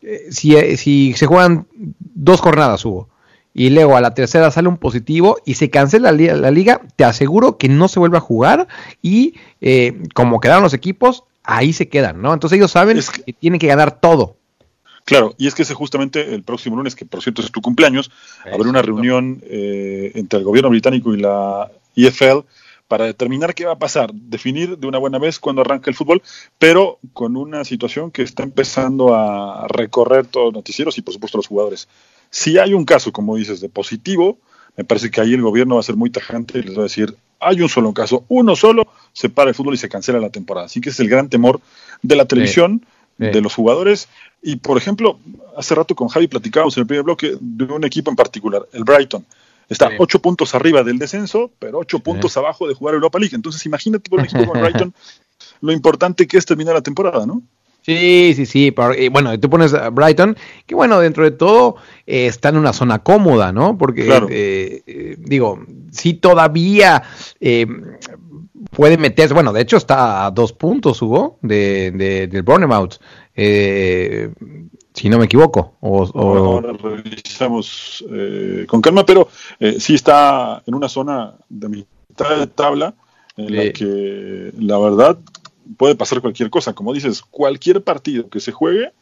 eh, 0.03 0.27
si, 0.31 0.55
eh, 0.55 0.77
si 0.77 1.15
se 1.15 1.27
juegan 1.27 1.67
dos 1.75 2.41
jornadas, 2.41 2.85
Hugo, 2.85 3.09
y 3.55 3.71
luego 3.71 3.97
a 3.97 4.01
la 4.01 4.15
tercera 4.15 4.51
sale 4.51 4.69
un 4.69 4.79
positivo 4.79 5.37
y 5.45 5.55
se 5.55 5.69
cancela 5.69 6.13
la, 6.13 6.37
la 6.37 6.51
liga, 6.51 6.81
te 6.97 7.05
aseguro 7.05 7.59
que 7.59 7.69
no 7.69 7.89
se 7.89 7.99
vuelve 7.99 8.17
a 8.17 8.21
jugar 8.21 8.69
y 9.03 9.35
como 10.15 10.41
quedaron 10.41 10.63
los 10.63 10.75
equipos, 10.75 11.25
ahí 11.45 11.73
se 11.73 11.89
quedan, 11.89 12.23
¿no? 12.23 12.33
Entonces 12.33 12.57
ellos 12.57 12.71
saben 12.71 12.99
que 13.25 13.33
tienen 13.33 13.59
que 13.59 13.67
ganar 13.67 14.01
todo. 14.01 14.37
Claro, 15.05 15.35
y 15.37 15.47
es 15.49 15.55
que 15.55 15.63
ese 15.63 15.75
justamente 15.75 16.35
el 16.35 16.43
próximo 16.43 16.77
lunes, 16.77 16.95
que 16.95 17.05
por 17.05 17.23
cierto 17.23 17.43
es 17.43 17.51
tu 17.51 17.61
cumpleaños, 17.61 18.11
habrá 18.45 18.69
una 18.69 18.83
reunión 18.83 19.43
eh, 19.45 20.13
entre 20.15 20.39
el 20.39 20.45
gobierno 20.45 20.71
británico 20.71 21.13
y 21.13 21.21
la 21.21 21.71
EFL 21.97 22.41
para 22.87 23.07
determinar 23.07 23.55
qué 23.55 23.65
va 23.65 23.73
a 23.73 23.79
pasar, 23.79 24.13
definir 24.13 24.77
de 24.77 24.87
una 24.87 24.99
buena 24.99 25.19
vez 25.19 25.39
cuando 25.39 25.63
arranca 25.63 25.91
el 25.91 25.97
fútbol, 25.97 26.23
pero 26.59 26.99
con 27.15 27.37
una 27.37 27.65
situación 27.65 28.11
que 28.11 28.23
está 28.23 28.43
empezando 28.43 29.15
a 29.15 29.67
recorrer 29.69 30.27
todos 30.27 30.47
los 30.47 30.55
noticieros 30.55 30.99
y 30.99 31.03
por 31.03 31.15
supuesto 31.15 31.39
los 31.39 31.47
jugadores. 31.47 31.89
Si 32.31 32.59
hay 32.59 32.75
un 32.75 32.85
caso, 32.85 33.11
como 33.11 33.37
dices, 33.37 33.61
de 33.61 33.69
positivo, 33.69 34.39
me 34.77 34.85
parece 34.85 35.11
que 35.11 35.21
ahí 35.21 35.35
el 35.35 35.43
gobierno 35.43 35.77
va 35.77 35.81
a 35.81 35.85
ser 35.85 35.97
muy 35.97 36.11
tajante 36.11 36.59
y 36.59 36.63
les 36.63 36.77
va 36.77 36.81
a 36.81 36.85
decir, 36.85 37.17
hay 37.41 37.61
un 37.61 37.69
solo 37.69 37.93
caso, 37.93 38.25
uno 38.29 38.57
solo, 38.57 38.87
se 39.13 39.29
para 39.29 39.51
el 39.51 39.55
fútbol 39.55 39.75
y 39.75 39.79
se 39.79 39.89
cancela 39.89 40.21
la 40.21 40.31
temporada. 40.31 40.67
Así 40.67 40.81
que 40.81 40.91
es 40.91 41.01
el 41.01 41.09
gran 41.09 41.29
temor 41.29 41.61
de 42.03 42.17
la 42.17 42.27
televisión, 42.27 42.85
de 43.19 43.41
los 43.41 43.55
jugadores 43.55 44.09
y 44.43 44.57
por 44.57 44.77
ejemplo, 44.77 45.19
hace 45.57 45.75
rato 45.75 45.95
con 45.95 46.09
Javi 46.09 46.27
platicábamos 46.27 46.77
en 46.77 46.83
el 46.83 46.87
primer 46.87 47.05
bloque 47.05 47.37
de 47.41 47.65
un 47.65 47.85
equipo 47.85 48.11
en 48.11 48.17
particular, 48.17 48.63
el 48.73 48.85
Brighton. 48.85 49.25
Está 49.69 49.91
ocho 49.99 50.21
puntos 50.21 50.55
arriba 50.55 50.83
del 50.83 50.99
descenso, 50.99 51.51
pero 51.59 51.79
ocho 51.79 52.01
puntos 52.01 52.37
abajo 52.37 52.67
de 52.69 52.75
jugar 52.75 52.95
Europa 52.95 53.19
League. 53.19 53.35
Entonces 53.35 53.65
imagínate 53.65 54.11
por 54.11 54.19
un 54.19 54.27
equipo 54.27 54.41
como 54.47 54.57
el 54.57 54.63
Brighton 54.63 54.93
lo 55.61 55.73
importante 55.73 56.27
que 56.27 56.37
es 56.37 56.45
terminar 56.45 56.75
la 56.75 56.83
temporada, 56.83 57.25
¿no? 57.25 57.43
Sí, 57.83 58.33
sí, 58.35 58.47
sí. 58.47 58.75
bueno, 59.11 59.39
tú 59.39 59.51
pones 59.51 59.75
a 59.75 59.91
Brighton, 59.91 60.37
que 60.67 60.75
bueno, 60.75 61.01
dentro 61.01 61.25
de 61.25 61.33
todo 61.33 61.77
eh, 62.07 62.27
está 62.27 62.49
en 62.49 62.57
una 62.57 62.73
zona 62.73 63.01
cómoda, 63.01 63.53
¿no? 63.53 63.77
Porque, 63.77 64.09
eh, 64.09 64.83
eh, 64.87 65.17
digo, 65.19 65.65
sí 65.91 66.15
todavía 66.15 67.03
puede 68.71 68.97
meterse, 68.97 69.35
bueno, 69.35 69.53
de 69.53 69.63
hecho 69.63 69.77
está 69.77 70.25
a 70.27 70.31
dos 70.31 70.53
puntos, 70.53 71.03
Hugo, 71.03 71.39
de, 71.43 71.91
de, 71.91 72.27
del 72.29 72.43
Burnout 72.43 72.99
eh, 73.35 74.31
si 74.95 75.09
no 75.09 75.19
me 75.19 75.25
equivoco. 75.25 75.77
O, 75.81 76.09
Ahora 76.15 76.73
revisamos 76.73 78.05
eh, 78.11 78.67
con 78.69 78.81
calma, 78.81 79.07
pero 79.07 79.29
eh, 79.59 79.77
sí 79.79 79.95
está 79.95 80.63
en 80.67 80.75
una 80.75 80.89
zona 80.89 81.35
de 81.49 81.69
mitad 81.69 82.37
de 82.39 82.47
tabla 82.47 82.95
en 83.37 83.57
la 83.57 83.73
que 83.73 84.53
la 84.59 84.79
verdad 84.79 85.19
puede 85.77 85.95
pasar 85.95 86.21
cualquier 86.21 86.51
cosa. 86.51 86.73
Como 86.73 86.93
dices, 86.93 87.23
cualquier 87.23 87.83
partido 87.83 88.29
que 88.29 88.41
se 88.41 88.53
juegue 88.53 88.93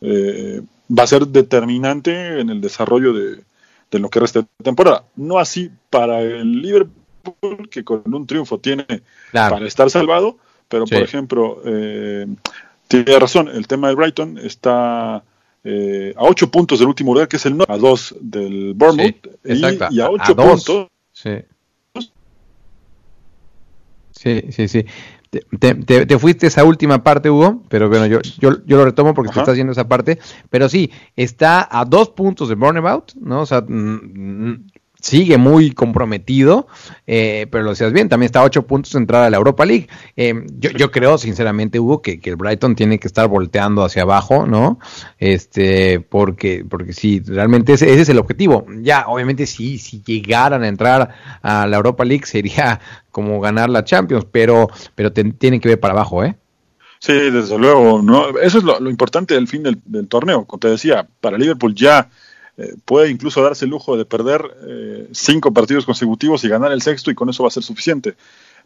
eh, 0.00 0.62
va 0.90 1.04
a 1.04 1.06
ser 1.06 1.26
determinante 1.26 2.40
en 2.40 2.50
el 2.50 2.60
desarrollo 2.60 3.12
de, 3.12 3.42
lo 3.98 4.08
que 4.08 4.20
resta 4.20 4.40
de 4.40 4.46
temporada. 4.62 5.04
No 5.16 5.38
así 5.38 5.70
para 5.90 6.20
el 6.20 6.62
Liverpool, 6.62 7.68
que 7.70 7.84
con 7.84 8.02
un 8.12 8.26
triunfo 8.26 8.58
tiene 8.58 8.86
para 9.32 9.66
estar 9.66 9.90
salvado, 9.90 10.38
pero 10.68 10.86
por 10.86 11.02
ejemplo, 11.02 11.60
eh, 11.64 12.26
tiene 12.88 13.18
razón, 13.18 13.48
el 13.48 13.66
tema 13.66 13.88
de 13.88 13.94
Brighton 13.94 14.38
está 14.38 15.22
eh, 15.62 16.14
a 16.16 16.24
8 16.24 16.50
puntos 16.50 16.78
del 16.78 16.88
último 16.88 17.12
lugar, 17.12 17.28
que 17.28 17.36
es 17.36 17.46
el 17.46 17.56
no, 17.56 17.64
a 17.68 17.76
2 17.76 18.16
del 18.20 18.74
Bournemouth, 18.74 19.26
y, 19.44 20.00
a 20.00 20.10
8 20.10 20.36
puntos. 20.36 20.86
Sí. 21.12 21.30
Sí, 24.12 24.42
sí, 24.50 24.68
sí. 24.68 24.84
Te, 25.30 25.76
te, 25.76 26.18
fuiste 26.18 26.48
esa 26.48 26.64
última 26.64 27.04
parte, 27.04 27.30
Hugo, 27.30 27.62
pero 27.68 27.88
bueno, 27.88 28.04
yo, 28.06 28.18
yo, 28.40 28.64
yo 28.66 28.76
lo 28.76 28.84
retomo 28.84 29.14
porque 29.14 29.30
Ajá. 29.30 29.34
tú 29.34 29.40
estás 29.40 29.52
haciendo 29.52 29.72
esa 29.72 29.86
parte. 29.86 30.18
Pero 30.50 30.68
sí, 30.68 30.90
está 31.14 31.68
a 31.70 31.84
dos 31.84 32.08
puntos 32.10 32.48
de 32.48 32.56
Burnabout, 32.56 33.12
¿no? 33.14 33.42
O 33.42 33.46
sea, 33.46 33.64
sigue 35.00 35.38
muy 35.38 35.72
comprometido, 35.72 36.66
eh, 37.06 37.46
pero 37.50 37.64
lo 37.64 37.70
decías 37.70 37.92
bien, 37.92 38.08
también 38.08 38.26
está 38.26 38.40
a 38.40 38.44
ocho 38.44 38.66
puntos 38.66 38.92
de 38.92 38.98
entrada 38.98 39.26
a 39.26 39.30
la 39.30 39.36
Europa 39.36 39.64
League. 39.64 39.88
Eh, 40.16 40.34
yo, 40.58 40.70
yo, 40.70 40.90
creo, 40.90 41.18
sinceramente, 41.18 41.80
Hugo, 41.80 42.02
que, 42.02 42.20
que, 42.20 42.30
el 42.30 42.36
Brighton 42.36 42.74
tiene 42.74 42.98
que 42.98 43.08
estar 43.08 43.28
volteando 43.28 43.84
hacia 43.84 44.02
abajo, 44.02 44.46
¿no? 44.46 44.78
Este, 45.18 46.00
porque, 46.00 46.64
porque 46.68 46.92
sí, 46.92 47.22
realmente 47.26 47.72
ese, 47.72 48.00
es 48.00 48.08
el 48.08 48.18
objetivo. 48.18 48.66
Ya, 48.82 49.06
obviamente, 49.06 49.46
sí, 49.46 49.78
si 49.78 50.02
llegaran 50.02 50.62
a 50.62 50.68
entrar 50.68 51.14
a 51.42 51.66
la 51.66 51.76
Europa 51.76 52.04
League 52.04 52.26
sería 52.26 52.80
como 53.10 53.40
ganar 53.40 53.70
la 53.70 53.84
Champions, 53.84 54.26
pero, 54.30 54.68
pero 54.94 55.12
tienen 55.12 55.60
que 55.60 55.68
ver 55.68 55.80
para 55.80 55.94
abajo, 55.94 56.24
¿eh? 56.24 56.36
Sí, 57.02 57.14
desde 57.14 57.58
luego, 57.58 58.02
¿no? 58.02 58.38
Eso 58.40 58.58
es 58.58 58.64
lo, 58.64 58.78
lo 58.78 58.90
importante 58.90 59.32
del 59.32 59.48
fin 59.48 59.62
del, 59.62 59.80
del 59.86 60.06
torneo. 60.06 60.44
Como 60.44 60.60
te 60.60 60.68
decía, 60.68 61.08
para 61.22 61.38
Liverpool 61.38 61.74
ya 61.74 62.10
eh, 62.60 62.74
puede 62.84 63.10
incluso 63.10 63.42
darse 63.42 63.64
el 63.64 63.70
lujo 63.70 63.96
de 63.96 64.04
perder 64.04 64.42
eh, 64.68 65.08
cinco 65.12 65.50
partidos 65.50 65.86
consecutivos 65.86 66.44
y 66.44 66.48
ganar 66.48 66.72
el 66.72 66.82
sexto 66.82 67.10
y 67.10 67.14
con 67.14 67.30
eso 67.30 67.42
va 67.42 67.48
a 67.48 67.52
ser 67.52 67.62
suficiente. 67.62 68.16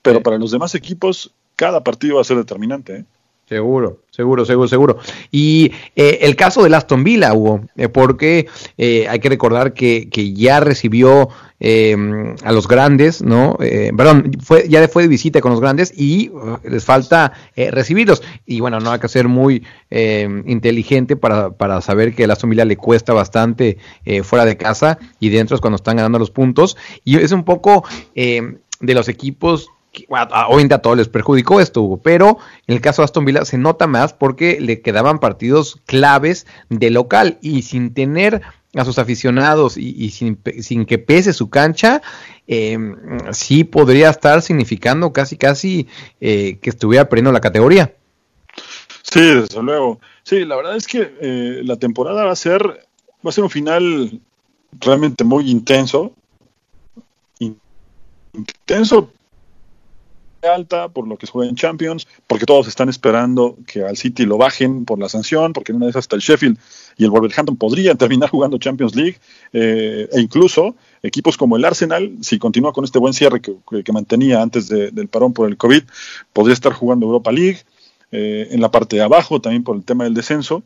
Pero 0.02 0.20
para 0.20 0.36
los 0.36 0.50
demás 0.50 0.74
equipos, 0.74 1.30
cada 1.54 1.84
partido 1.84 2.16
va 2.16 2.22
a 2.22 2.24
ser 2.24 2.36
determinante. 2.36 2.96
¿eh? 2.96 3.04
Seguro, 3.46 4.00
seguro, 4.10 4.46
seguro, 4.46 4.68
seguro. 4.68 4.98
Y 5.30 5.70
eh, 5.96 6.20
el 6.22 6.34
caso 6.34 6.62
de 6.62 6.74
Aston 6.74 7.04
Villa, 7.04 7.34
Hugo, 7.34 7.60
eh, 7.76 7.90
porque 7.90 8.46
eh, 8.78 9.06
hay 9.06 9.18
que 9.18 9.28
recordar 9.28 9.74
que, 9.74 10.08
que 10.08 10.32
ya 10.32 10.60
recibió 10.60 11.28
a 11.64 12.52
los 12.52 12.68
grandes, 12.68 13.22
¿no? 13.22 13.56
perdón, 13.56 14.32
fue, 14.42 14.68
ya 14.68 14.86
fue 14.86 15.04
de 15.04 15.08
visita 15.08 15.40
con 15.40 15.52
los 15.52 15.62
grandes 15.62 15.94
y 15.96 16.30
les 16.62 16.84
falta 16.84 17.32
recibirlos. 17.56 18.22
Y 18.44 18.60
bueno, 18.60 18.80
no 18.80 18.90
hay 18.90 18.98
que 18.98 19.08
ser 19.08 19.28
muy 19.28 19.64
inteligente 19.90 21.16
para, 21.16 21.52
para, 21.52 21.80
saber 21.80 22.14
que 22.14 22.24
el 22.24 22.30
Aston 22.32 22.50
Villa 22.50 22.66
le 22.66 22.76
cuesta 22.76 23.14
bastante 23.14 23.78
fuera 24.24 24.44
de 24.44 24.58
casa 24.58 24.98
y 25.20 25.30
dentro 25.30 25.54
es 25.54 25.62
cuando 25.62 25.76
están 25.76 25.96
ganando 25.96 26.18
los 26.18 26.30
puntos. 26.30 26.76
Y 27.02 27.16
es 27.16 27.32
un 27.32 27.44
poco 27.44 27.82
de 28.14 28.94
los 28.94 29.08
equipos 29.08 29.70
obviamente 30.08 30.74
a 30.74 30.82
todos 30.82 30.96
les 30.96 31.08
perjudicó 31.08 31.60
esto, 31.60 32.00
pero 32.02 32.38
en 32.66 32.74
el 32.74 32.80
caso 32.80 33.02
de 33.02 33.04
Aston 33.04 33.24
Villa 33.24 33.44
se 33.44 33.58
nota 33.58 33.86
más 33.86 34.12
porque 34.12 34.60
le 34.60 34.80
quedaban 34.80 35.18
partidos 35.18 35.80
claves 35.86 36.46
de 36.68 36.90
local 36.90 37.38
y 37.40 37.62
sin 37.62 37.94
tener 37.94 38.42
a 38.74 38.84
sus 38.84 38.98
aficionados 38.98 39.76
y, 39.76 40.10
sin, 40.10 40.36
que 40.86 40.98
pese 40.98 41.32
su 41.32 41.48
cancha, 41.48 42.02
eh, 42.46 42.76
sí 43.30 43.64
podría 43.64 44.10
estar 44.10 44.42
significando 44.42 45.12
casi 45.12 45.36
casi 45.36 45.86
eh, 46.20 46.58
que 46.60 46.70
estuviera 46.70 47.08
perdiendo 47.08 47.32
la 47.32 47.40
categoría. 47.40 47.94
Sí, 49.02 49.20
desde 49.20 49.62
luego. 49.62 50.00
Sí, 50.24 50.44
la 50.44 50.56
verdad 50.56 50.76
es 50.76 50.86
que 50.86 51.14
eh, 51.20 51.60
la 51.62 51.76
temporada 51.76 52.24
va 52.24 52.32
a 52.32 52.36
ser 52.36 52.62
va 53.24 53.30
a 53.30 53.32
ser 53.32 53.44
un 53.44 53.50
final 53.50 54.20
realmente 54.80 55.24
muy 55.24 55.50
intenso. 55.50 56.12
Intenso 58.32 59.12
alta 60.46 60.88
por 60.88 61.06
lo 61.06 61.16
que 61.16 61.26
juega 61.26 61.48
en 61.48 61.56
Champions, 61.56 62.06
porque 62.26 62.46
todos 62.46 62.68
están 62.68 62.88
esperando 62.88 63.56
que 63.66 63.82
al 63.82 63.96
City 63.96 64.26
lo 64.26 64.38
bajen 64.38 64.84
por 64.84 64.98
la 64.98 65.08
sanción, 65.08 65.52
porque 65.52 65.72
en 65.72 65.76
una 65.76 65.86
de 65.86 65.90
esas 65.90 66.04
hasta 66.04 66.16
el 66.16 66.22
Sheffield 66.22 66.58
y 66.96 67.04
el 67.04 67.10
Wolverhampton 67.10 67.56
podrían 67.56 67.96
terminar 67.98 68.30
jugando 68.30 68.58
Champions 68.58 68.94
League, 68.94 69.16
eh, 69.52 70.08
e 70.12 70.20
incluso 70.20 70.76
equipos 71.02 71.36
como 71.36 71.56
el 71.56 71.64
Arsenal, 71.64 72.16
si 72.20 72.38
continúa 72.38 72.72
con 72.72 72.84
este 72.84 72.98
buen 72.98 73.14
cierre 73.14 73.40
que, 73.40 73.54
que 73.82 73.92
mantenía 73.92 74.42
antes 74.42 74.68
de, 74.68 74.90
del 74.90 75.08
parón 75.08 75.32
por 75.32 75.48
el 75.48 75.56
COVID, 75.56 75.82
podría 76.32 76.54
estar 76.54 76.72
jugando 76.72 77.06
Europa 77.06 77.32
League, 77.32 77.58
eh, 78.16 78.48
en 78.52 78.60
la 78.60 78.70
parte 78.70 78.94
de 78.94 79.02
abajo 79.02 79.40
también 79.40 79.64
por 79.64 79.74
el 79.74 79.84
tema 79.84 80.04
del 80.04 80.14
descenso, 80.14 80.62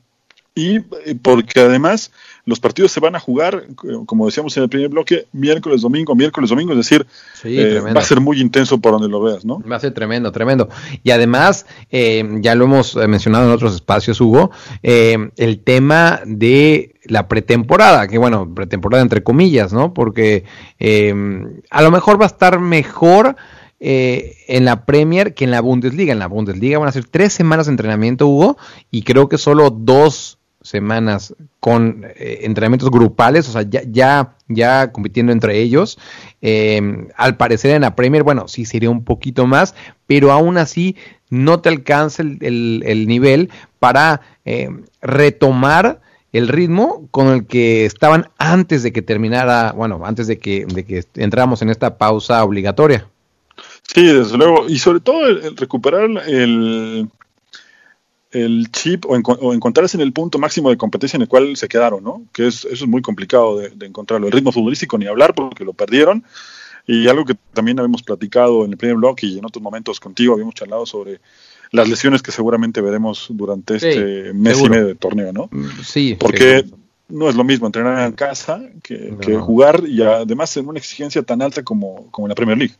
y 0.58 0.78
eh, 0.78 1.14
porque 1.22 1.60
además 1.60 2.10
los 2.44 2.58
partidos 2.58 2.90
se 2.90 2.98
van 2.98 3.14
a 3.14 3.20
jugar, 3.20 3.66
como 4.06 4.26
decíamos 4.26 4.56
en 4.56 4.64
el 4.64 4.68
primer 4.68 4.88
bloque, 4.88 5.26
miércoles, 5.30 5.82
domingo, 5.82 6.16
miércoles, 6.16 6.50
domingo, 6.50 6.72
es 6.72 6.78
decir, 6.78 7.06
eh, 7.44 7.80
va 7.94 8.00
a 8.00 8.04
ser 8.04 8.20
muy 8.20 8.40
intenso 8.40 8.80
por 8.80 8.92
donde 8.92 9.08
lo 9.08 9.22
veas, 9.22 9.44
¿no? 9.44 9.62
Va 9.70 9.76
a 9.76 9.80
ser 9.80 9.92
tremendo, 9.92 10.32
tremendo. 10.32 10.68
Y 11.04 11.12
además, 11.12 11.66
eh, 11.90 12.26
ya 12.40 12.56
lo 12.56 12.64
hemos 12.64 12.96
mencionado 12.96 13.46
en 13.46 13.52
otros 13.52 13.74
espacios, 13.74 14.20
Hugo, 14.20 14.50
el 14.82 15.60
tema 15.62 16.22
de 16.26 16.96
la 17.04 17.28
pretemporada, 17.28 18.08
que 18.08 18.18
bueno, 18.18 18.52
pretemporada 18.52 19.02
entre 19.02 19.22
comillas, 19.22 19.72
¿no? 19.72 19.94
Porque 19.94 20.44
a 21.70 21.82
lo 21.82 21.90
mejor 21.92 22.20
va 22.20 22.24
a 22.24 22.28
estar 22.28 22.58
mejor. 22.58 23.36
en 23.80 24.64
la 24.64 24.86
Premier 24.86 25.34
que 25.34 25.44
en 25.44 25.52
la 25.52 25.60
Bundesliga. 25.60 26.12
En 26.12 26.18
la 26.18 26.26
Bundesliga 26.26 26.80
van 26.80 26.88
a 26.88 26.92
ser 26.92 27.04
tres 27.04 27.32
semanas 27.32 27.66
de 27.66 27.72
entrenamiento, 27.72 28.26
Hugo, 28.26 28.56
y 28.90 29.02
creo 29.02 29.28
que 29.28 29.38
solo 29.38 29.70
dos 29.70 30.37
semanas 30.60 31.34
con 31.60 32.04
eh, 32.04 32.40
entrenamientos 32.42 32.90
grupales, 32.90 33.48
o 33.48 33.52
sea, 33.52 33.62
ya, 33.62 33.82
ya, 33.86 34.34
ya 34.48 34.92
compitiendo 34.92 35.32
entre 35.32 35.60
ellos. 35.60 35.98
Eh, 36.42 37.08
al 37.16 37.36
parecer 37.36 37.74
en 37.74 37.82
la 37.82 37.94
Premier, 37.94 38.22
bueno, 38.22 38.48
sí 38.48 38.64
sería 38.64 38.90
un 38.90 39.04
poquito 39.04 39.46
más, 39.46 39.74
pero 40.06 40.32
aún 40.32 40.58
así 40.58 40.96
no 41.30 41.60
te 41.60 41.68
alcanza 41.68 42.22
el, 42.22 43.04
nivel 43.06 43.50
para 43.78 44.20
eh, 44.44 44.70
retomar 45.02 46.00
el 46.32 46.48
ritmo 46.48 47.08
con 47.10 47.28
el 47.28 47.46
que 47.46 47.84
estaban 47.84 48.28
antes 48.38 48.82
de 48.82 48.92
que 48.92 49.02
terminara, 49.02 49.72
bueno, 49.72 50.00
antes 50.04 50.26
de 50.26 50.38
que, 50.38 50.66
de 50.66 50.84
que 50.84 51.04
entramos 51.16 51.62
en 51.62 51.70
esta 51.70 51.96
pausa 51.96 52.44
obligatoria. 52.44 53.06
Sí, 53.82 54.04
desde 54.04 54.36
luego, 54.36 54.68
y 54.68 54.78
sobre 54.78 55.00
todo 55.00 55.26
el 55.26 55.56
recuperar 55.56 56.10
el, 56.26 57.08
el 58.30 58.70
chip 58.70 59.06
o, 59.06 59.16
encontrarse 59.54 59.96
en 59.96 60.02
el 60.02 60.12
punto 60.12 60.38
máximo 60.38 60.70
de 60.70 60.76
competencia 60.76 61.16
en 61.16 61.22
el 61.22 61.28
cual 61.28 61.56
se 61.56 61.68
quedaron, 61.68 62.04
¿no? 62.04 62.24
Que 62.32 62.46
es, 62.46 62.64
eso 62.64 62.84
es 62.84 62.86
muy 62.86 63.02
complicado 63.02 63.58
de, 63.58 63.86
encontrarlo. 63.86 64.26
El 64.26 64.32
ritmo 64.32 64.52
futbolístico 64.52 64.98
ni 64.98 65.06
hablar 65.06 65.34
porque 65.34 65.64
lo 65.64 65.72
perdieron. 65.72 66.24
Y 66.86 67.06
algo 67.06 67.26
que 67.26 67.34
también 67.52 67.78
habíamos 67.78 68.02
platicado 68.02 68.64
en 68.64 68.70
el 68.70 68.78
primer 68.78 68.96
blog 68.96 69.16
y 69.20 69.38
en 69.38 69.44
otros 69.44 69.62
momentos 69.62 70.00
contigo 70.00 70.32
habíamos 70.32 70.54
charlado 70.54 70.86
sobre 70.86 71.20
las 71.70 71.86
lesiones 71.86 72.22
que 72.22 72.32
seguramente 72.32 72.80
veremos 72.80 73.26
durante 73.28 73.76
este 73.76 74.32
mes 74.32 74.58
y 74.58 74.70
medio 74.70 74.86
de 74.86 74.94
torneo, 74.94 75.32
¿no? 75.32 75.48
Mm, 75.50 75.82
sí. 75.84 76.16
Porque 76.18 76.64
no 77.08 77.28
es 77.28 77.36
lo 77.36 77.44
mismo 77.44 77.66
entrenar 77.66 78.06
en 78.06 78.12
casa 78.12 78.62
que, 78.82 79.14
jugar 79.38 79.82
y 79.86 80.02
además 80.02 80.56
en 80.56 80.68
una 80.68 80.78
exigencia 80.78 81.22
tan 81.22 81.42
alta 81.42 81.62
como, 81.62 82.10
como 82.10 82.26
en 82.26 82.30
la 82.30 82.34
Premier 82.34 82.56
League. 82.56 82.74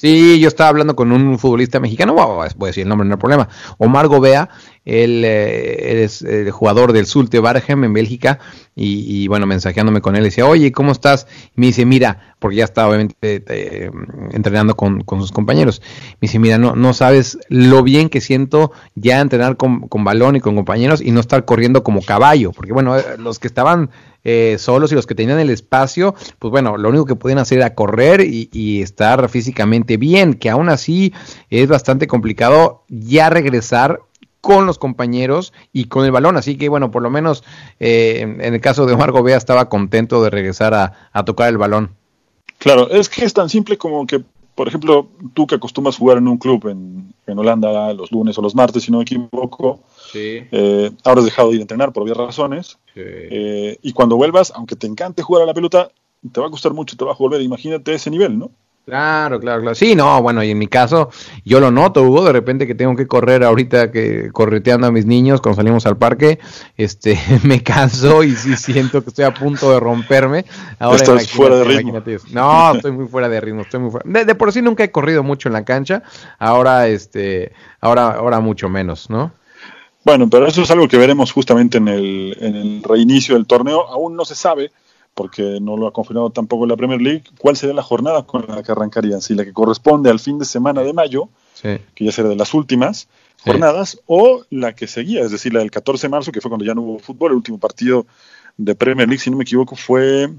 Sí, 0.00 0.40
yo 0.40 0.48
estaba 0.48 0.70
hablando 0.70 0.96
con 0.96 1.12
un 1.12 1.38
futbolista 1.38 1.78
mexicano, 1.78 2.14
voy 2.14 2.48
a 2.48 2.66
decir 2.68 2.84
el 2.84 2.88
nombre, 2.88 3.06
no 3.06 3.16
hay 3.16 3.20
problema, 3.20 3.50
Omar 3.76 4.06
Gobea, 4.06 4.48
él 4.86 5.22
eh, 5.26 6.04
es 6.04 6.22
el 6.22 6.50
jugador 6.52 6.94
del 6.94 7.04
Zulte 7.04 7.38
Bargem 7.38 7.84
en 7.84 7.92
Bélgica 7.92 8.38
y, 8.82 9.28
bueno, 9.28 9.46
mensajeándome 9.46 10.00
con 10.00 10.16
él, 10.16 10.24
decía, 10.24 10.46
oye, 10.46 10.72
¿cómo 10.72 10.92
estás? 10.92 11.26
Y 11.54 11.60
me 11.60 11.66
dice, 11.66 11.84
mira, 11.84 12.34
porque 12.38 12.56
ya 12.56 12.64
estaba 12.64 12.88
obviamente 12.88 13.14
eh, 13.20 13.90
entrenando 14.32 14.74
con, 14.74 15.04
sus 15.06 15.32
compañeros, 15.32 15.82
me 16.14 16.26
dice, 16.26 16.38
mira, 16.38 16.56
no, 16.56 16.74
no 16.74 16.94
sabes 16.94 17.38
lo 17.48 17.82
bien 17.82 18.08
que 18.08 18.22
siento 18.22 18.72
ya 18.94 19.20
entrenar 19.20 19.58
con, 19.58 19.88
con 19.88 20.02
balón 20.04 20.36
y 20.36 20.40
con 20.40 20.54
compañeros 20.56 21.02
y 21.02 21.10
no 21.10 21.20
estar 21.20 21.44
corriendo 21.44 21.84
como 21.84 22.00
caballo, 22.00 22.52
porque 22.52 22.72
bueno, 22.72 22.96
eh, 22.96 23.04
los 23.18 23.38
que 23.38 23.48
estaban 23.48 23.90
eh, 24.22 24.56
solos 24.58 24.92
y 24.92 24.94
los 24.94 25.06
que 25.06 25.14
tenían 25.14 25.38
el 25.38 25.48
espacio, 25.48 26.14
pues 26.38 26.50
bueno, 26.50 26.76
lo 26.76 26.90
único 26.90 27.06
que 27.06 27.16
podían 27.16 27.38
hacer 27.38 27.58
era 27.58 27.74
correr 27.74 28.20
y, 28.20 28.82
estar 28.82 29.28
físicamente 29.28 29.96
bien, 29.96 30.34
que 30.34 30.50
aún 30.50 30.68
así 30.68 31.12
es 31.48 31.68
bastante 31.68 32.06
complicado 32.06 32.84
ya 32.88 33.30
regresar 33.30 34.00
con 34.40 34.66
los 34.66 34.78
compañeros 34.78 35.52
y 35.72 35.84
con 35.84 36.04
el 36.04 36.12
balón. 36.12 36.36
Así 36.36 36.56
que 36.56 36.68
bueno, 36.68 36.90
por 36.90 37.02
lo 37.02 37.10
menos 37.10 37.44
eh, 37.78 38.20
en 38.20 38.54
el 38.54 38.60
caso 38.60 38.86
de 38.86 38.94
Omar 38.94 39.12
Gobea 39.12 39.36
estaba 39.36 39.68
contento 39.68 40.22
de 40.22 40.30
regresar 40.30 40.74
a, 40.74 41.24
tocar 41.24 41.48
el 41.48 41.58
balón. 41.58 41.90
Claro, 42.58 42.90
es 42.90 43.08
que 43.08 43.24
es 43.24 43.32
tan 43.32 43.48
simple 43.48 43.78
como 43.78 44.06
que, 44.06 44.22
por 44.54 44.68
ejemplo, 44.68 45.08
tú 45.34 45.46
que 45.46 45.54
acostumbras 45.54 45.96
jugar 45.96 46.18
en 46.18 46.28
un 46.28 46.38
club 46.38 46.68
en, 46.68 47.14
en 47.26 47.38
Holanda 47.38 47.92
los 47.94 48.12
lunes 48.12 48.36
o 48.38 48.42
los 48.42 48.54
martes, 48.54 48.82
si 48.82 48.92
no 48.92 48.98
me 48.98 49.02
equivoco, 49.02 49.80
eh, 50.14 50.90
ahora 51.04 51.20
has 51.20 51.24
dejado 51.24 51.48
de 51.48 51.56
ir 51.56 51.60
a 51.60 51.62
entrenar 51.62 51.92
por 51.92 52.02
obvias 52.02 52.16
razones. 52.16 52.78
Eh, 52.94 53.78
y 53.80 53.92
cuando 53.92 54.16
vuelvas, 54.16 54.52
aunque 54.54 54.76
te 54.76 54.86
encante 54.86 55.22
jugar 55.22 55.44
a 55.44 55.46
la 55.46 55.54
pelota, 55.54 55.90
te 56.32 56.40
va 56.40 56.48
a 56.48 56.50
costar 56.50 56.72
mucho, 56.72 56.96
te 56.96 57.04
va 57.04 57.12
a 57.12 57.16
volver. 57.16 57.40
Imagínate 57.40 57.94
ese 57.94 58.10
nivel, 58.10 58.38
¿no? 58.38 58.50
Claro, 58.86 59.38
claro, 59.38 59.60
claro. 59.60 59.74
Sí, 59.74 59.94
no, 59.94 60.20
bueno, 60.20 60.42
y 60.42 60.50
en 60.50 60.58
mi 60.58 60.66
caso, 60.66 61.10
yo 61.44 61.60
lo 61.60 61.70
noto, 61.70 62.02
Hugo, 62.02 62.24
de 62.24 62.32
repente 62.32 62.66
que 62.66 62.74
tengo 62.74 62.96
que 62.96 63.06
correr 63.06 63.44
ahorita 63.44 63.92
que 63.92 64.30
correteando 64.32 64.86
a 64.88 64.90
mis 64.90 65.06
niños 65.06 65.40
cuando 65.40 65.56
salimos 65.56 65.86
al 65.86 65.96
parque, 65.96 66.40
este, 66.76 67.16
me 67.44 67.62
canso 67.62 68.24
y 68.24 68.34
sí 68.34 68.56
siento 68.56 69.02
que 69.02 69.10
estoy 69.10 69.26
a 69.26 69.34
punto 69.34 69.70
de 69.70 69.78
romperme. 69.78 70.44
Ahora 70.78 70.96
Estás 70.96 71.28
fuera 71.28 71.56
de 71.56 71.64
ritmo. 71.64 72.02
No, 72.32 72.74
estoy 72.74 72.92
muy 72.92 73.06
fuera 73.06 73.28
de 73.28 73.40
ritmo, 73.40 73.60
estoy 73.62 73.80
muy 73.80 73.90
fuera. 73.90 74.10
De, 74.10 74.24
de, 74.24 74.34
por 74.34 74.52
sí 74.52 74.60
nunca 74.60 74.82
he 74.82 74.90
corrido 74.90 75.22
mucho 75.22 75.48
en 75.48 75.52
la 75.52 75.64
cancha, 75.64 76.02
ahora, 76.38 76.88
este, 76.88 77.52
ahora, 77.80 78.10
ahora 78.12 78.40
mucho 78.40 78.68
menos, 78.68 79.08
¿no? 79.08 79.32
Bueno, 80.04 80.28
pero 80.30 80.46
eso 80.46 80.62
es 80.62 80.70
algo 80.70 80.88
que 80.88 80.96
veremos 80.96 81.30
justamente 81.30 81.78
en 81.78 81.88
el, 81.88 82.36
en 82.40 82.56
el 82.56 82.82
reinicio 82.82 83.34
del 83.34 83.46
torneo. 83.46 83.86
Aún 83.86 84.16
no 84.16 84.24
se 84.24 84.34
sabe, 84.34 84.72
porque 85.20 85.58
no 85.60 85.76
lo 85.76 85.86
ha 85.86 85.92
confirmado 85.92 86.30
tampoco 86.30 86.64
la 86.64 86.78
Premier 86.78 87.02
League, 87.02 87.24
cuál 87.38 87.54
sería 87.54 87.74
la 87.74 87.82
jornada 87.82 88.22
con 88.22 88.46
la 88.48 88.62
que 88.62 88.72
arrancarían. 88.72 89.20
Si 89.20 89.34
la 89.34 89.44
que 89.44 89.52
corresponde 89.52 90.08
al 90.08 90.18
fin 90.18 90.38
de 90.38 90.46
semana 90.46 90.80
de 90.80 90.94
mayo, 90.94 91.28
que 91.60 91.82
ya 92.06 92.10
será 92.10 92.30
de 92.30 92.36
las 92.36 92.54
últimas 92.54 93.06
jornadas, 93.44 94.00
o 94.06 94.46
la 94.48 94.74
que 94.74 94.86
seguía, 94.86 95.20
es 95.20 95.30
decir, 95.30 95.52
la 95.52 95.60
del 95.60 95.70
14 95.70 96.06
de 96.06 96.10
marzo, 96.10 96.32
que 96.32 96.40
fue 96.40 96.48
cuando 96.48 96.64
ya 96.64 96.74
no 96.74 96.80
hubo 96.80 96.98
fútbol. 97.00 97.32
El 97.32 97.36
último 97.36 97.58
partido 97.58 98.06
de 98.56 98.74
Premier 98.74 99.06
League, 99.06 99.20
si 99.20 99.28
no 99.28 99.36
me 99.36 99.42
equivoco, 99.42 99.76
fue 99.76 100.30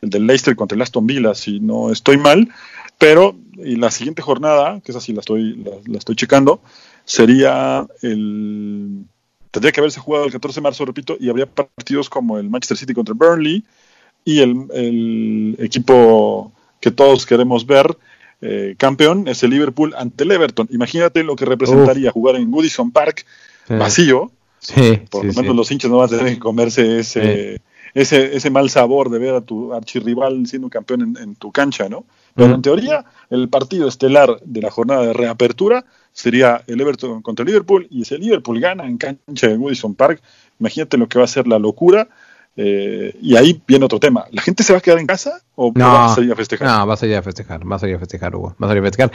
el 0.00 0.08
del 0.08 0.26
Leicester 0.26 0.56
contra 0.56 0.76
el 0.76 0.80
Aston 0.80 1.06
Villa, 1.06 1.34
si 1.34 1.60
no 1.60 1.92
estoy 1.92 2.16
mal. 2.16 2.48
Pero 2.96 3.36
y 3.58 3.76
la 3.76 3.90
siguiente 3.90 4.22
jornada, 4.22 4.80
que 4.80 4.92
es 4.92 4.96
así, 4.96 5.12
la 5.12 5.20
estoy, 5.20 5.62
la 5.84 5.98
estoy 5.98 6.16
checando, 6.16 6.62
sería 7.04 7.86
el... 8.00 9.04
Tendría 9.50 9.72
que 9.72 9.80
haberse 9.80 10.00
jugado 10.00 10.24
el 10.24 10.32
14 10.32 10.60
de 10.60 10.62
marzo, 10.62 10.86
repito, 10.86 11.18
y 11.20 11.28
habría 11.28 11.44
partidos 11.44 12.08
como 12.08 12.38
el 12.38 12.48
Manchester 12.48 12.78
City 12.78 12.94
contra 12.94 13.14
Burnley 13.14 13.62
y 14.24 14.40
el, 14.40 15.56
equipo 15.58 16.52
que 16.80 16.90
todos 16.90 17.26
queremos 17.26 17.66
ver, 17.66 17.96
eh, 18.40 18.74
campeón, 18.76 19.28
es 19.28 19.42
el 19.42 19.50
Liverpool 19.50 19.94
ante 19.96 20.24
el 20.24 20.32
Everton. 20.32 20.68
Imagínate 20.70 21.22
lo 21.22 21.36
que 21.36 21.44
representaría 21.44 22.10
jugar 22.10 22.36
en 22.36 22.50
Goodison 22.50 22.90
Park 22.90 23.24
vacío. 23.68 24.30
Por 25.10 25.24
lo 25.24 25.32
menos 25.32 25.56
los 25.56 25.70
hinchas 25.70 25.90
no 25.90 25.98
van 25.98 26.06
a 26.06 26.16
tener 26.16 26.34
que 26.34 26.38
comerse 26.38 27.00
ese, 27.00 27.60
ese, 27.94 28.36
ese 28.36 28.50
mal 28.50 28.70
sabor 28.70 29.10
de 29.10 29.18
ver 29.18 29.34
a 29.34 29.40
tu 29.40 29.74
archirrival 29.74 30.46
siendo 30.46 30.68
campeón 30.68 31.16
en, 31.20 31.34
tu 31.34 31.50
cancha, 31.50 31.88
¿no? 31.88 32.04
Pero 32.34 32.54
en 32.54 32.62
teoría, 32.62 33.04
el 33.28 33.48
partido 33.48 33.88
estelar 33.88 34.40
de 34.42 34.62
la 34.62 34.70
jornada 34.70 35.06
de 35.06 35.12
reapertura 35.12 35.84
sería 36.12 36.62
el 36.66 36.80
Everton 36.80 37.22
contra 37.22 37.42
el 37.42 37.48
Liverpool 37.48 37.86
y 37.90 38.04
si 38.04 38.14
el 38.14 38.22
Liverpool 38.22 38.60
gana 38.60 38.86
en 38.86 38.96
cancha 38.96 39.48
de 39.48 39.56
Woodison 39.56 39.94
Park, 39.94 40.22
imagínate 40.58 40.96
lo 40.96 41.08
que 41.08 41.18
va 41.18 41.24
a 41.24 41.28
ser 41.28 41.46
la 41.46 41.58
locura 41.58 42.08
eh, 42.54 43.16
y 43.22 43.34
ahí 43.36 43.62
viene 43.66 43.86
otro 43.86 43.98
tema. 43.98 44.26
¿La 44.30 44.42
gente 44.42 44.62
se 44.62 44.72
va 44.74 44.78
a 44.78 44.82
quedar 44.82 44.98
en 44.98 45.06
casa 45.06 45.40
o 45.54 45.72
no, 45.74 45.84
va 45.86 46.12
a 46.12 46.14
salir 46.14 46.32
a 46.32 46.36
festejar? 46.36 46.68
No, 46.68 46.86
va 46.86 46.94
a 46.94 46.96
salir 46.98 47.16
a 47.16 47.22
festejar, 47.22 47.70
va 47.70 47.76
a 47.76 47.78
salir 47.78 47.96
a 47.96 47.98
festejar, 47.98 48.34
Hugo. 48.34 48.54
Va 48.62 48.66
a 48.66 48.68
salir 48.68 48.82
a 48.82 48.86
festejar. 48.86 49.12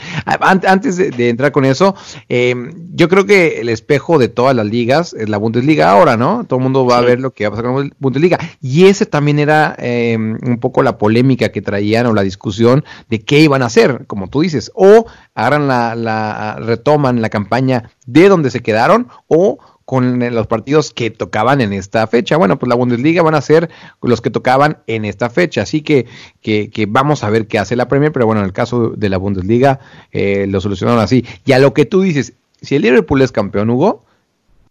Antes 0.66 0.96
de, 0.96 1.28
entrar 1.28 1.52
con 1.52 1.64
eso, 1.64 1.94
eh, 2.28 2.54
yo 2.94 3.08
creo 3.08 3.26
que 3.26 3.60
el 3.60 3.68
espejo 3.68 4.18
de 4.18 4.28
todas 4.28 4.56
las 4.56 4.66
ligas 4.66 5.14
es 5.14 5.28
la 5.28 5.36
Bundesliga 5.36 5.90
ahora, 5.90 6.16
¿no? 6.16 6.44
Todo 6.44 6.58
el 6.58 6.64
mundo 6.64 6.84
va 6.84 6.98
a 6.98 7.02
ver 7.02 7.20
lo 7.20 7.32
que 7.32 7.44
va 7.44 7.48
a 7.48 7.50
pasar 7.52 7.72
con 7.72 7.88
la 7.88 7.94
Bundesliga. 8.00 8.38
Y 8.60 8.86
ese 8.86 9.06
también 9.06 9.38
era 9.38 9.76
eh, 9.78 10.16
un 10.16 10.58
poco 10.58 10.82
la 10.82 10.98
polémica 10.98 11.50
que 11.50 11.62
traían 11.62 12.06
o 12.06 12.14
la 12.14 12.22
discusión 12.22 12.84
de 13.08 13.20
qué 13.20 13.38
iban 13.38 13.62
a 13.62 13.66
hacer, 13.66 14.06
como 14.06 14.28
tú 14.28 14.40
dices. 14.40 14.72
O 14.74 15.06
agarran 15.34 15.68
la, 15.68 15.94
la 15.94 16.56
retoman 16.56 17.22
la 17.22 17.28
campaña 17.28 17.90
de 18.06 18.28
donde 18.28 18.50
se 18.50 18.60
quedaron 18.60 19.08
o 19.28 19.58
con 19.88 20.18
los 20.34 20.46
partidos 20.46 20.92
que 20.92 21.08
tocaban 21.08 21.62
en 21.62 21.72
esta 21.72 22.06
fecha. 22.06 22.36
Bueno, 22.36 22.58
pues 22.58 22.68
la 22.68 22.74
Bundesliga 22.74 23.22
van 23.22 23.34
a 23.34 23.40
ser 23.40 23.70
los 24.02 24.20
que 24.20 24.28
tocaban 24.28 24.80
en 24.86 25.06
esta 25.06 25.30
fecha, 25.30 25.62
así 25.62 25.80
que, 25.80 26.04
que, 26.42 26.86
vamos 26.86 27.24
a 27.24 27.30
ver 27.30 27.46
qué 27.46 27.58
hace 27.58 27.74
la 27.74 27.88
Premier, 27.88 28.12
pero 28.12 28.26
bueno, 28.26 28.42
en 28.42 28.46
el 28.48 28.52
caso 28.52 28.90
de 28.90 29.08
la 29.08 29.16
Bundesliga 29.16 29.80
eh, 30.12 30.46
lo 30.46 30.60
solucionaron 30.60 31.00
así. 31.00 31.24
Y 31.46 31.52
a 31.52 31.58
lo 31.58 31.72
que 31.72 31.86
tú 31.86 32.02
dices, 32.02 32.34
si 32.60 32.76
el 32.76 32.82
Liverpool 32.82 33.22
es 33.22 33.32
campeón, 33.32 33.70
Hugo, 33.70 34.04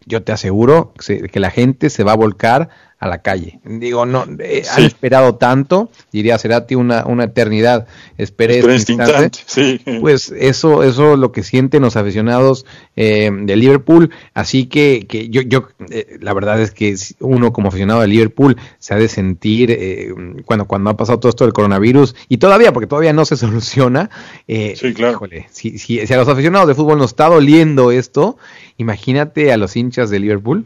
yo 0.06 0.22
te 0.22 0.34
aseguro 0.34 0.94
que 1.04 1.40
la 1.40 1.50
gente 1.50 1.90
se 1.90 2.04
va 2.04 2.12
a 2.12 2.16
volcar 2.16 2.70
a 3.00 3.08
la 3.08 3.22
calle. 3.22 3.60
Digo, 3.64 4.06
no, 4.08 4.26
eh, 4.40 4.64
han 4.76 4.84
esperado 4.84 5.36
tanto, 5.36 5.92
diría 6.12 6.40
Cerati, 6.40 6.74
una, 6.74 7.06
una 7.06 7.26
eternidad. 7.26 7.88
Esperé 8.18 8.60
este 8.60 8.94
instante. 8.94 9.40
Sí. 9.48 9.82
Pues 10.02 10.32
eso, 10.38 10.84
eso 10.84 11.14
es 11.14 11.20
lo 11.20 11.32
que 11.32 11.42
sienten 11.44 11.82
los 11.82 11.96
aficionados 11.96 12.66
eh, 12.96 13.30
de 13.32 13.56
Liverpool. 13.56 14.12
Así 14.34 14.66
que, 14.66 15.06
que 15.08 15.30
yo, 15.30 15.42
yo 15.42 15.70
eh, 15.90 16.18
la 16.22 16.34
verdad 16.34 16.60
es 16.62 16.72
que 16.72 16.96
uno 17.20 17.54
como 17.54 17.70
aficionado 17.70 18.02
de 18.02 18.08
Liverpool 18.08 18.58
se 18.80 18.94
ha 18.94 18.98
de 18.98 19.08
sentir 19.08 19.72
eh, 19.72 20.14
cuando, 20.46 20.66
cuando 20.66 20.90
ha 20.90 20.98
pasado 20.98 21.20
todo 21.20 21.30
esto 21.30 21.44
del 21.46 21.54
coronavirus 21.54 22.16
y 22.30 22.38
todavía, 22.38 22.74
porque 22.74 22.88
todavía 22.88 23.14
no 23.14 23.26
se 23.26 23.38
soluciona. 23.38 24.10
sí, 24.48 24.94
claro. 24.94 25.22
si, 25.52 25.78
si, 25.78 26.06
si 26.06 26.14
a 26.14 26.18
los 26.18 26.28
aficionados 26.28 26.68
de 26.68 26.76
fútbol 26.76 26.98
nos 26.98 27.12
está 27.12 27.30
doliendo 27.30 27.92
esto, 27.92 28.38
imagínate 28.78 29.52
a 29.52 29.58
los 29.58 29.76
hinchas 29.76 30.10
de 30.10 30.20
Liverpool. 30.20 30.66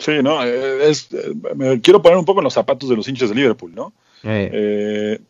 Sí, 0.00 0.12
no, 0.22 0.42
eh, 0.44 0.88
es, 0.90 1.08
eh, 1.12 1.32
me 1.54 1.80
quiero 1.80 2.02
poner 2.02 2.18
un 2.18 2.24
poco 2.24 2.40
en 2.40 2.44
los 2.44 2.54
zapatos 2.54 2.88
de 2.88 2.96
los 2.96 3.06
hinchas 3.08 3.28
de 3.28 3.34
Liverpool, 3.36 3.72
¿no? 3.74 3.92
Eh, 4.24 4.50
Eh, 4.52 5.20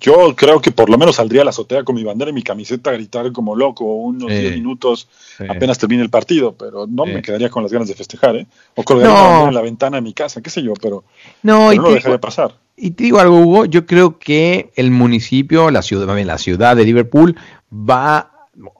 yo 0.00 0.34
creo 0.36 0.60
que 0.60 0.70
por 0.70 0.90
lo 0.90 0.98
menos 0.98 1.16
saldría 1.16 1.40
a 1.40 1.44
la 1.44 1.50
azotea 1.50 1.82
con 1.82 1.94
mi 1.94 2.04
bandera 2.04 2.30
y 2.30 2.34
mi 2.34 2.42
camiseta 2.42 2.90
a 2.90 2.92
gritar 2.92 3.32
como 3.32 3.56
loco 3.56 3.84
unos 3.84 4.30
Sí. 4.30 4.38
10 4.40 4.52
minutos 4.54 5.08
apenas 5.48 5.78
termine 5.78 6.02
el 6.02 6.10
partido, 6.10 6.52
pero 6.52 6.86
no 6.86 7.06
me 7.06 7.22
quedaría 7.22 7.48
con 7.48 7.62
las 7.62 7.72
ganas 7.72 7.88
de 7.88 7.94
festejar, 7.94 8.36
¿eh? 8.36 8.46
O 8.74 8.82
colgaría 8.82 9.14
No. 9.14 9.48
en 9.48 9.54
la 9.54 9.62
ventana 9.62 9.96
de 9.96 10.02
mi 10.02 10.12
casa, 10.12 10.42
qué 10.42 10.50
sé 10.50 10.62
yo, 10.62 10.74
pero, 10.74 11.04
No, 11.42 11.68
pero 11.68 11.72
y 11.72 11.76
no 11.76 11.82
lo 11.84 11.88
digo- 11.88 11.94
dejaría 11.94 12.20
pasar. 12.20 12.54
Y 12.76 12.90
te 12.92 13.04
digo 13.04 13.18
algo, 13.18 13.38
Hugo, 13.40 13.64
yo 13.64 13.86
creo 13.86 14.18
que 14.18 14.70
el 14.76 14.90
municipio, 14.90 15.70
la 15.70 15.82
ciudad, 15.82 16.16
la 16.22 16.38
ciudad 16.38 16.76
de 16.76 16.84
Liverpool 16.84 17.34
va, 17.72 18.30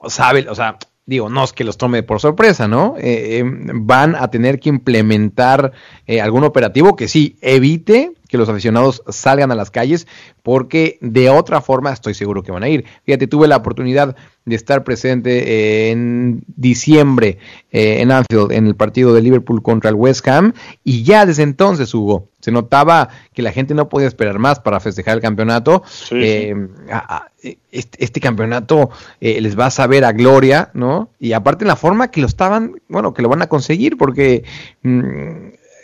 sabe, 0.07 0.47
o 0.47 0.55
sea, 0.55 0.77
digo, 1.09 1.27
no 1.27 1.43
es 1.43 1.53
que 1.53 1.63
los 1.63 1.77
tome 1.77 2.03
por 2.03 2.19
sorpresa, 2.19 2.67
¿no? 2.67 2.95
Eh, 2.97 3.39
eh, 3.39 3.43
van 3.43 4.15
a 4.15 4.29
tener 4.29 4.59
que 4.59 4.69
implementar 4.69 5.73
eh, 6.05 6.21
algún 6.21 6.43
operativo 6.43 6.95
que 6.95 7.07
sí 7.07 7.35
evite 7.41 8.13
que 8.29 8.37
los 8.37 8.47
aficionados 8.47 9.03
salgan 9.09 9.51
a 9.51 9.55
las 9.55 9.71
calles, 9.71 10.07
porque 10.43 10.99
de 11.01 11.29
otra 11.29 11.61
forma 11.61 11.91
estoy 11.91 12.13
seguro 12.13 12.43
que 12.43 12.51
van 12.51 12.63
a 12.63 12.69
ir. 12.69 12.85
Fíjate, 13.03 13.27
tuve 13.27 13.47
la 13.47 13.57
oportunidad 13.57 14.15
de 14.45 14.55
estar 14.55 14.83
presente 14.83 15.87
eh, 15.87 15.91
en 15.91 16.43
diciembre 16.47 17.39
eh, 17.71 18.01
en 18.01 18.11
Anfield, 18.11 18.51
en 18.51 18.67
el 18.67 18.75
partido 18.75 19.13
de 19.13 19.21
Liverpool 19.21 19.63
contra 19.63 19.89
el 19.89 19.95
West 19.95 20.25
Ham, 20.27 20.53
y 20.83 21.03
ya 21.03 21.25
desde 21.25 21.43
entonces, 21.43 21.93
Hugo, 21.93 22.28
se 22.39 22.51
notaba 22.51 23.09
que 23.33 23.41
la 23.41 23.51
gente 23.51 23.73
no 23.73 23.89
podía 23.89 24.07
esperar 24.07 24.39
más 24.39 24.59
para 24.59 24.79
festejar 24.79 25.15
el 25.15 25.21
campeonato. 25.21 25.83
Sí, 25.87 26.15
Eh, 26.19 26.55
a- 26.91 27.15
a- 27.17 27.31
este, 27.71 28.03
este 28.03 28.19
campeonato 28.19 28.89
eh, 29.21 29.39
les 29.41 29.57
va 29.57 29.67
a 29.67 29.71
saber 29.71 30.03
a 30.05 30.11
gloria, 30.11 30.71
¿no? 30.73 31.09
Y 31.19 31.33
aparte 31.33 31.63
en 31.63 31.69
la 31.69 31.75
forma 31.75 32.11
que 32.11 32.21
lo 32.21 32.27
estaban, 32.27 32.81
bueno, 32.89 33.13
que 33.13 33.21
lo 33.21 33.29
van 33.29 33.41
a 33.41 33.47
conseguir, 33.47 33.97
porque 33.97 34.43
mm, 34.83 35.29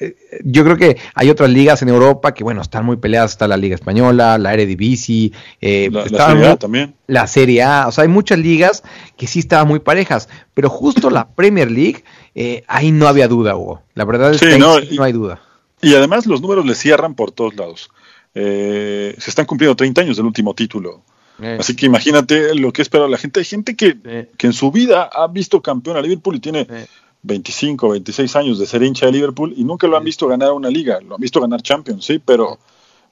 eh, 0.02 0.16
yo 0.44 0.66
creo 0.66 0.76
que 0.76 0.98
hay 1.14 1.30
otras 1.30 1.50
ligas 1.50 1.82
en 1.82 1.88
Europa 1.88 2.34
que, 2.34 2.44
bueno, 2.44 2.62
están 2.62 2.86
muy 2.86 2.98
peleadas. 2.98 3.32
Está 3.32 3.48
la 3.48 3.56
Liga 3.56 3.76
Española, 3.76 4.38
la 4.38 4.54
Eredivisie, 4.54 5.32
eh, 5.62 5.90
La, 5.92 6.04
Serie 6.04 6.20
A 6.22 6.36
muy- 6.50 6.58
también. 6.58 6.96
la 7.08 7.28
Serie 7.28 7.64
A. 7.64 7.88
O 7.88 7.92
sea, 7.94 8.02
hay 8.04 8.10
muchas 8.10 8.38
ligas 8.40 8.84
que 9.16 9.26
sí 9.28 9.40
estaban 9.40 9.68
muy 9.70 9.80
parejas, 9.80 10.28
pero 10.54 10.70
justo 10.70 11.10
la 11.10 11.30
Premier 11.30 11.72
League, 11.72 12.04
eh, 12.36 12.64
ahí 12.68 12.92
no 12.92 13.08
había 13.08 13.30
duda, 13.30 13.56
Hugo. 13.56 13.84
La 13.94 14.04
verdad 14.04 14.32
es 14.32 14.40
Sí, 14.42 14.48
que 14.48 14.58
no, 14.60 14.76
no 14.80 15.04
hay 15.04 15.14
duda. 15.14 15.40
Y 15.86 15.94
además 15.94 16.26
los 16.26 16.42
números 16.42 16.66
le 16.66 16.74
cierran 16.74 17.14
por 17.14 17.32
todos 17.32 17.56
lados. 17.56 17.92
Eh, 18.34 19.16
se 19.20 19.30
están 19.30 19.46
cumpliendo 19.46 19.76
30 19.76 20.02
años 20.02 20.18
del 20.18 20.26
último 20.26 20.54
título. 20.56 21.02
Eh, 21.40 21.58
Así 21.60 21.76
que 21.76 21.86
imagínate 21.86 22.56
lo 22.56 22.74
que 22.74 22.82
espera 22.82 23.08
la 23.08 23.18
gente. 23.18 23.40
Hay 23.40 23.46
gente 23.46 23.76
que, 23.76 23.96
eh, 24.04 24.32
que 24.36 24.48
en 24.48 24.54
su 24.54 24.72
vida 24.72 25.10
ha 25.14 25.28
visto 25.28 25.62
campeón 25.62 25.98
a 25.98 26.02
Liverpool 26.02 26.36
y 26.36 26.40
tiene 26.40 26.68
eh. 26.70 26.88
25, 27.22 27.90
26 27.90 28.36
años 28.36 28.58
de 28.58 28.66
ser 28.66 28.82
hincha 28.82 29.06
de 29.06 29.12
Liverpool 29.12 29.54
y 29.56 29.64
nunca 29.64 29.86
lo 29.86 29.96
han 29.96 30.04
visto 30.04 30.28
ganar 30.28 30.54
una 30.54 30.70
liga. 30.70 31.00
Lo 31.02 31.16
han 31.16 31.22
visto 31.22 31.40
ganar 31.40 31.62
Champions, 31.62 32.04
sí, 32.04 32.20
pero, 32.24 32.58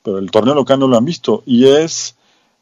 pero 0.01 0.17
el 0.17 0.31
torneo 0.31 0.55
local 0.55 0.79
no 0.79 0.87
lo 0.87 0.97
han 0.97 1.05
visto. 1.05 1.43
Y 1.45 1.67
es 1.67 2.15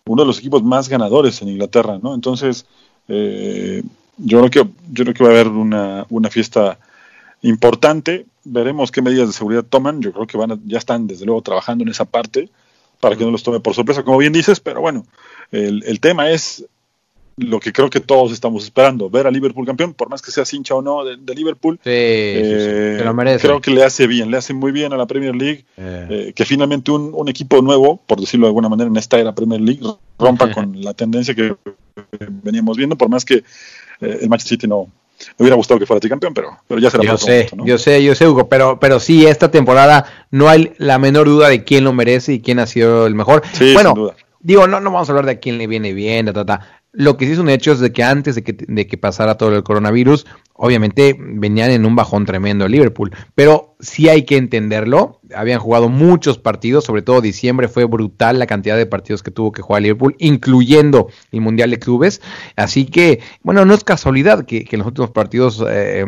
uno 0.06 0.24
de 0.24 0.28
los 0.28 0.40
equipos 0.40 0.62
más 0.62 0.90
ganadores 0.90 1.42
en 1.42 1.48
Inglaterra, 1.48 2.00
¿no? 2.02 2.14
Entonces, 2.16 2.66
eh, 3.08 3.82
yo, 4.18 4.40
creo 4.40 4.50
que, 4.50 4.72
yo 4.92 5.04
creo 5.06 5.14
que 5.14 5.24
va 5.24 5.30
a 5.30 5.34
haber 5.34 5.48
una, 5.48 6.06
una 6.10 6.30
fiesta 6.30 6.78
importante. 7.42 8.26
Veremos 8.44 8.92
qué 8.92 9.02
medidas 9.02 9.28
de 9.28 9.34
seguridad 9.34 9.64
toman. 9.64 10.02
Yo 10.02 10.12
creo 10.14 10.28
que 10.28 10.38
van 10.38 10.52
a- 10.52 10.60
ya 10.66 10.78
están, 10.78 11.08
desde 11.08 11.26
luego, 11.26 11.42
trabajando 11.42 11.84
en 11.84 11.90
esa 11.90 12.06
parte 12.06 12.50
para 13.00 13.16
que 13.16 13.24
no 13.26 13.32
los 13.32 13.44
tome 13.44 13.60
por 13.60 13.74
sorpresa, 13.74 14.04
como 14.04 14.18
bien 14.20 14.32
dices, 14.34 14.60
pero 14.60 14.80
bueno, 14.82 15.06
el, 15.52 15.84
el 15.86 16.00
tema 16.00 16.30
es 16.30 16.66
lo 17.38 17.60
que 17.60 17.74
creo 17.74 17.90
que 17.90 18.00
todos 18.00 18.32
estamos 18.32 18.64
esperando, 18.64 19.10
ver 19.10 19.26
a 19.26 19.32
Liverpool 19.32 19.66
campeón, 19.66 19.96
por 19.96 20.08
más 20.10 20.22
que 20.22 20.30
seas 20.30 20.54
hincha 20.54 20.76
o 20.76 20.84
no 20.84 21.04
de, 21.04 21.18
de 21.18 21.34
Liverpool, 21.34 21.78
Sí, 21.84 21.90
sí, 21.90 21.92
sí, 21.92 21.92
eh, 22.70 22.96
se 23.00 23.06
lo 23.06 23.14
merece. 23.16 23.48
creo 23.48 23.60
que 23.60 23.72
le 23.72 23.84
hace 23.84 24.06
bien, 24.06 24.30
le 24.30 24.38
hace 24.38 24.54
muy 24.54 24.72
bien 24.72 24.94
a 24.94 24.98
la 24.98 25.08
Premier 25.08 25.36
League, 25.36 25.66
Eh, 25.78 26.08
eh, 26.28 26.34
que 26.36 26.46
finalmente 26.46 26.92
un, 26.92 27.12
un 27.16 27.28
equipo 27.30 27.60
nuevo, 27.64 28.00
por 28.06 28.20
decirlo 28.20 28.46
de 28.46 28.50
alguna 28.50 28.70
manera, 28.70 28.88
en 28.90 28.98
esta 28.98 29.18
era 29.18 29.34
Premier 29.34 29.62
League, 29.62 29.82
rompa 30.20 30.52
con 30.54 30.80
la 30.84 30.94
tendencia 30.94 31.34
que 31.34 31.56
veníamos 32.44 32.78
viendo, 32.78 32.96
por 32.96 33.10
más 33.10 33.26
que 33.26 33.36
eh, 34.02 34.20
el 34.22 34.30
Manchester 34.30 34.58
City 34.60 34.68
no 34.68 34.88
me 35.38 35.44
hubiera 35.44 35.56
gustado 35.56 35.80
que 35.80 35.86
fuera 35.86 36.00
tricampeón, 36.00 36.34
pero, 36.34 36.58
pero 36.68 36.80
ya 36.80 36.90
será 36.90 37.04
yo 37.04 37.18
sé, 37.18 37.32
momento, 37.32 37.56
¿no? 37.58 37.66
yo 37.66 37.78
sé, 37.78 38.04
yo 38.04 38.16
sé, 38.16 38.28
Hugo, 38.28 38.48
pero, 38.48 38.80
pero 38.80 39.00
sí, 39.00 39.26
esta 39.26 39.52
temporada 39.52 40.06
no 40.32 40.50
hay 40.50 40.74
la 40.78 40.98
menor 41.00 41.28
duda 41.28 41.50
de 41.50 41.64
quién 41.64 41.84
lo 41.84 41.94
merece 41.94 42.34
y 42.34 42.42
quién 42.42 42.60
ha 42.60 42.68
sido 42.68 43.08
el 43.08 43.16
mejor. 43.16 43.44
Sí, 43.54 43.74
bueno, 43.74 43.90
sin 43.90 44.04
duda. 44.04 44.16
digo, 44.40 44.68
no, 44.68 44.80
no 44.80 44.92
vamos 44.92 45.10
a 45.10 45.12
hablar 45.12 45.26
de 45.26 45.34
a 45.34 45.40
quién 45.40 45.58
le 45.58 45.68
viene 45.68 45.94
bien, 45.94 46.26
ta, 46.26 46.34
ta, 46.34 46.46
ta. 46.46 46.81
Lo 46.94 47.16
que 47.16 47.26
sí 47.26 47.32
es 47.32 47.38
un 47.38 47.50
hecho 47.50 47.72
es 47.72 47.80
de 47.80 47.94
que 47.94 48.04
antes 48.04 48.36
de 48.36 48.44
que, 48.44 48.54
de 48.54 48.86
que 48.86 48.98
pasara 48.98 49.38
todo 49.38 49.56
el 49.56 49.64
coronavirus, 49.64 50.26
obviamente 50.54 51.16
venían 51.18 51.72
en 51.72 51.86
un 51.86 51.96
bajón 51.96 52.26
tremendo 52.26 52.66
el 52.66 52.72
Liverpool. 52.72 53.12
Pero 53.34 53.76
sí 53.80 54.10
hay 54.10 54.26
que 54.26 54.38
entenderlo. 54.38 55.20
Habían 55.34 55.60
jugado 55.60 55.90
muchos 55.90 56.38
partidos, 56.38 56.84
sobre 56.84 57.02
todo 57.02 57.22
diciembre 57.22 57.68
fue 57.68 57.86
brutal 57.86 58.38
la 58.38 58.46
cantidad 58.46 58.78
de 58.78 58.86
partidos 58.86 59.24
que 59.24 59.32
tuvo 59.32 59.52
que 59.52 59.62
jugar 59.62 59.82
Liverpool, 59.82 60.16
incluyendo 60.20 61.08
el 61.32 61.42
Mundial 61.42 61.72
de 61.72 61.80
Clubes. 61.80 62.22
Así 62.58 62.86
que, 62.86 63.22
bueno, 63.42 63.66
no 63.66 63.74
es 63.74 63.84
casualidad 63.84 64.46
que, 64.46 64.66
que 64.66 64.76
en 64.76 64.80
los 64.80 64.88
últimos 64.88 65.12
partidos 65.12 65.64
eh, 65.68 66.06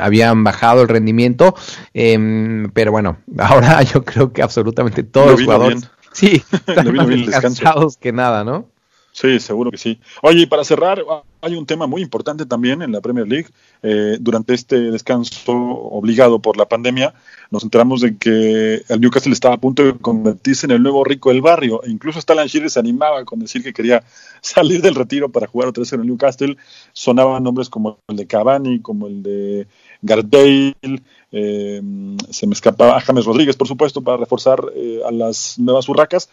habían 0.00 0.42
bajado 0.44 0.82
el 0.82 0.88
rendimiento. 0.88 1.54
eh, 1.94 2.66
pero 2.72 2.90
bueno, 2.90 3.18
ahora 3.38 3.82
yo 3.82 4.04
creo 4.04 4.32
que 4.32 4.42
absolutamente 4.42 5.02
todos 5.02 5.32
los 5.32 5.42
jugadores. 5.42 5.80
bien. 5.82 5.90
Sí, 6.12 6.42
están 6.66 6.94
más 6.94 7.06
bien 7.06 7.20
el 7.20 7.26
descanso. 7.26 7.62
cansados 7.62 7.96
que 7.96 8.12
nada, 8.12 8.44
¿no? 8.44 8.71
Sí, 9.12 9.38
seguro 9.40 9.70
que 9.70 9.76
sí. 9.76 10.00
Oye, 10.22 10.40
y 10.40 10.46
para 10.46 10.64
cerrar, 10.64 11.04
hay 11.42 11.54
un 11.54 11.66
tema 11.66 11.86
muy 11.86 12.00
importante 12.00 12.46
también 12.46 12.80
en 12.80 12.92
la 12.92 13.02
Premier 13.02 13.28
League. 13.28 13.48
Eh, 13.82 14.16
durante 14.18 14.54
este 14.54 14.90
descanso 14.90 15.52
obligado 15.52 16.38
por 16.38 16.56
la 16.56 16.66
pandemia, 16.66 17.12
nos 17.50 17.62
enteramos 17.62 18.00
de 18.00 18.16
que 18.16 18.82
el 18.88 19.00
Newcastle 19.02 19.34
estaba 19.34 19.56
a 19.56 19.60
punto 19.60 19.84
de 19.84 19.98
convertirse 19.98 20.64
en 20.64 20.70
el 20.70 20.82
nuevo 20.82 21.04
rico 21.04 21.28
del 21.28 21.42
barrio. 21.42 21.82
E 21.84 21.90
incluso 21.90 22.18
hasta 22.18 22.34
Shearer 22.46 22.70
se 22.70 22.80
animaba 22.80 23.22
con 23.26 23.38
decir 23.38 23.62
que 23.62 23.74
quería 23.74 24.02
salir 24.40 24.80
del 24.80 24.94
retiro 24.94 25.28
para 25.28 25.46
jugar 25.46 25.68
otra 25.68 25.82
vez 25.82 25.92
en 25.92 26.00
el 26.00 26.06
Newcastle. 26.06 26.56
Sonaban 26.94 27.42
nombres 27.42 27.68
como 27.68 27.98
el 28.08 28.16
de 28.16 28.26
Cavani, 28.26 28.80
como 28.80 29.08
el 29.08 29.22
de 29.22 29.66
Gareth 30.00 30.30
Bale. 30.30 31.02
eh, 31.32 31.82
se 32.30 32.46
me 32.46 32.54
escapaba 32.54 32.98
James 33.02 33.26
Rodríguez, 33.26 33.56
por 33.56 33.68
supuesto, 33.68 34.00
para 34.00 34.16
reforzar 34.16 34.64
eh, 34.74 35.00
a 35.06 35.12
las 35.12 35.58
nuevas 35.58 35.86
urracas. 35.90 36.30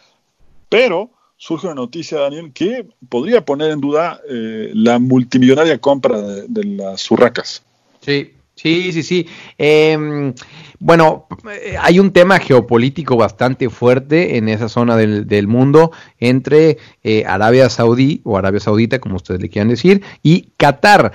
Pero 0.70 1.10
surge 1.40 1.66
una 1.66 1.74
noticia, 1.74 2.18
Daniel, 2.18 2.52
que 2.52 2.86
podría 3.08 3.46
poner 3.46 3.70
en 3.70 3.80
duda 3.80 4.20
eh, 4.28 4.72
la 4.74 4.98
multimillonaria 4.98 5.78
compra 5.78 6.20
de, 6.20 6.64
las 6.64 7.10
urracas. 7.10 7.62
Sí, 8.02 8.34
sí, 8.54 8.92
sí, 8.92 9.02
sí. 9.02 9.26
Eh, 9.56 10.34
bueno, 10.78 11.28
eh, 11.50 11.76
hay 11.80 11.98
un 11.98 12.12
tema 12.12 12.40
geopolítico 12.40 13.16
bastante 13.16 13.70
fuerte 13.70 14.36
en 14.36 14.50
esa 14.50 14.68
zona 14.68 14.98
del, 14.98 15.26
del 15.26 15.48
mundo 15.48 15.92
entre 16.18 16.76
eh, 17.02 17.24
Arabia 17.26 17.70
Saudí 17.70 18.20
o 18.24 18.36
Arabia 18.36 18.60
Saudita, 18.60 18.98
como 18.98 19.16
ustedes 19.16 19.40
le 19.40 19.48
quieran 19.48 19.68
decir, 19.68 20.02
y 20.22 20.50
Qatar. 20.58 21.12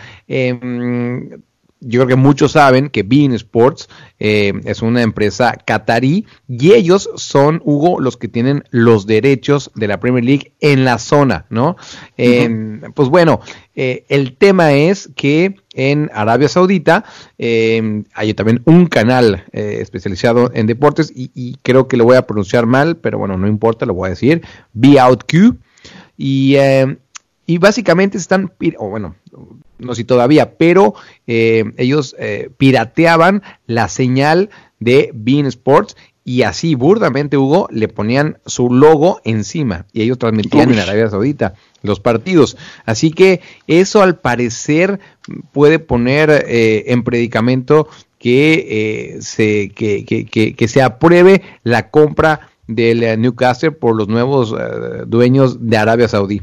Yo 1.88 2.00
creo 2.00 2.08
que 2.08 2.16
muchos 2.16 2.54
saben 2.54 2.90
que 2.90 3.04
Bein 3.04 3.34
Sports 3.34 3.88
eh, 4.20 4.54
es 4.66 4.82
una 4.82 5.02
empresa 5.04 5.56
catarí 5.66 6.26
y 6.48 6.74
ellos 6.74 7.10
son, 7.16 7.62
Hugo, 7.64 8.00
los 8.02 8.18
que 8.18 8.28
tienen 8.28 8.64
los 8.72 9.06
derechos 9.06 9.72
de 9.76 9.88
la 9.88 10.00
Premier 10.00 10.26
League 10.26 10.54
en 10.60 10.84
la 10.84 10.98
zona, 10.98 11.46
¿no? 11.50 11.76
Eh, 12.18 12.80
Pues 12.94 13.10
bueno, 13.10 13.40
eh, 13.76 14.06
el 14.10 14.36
tema 14.36 14.74
es 14.74 15.10
que 15.16 15.56
en 15.74 16.10
Arabia 16.14 16.50
Saudita 16.50 17.04
eh, 17.38 18.04
hay 18.14 18.34
también 18.34 18.62
un 18.66 18.88
canal 18.88 19.46
eh, 19.52 19.78
especializado 19.82 20.50
en 20.54 20.68
deportes 20.68 21.12
y, 21.14 21.30
y 21.36 21.58
creo 21.62 21.88
que 21.88 21.98
lo 21.98 22.06
voy 22.06 22.16
a 22.16 22.26
pronunciar 22.26 22.66
mal, 22.66 22.98
pero 22.98 23.20
bueno, 23.20 23.38
no 23.38 23.48
importa, 23.48 23.86
lo 23.86 23.94
voy 23.94 24.08
a 24.08 24.10
decir, 24.12 24.42
Be 24.74 25.00
Out 25.00 25.24
Q. 25.30 25.58
Y, 26.18 26.56
eh, 26.56 26.98
y 27.46 27.58
básicamente 27.58 28.18
están, 28.18 28.52
o 28.78 28.90
bueno, 28.90 29.16
no 29.78 29.94
sé 29.94 30.02
si 30.02 30.04
todavía, 30.06 30.58
pero 30.58 30.96
eh, 31.28 31.66
ellos 31.78 32.16
eh, 32.20 32.50
pirateaban 32.58 33.44
la 33.68 33.88
señal 33.88 34.50
de 34.80 35.12
Bean 35.14 35.46
Sports 35.46 35.96
y 36.24 36.42
así 36.42 36.74
burdamente, 36.74 37.38
Hugo, 37.38 37.68
le 37.70 37.88
ponían 37.88 38.40
su 38.48 38.74
logo 38.74 39.22
encima 39.26 39.86
y 39.94 40.02
ellos 40.02 40.18
transmitían 40.18 40.70
Uy. 40.70 40.74
en 40.74 40.80
Arabia 40.80 41.10
Saudita 41.10 41.54
los 41.84 42.00
partidos. 42.00 42.58
Así 42.86 43.12
que 43.12 43.42
eso 43.68 44.02
al 44.02 44.18
parecer 44.18 45.00
puede 45.52 45.78
poner 45.78 46.32
eh, 46.48 46.86
en 46.88 47.04
predicamento 47.04 47.88
que, 48.18 48.66
eh, 49.18 49.22
se, 49.22 49.70
que, 49.70 50.04
que, 50.04 50.26
que, 50.26 50.56
que 50.56 50.68
se 50.68 50.82
apruebe 50.82 51.44
la 51.64 51.92
compra 51.92 52.50
del 52.68 53.04
eh, 53.04 53.18
Newcastle 53.18 53.72
por 53.72 53.96
los 53.96 54.08
nuevos 54.08 54.54
eh, 54.58 55.04
dueños 55.06 55.70
de 55.70 55.78
Arabia 55.78 56.08
Saudí. 56.08 56.42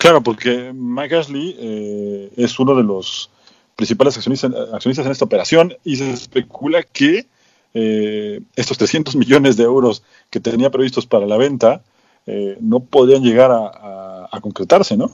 Claro, 0.00 0.22
porque 0.22 0.72
Mike 0.74 1.14
Ashley 1.14 1.54
eh, 1.58 2.32
es 2.38 2.58
uno 2.58 2.74
de 2.74 2.82
los 2.82 3.28
principales 3.76 4.16
accionistas, 4.16 4.50
accionistas 4.72 5.04
en 5.04 5.12
esta 5.12 5.26
operación 5.26 5.74
y 5.84 5.96
se 5.96 6.10
especula 6.10 6.82
que 6.82 7.26
eh, 7.74 8.40
estos 8.56 8.78
300 8.78 9.14
millones 9.14 9.58
de 9.58 9.64
euros 9.64 10.02
que 10.30 10.40
tenía 10.40 10.70
previstos 10.70 11.04
para 11.04 11.26
la 11.26 11.36
venta 11.36 11.82
eh, 12.26 12.56
no 12.62 12.80
podrían 12.80 13.22
llegar 13.22 13.50
a- 13.50 14.26
a 14.32 14.40
concretarse, 14.40 14.96
¿no? 14.96 15.10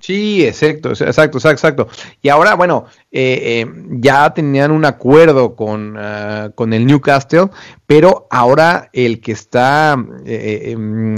Sí, 0.00 0.46
exacto, 0.46 0.90
exacto, 0.90 1.38
exacto, 1.38 1.50
exacto. 1.50 1.88
Y 2.22 2.28
ahora, 2.28 2.54
bueno, 2.54 2.86
eh, 3.10 3.64
eh, 3.66 3.72
ya 3.90 4.32
tenían 4.32 4.70
un 4.70 4.84
acuerdo 4.84 5.56
con, 5.56 5.96
uh, 5.96 6.52
con 6.54 6.72
el 6.72 6.86
Newcastle, 6.86 7.48
pero 7.86 8.28
ahora 8.30 8.90
el 8.92 9.20
que 9.20 9.32
está, 9.32 9.96
eh, 10.24 10.70
em, 10.72 11.16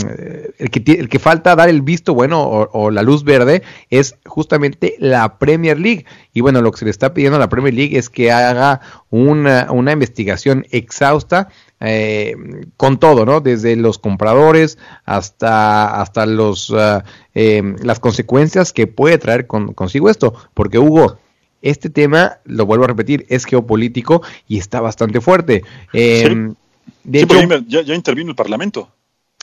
el, 0.59 0.71
que, 0.71 0.93
el 0.93 1.09
que 1.11 1.19
falta 1.19 1.55
dar 1.57 1.69
el 1.69 1.83
visto 1.83 2.15
bueno 2.15 2.43
o, 2.43 2.71
o, 2.73 2.91
la 2.91 3.03
luz 3.03 3.23
verde 3.23 3.63
es 3.91 4.17
justamente 4.25 4.95
la 4.99 5.39
Premier 5.39 5.79
League. 5.79 6.07
Y 6.33 6.41
bueno, 6.41 6.63
lo 6.63 6.73
que 6.73 6.79
se 6.79 6.85
le 6.87 6.91
está 6.91 7.13
pidiendo 7.13 7.37
a 7.37 7.41
la 7.41 7.49
Premier 7.51 7.75
League 7.75 7.99
es 7.99 8.09
que 8.09 8.33
haga 8.33 8.81
una, 9.11 9.69
una 9.71 9.93
investigación 9.93 10.65
exhausta 10.71 11.49
eh, 11.81 12.37
con 12.77 12.99
todo, 12.99 13.25
¿no? 13.25 13.41
Desde 13.41 13.77
los 13.77 13.99
compradores 13.99 14.79
hasta, 15.05 16.01
hasta 16.01 16.27
los, 16.27 16.71
uh, 16.71 17.03
eh, 17.35 17.75
las 17.83 18.01
consecuencias 18.01 18.73
que 18.73 18.87
puede 18.87 19.19
traer 19.19 19.47
con, 19.47 19.73
consigo 19.73 20.11
esto. 20.11 20.35
Porque 20.55 20.79
Hugo, 20.79 21.19
este 21.63 21.91
tema, 21.91 22.39
lo 22.45 22.67
vuelvo 22.67 22.85
a 22.85 22.89
repetir, 22.89 23.27
es 23.29 23.45
geopolítico 23.45 24.23
y 24.47 24.59
está 24.59 24.81
bastante 24.81 25.21
fuerte. 25.21 25.65
Eh, 25.93 26.25
sí. 26.27 26.57
De 27.05 27.21
sí, 27.21 27.27
hecho, 27.69 27.95
intervino 27.95 28.31
el 28.31 28.37
Parlamento. 28.37 28.91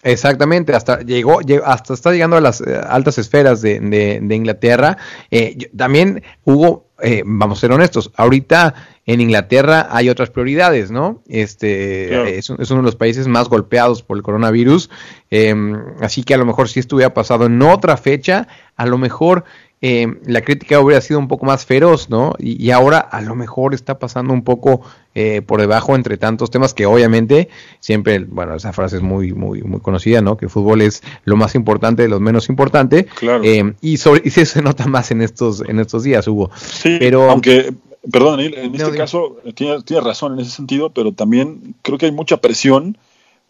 Exactamente, 0.03 0.73
hasta 0.73 0.99
llegó, 0.99 1.39
hasta 1.65 1.93
está 1.93 2.11
llegando 2.11 2.37
a 2.37 2.41
las 2.41 2.61
eh, 2.61 2.79
altas 2.87 3.17
esferas 3.17 3.61
de, 3.61 3.79
de, 3.79 4.19
de 4.21 4.35
Inglaterra. 4.35 4.97
Eh, 5.31 5.69
también 5.75 6.23
hubo, 6.43 6.85
eh, 7.01 7.23
vamos 7.25 7.57
a 7.57 7.61
ser 7.61 7.71
honestos, 7.71 8.11
ahorita 8.15 8.75
en 9.07 9.21
Inglaterra 9.21 9.87
hay 9.89 10.09
otras 10.09 10.29
prioridades, 10.29 10.91
¿no? 10.91 11.23
Este 11.27 12.07
claro. 12.09 12.25
es, 12.25 12.49
es, 12.49 12.71
uno 12.71 12.81
de 12.81 12.85
los 12.85 12.95
países 12.95 13.27
más 13.27 13.49
golpeados 13.49 14.03
por 14.03 14.17
el 14.17 14.23
coronavirus, 14.23 14.89
eh, 15.31 15.55
así 16.01 16.23
que 16.23 16.35
a 16.35 16.37
lo 16.37 16.45
mejor 16.45 16.69
si 16.69 16.79
esto 16.79 16.95
hubiera 16.95 17.13
pasado 17.15 17.47
en 17.47 17.59
otra 17.63 17.97
fecha, 17.97 18.47
a 18.75 18.85
lo 18.85 18.99
mejor 18.99 19.45
eh, 19.81 20.07
la 20.25 20.41
crítica 20.41 20.79
hubiera 20.79 21.01
sido 21.01 21.19
un 21.19 21.27
poco 21.27 21.45
más 21.45 21.65
feroz, 21.65 22.09
¿no? 22.09 22.33
Y, 22.39 22.63
y 22.63 22.71
ahora 22.71 22.97
a 22.97 23.21
lo 23.21 23.35
mejor 23.35 23.73
está 23.75 23.99
pasando 23.99 24.33
un 24.33 24.43
poco 24.43 24.81
eh, 25.13 25.41
por 25.41 25.59
debajo 25.59 25.95
entre 25.95 26.17
tantos 26.17 26.49
temas 26.49 26.73
que 26.73 26.85
obviamente 26.85 27.49
siempre, 27.79 28.19
bueno, 28.19 28.55
esa 28.55 28.73
frase 28.73 28.97
es 28.97 29.01
muy, 29.01 29.33
muy, 29.33 29.61
muy 29.61 29.79
conocida, 29.79 30.21
¿no? 30.21 30.37
Que 30.37 30.45
el 30.45 30.51
fútbol 30.51 30.81
es 30.81 31.03
lo 31.25 31.35
más 31.35 31.55
importante 31.55 32.03
de 32.03 32.07
lo 32.07 32.19
menos 32.19 32.49
importante. 32.49 33.05
Claro. 33.05 33.43
Eh, 33.43 33.73
y, 33.81 33.97
sobre, 33.97 34.21
y 34.25 34.31
se 34.31 34.61
nota 34.61 34.87
más 34.87 35.11
en 35.11 35.21
estos, 35.21 35.61
en 35.61 35.79
estos 35.79 36.03
días, 36.03 36.27
Hugo. 36.27 36.49
Sí, 36.55 36.97
pero 36.99 37.29
aunque, 37.29 37.73
perdón, 38.11 38.39
en 38.39 38.75
este 38.75 38.91
caso 38.95 39.37
tienes, 39.55 39.85
tienes 39.85 40.03
razón 40.03 40.33
en 40.33 40.39
ese 40.39 40.51
sentido, 40.51 40.91
pero 40.91 41.11
también 41.11 41.75
creo 41.81 41.97
que 41.97 42.07
hay 42.07 42.11
mucha 42.11 42.37
presión 42.37 42.97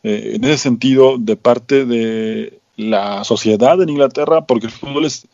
eh, 0.03 0.33
en 0.35 0.43
ese 0.43 0.57
sentido 0.57 1.17
de 1.17 1.35
parte 1.35 1.85
de 1.85 2.59
la 2.75 3.23
sociedad 3.23 3.81
en 3.81 3.89
Inglaterra, 3.89 4.45
porque 4.45 4.67
el 4.67 4.71
fútbol 4.71 5.05
es 5.05 5.27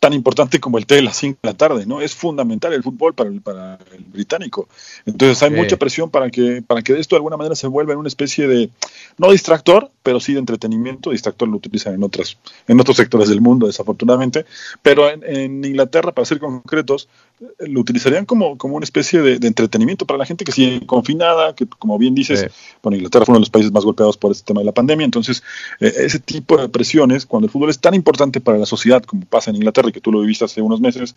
tan 0.00 0.14
importante 0.14 0.58
como 0.60 0.78
el 0.78 0.86
té 0.86 0.94
de 0.94 1.02
las 1.02 1.16
5 1.18 1.40
de 1.42 1.46
la 1.46 1.54
tarde, 1.54 1.84
¿no? 1.84 2.00
Es 2.00 2.14
fundamental 2.14 2.72
el 2.72 2.82
fútbol 2.82 3.12
para 3.12 3.28
el, 3.28 3.42
para 3.42 3.78
el 3.92 4.02
británico. 4.04 4.66
Entonces 5.04 5.42
hay 5.42 5.50
sí. 5.50 5.56
mucha 5.56 5.76
presión 5.76 6.08
para 6.08 6.30
que, 6.30 6.62
para 6.66 6.80
que 6.80 6.98
esto 6.98 7.16
de 7.16 7.18
alguna 7.18 7.36
manera 7.36 7.54
se 7.54 7.66
vuelva 7.66 7.92
en 7.92 7.98
una 7.98 8.08
especie 8.08 8.48
de, 8.48 8.70
no 9.18 9.30
distractor, 9.30 9.90
pero 10.02 10.18
sí 10.18 10.32
de 10.32 10.38
entretenimiento. 10.38 11.10
Distractor 11.10 11.48
lo 11.48 11.58
utilizan 11.58 11.92
en, 11.92 12.02
otras, 12.02 12.38
en 12.66 12.80
otros 12.80 12.96
sectores 12.96 13.28
del 13.28 13.42
mundo, 13.42 13.66
desafortunadamente. 13.66 14.46
Pero 14.80 15.10
en, 15.10 15.22
en 15.22 15.64
Inglaterra, 15.66 16.12
para 16.12 16.24
ser 16.24 16.38
concretos, 16.38 17.06
lo 17.58 17.80
utilizarían 17.80 18.24
como, 18.24 18.56
como 18.56 18.76
una 18.76 18.84
especie 18.84 19.20
de, 19.20 19.38
de, 19.38 19.48
entretenimiento 19.48 20.06
para 20.06 20.18
la 20.18 20.26
gente 20.26 20.44
que 20.44 20.52
sigue 20.52 20.86
confinada, 20.86 21.54
que 21.54 21.66
como 21.66 21.98
bien 21.98 22.14
dices, 22.14 22.40
sí. 22.40 22.46
bueno, 22.82 22.96
Inglaterra 22.96 23.24
fue 23.24 23.32
uno 23.32 23.38
de 23.38 23.42
los 23.42 23.50
países 23.50 23.72
más 23.72 23.84
golpeados 23.84 24.16
por 24.16 24.32
este 24.32 24.44
tema 24.44 24.60
de 24.60 24.66
la 24.66 24.72
pandemia. 24.72 25.04
Entonces, 25.04 25.42
eh, 25.80 25.92
ese 25.98 26.18
tipo 26.18 26.56
de 26.56 26.70
presiones, 26.70 27.26
cuando 27.26 27.46
el 27.46 27.50
fútbol 27.50 27.68
es 27.68 27.78
tan 27.78 27.94
importante 27.94 28.40
para 28.40 28.58
la 28.58 28.66
sociedad 28.66 29.02
como 29.02 29.24
pasa 29.26 29.50
en 29.50 29.56
Inglaterra, 29.56 29.89
que 29.92 30.00
tú 30.00 30.12
lo 30.12 30.20
viviste 30.20 30.44
hace 30.44 30.62
unos 30.62 30.80
meses, 30.80 31.14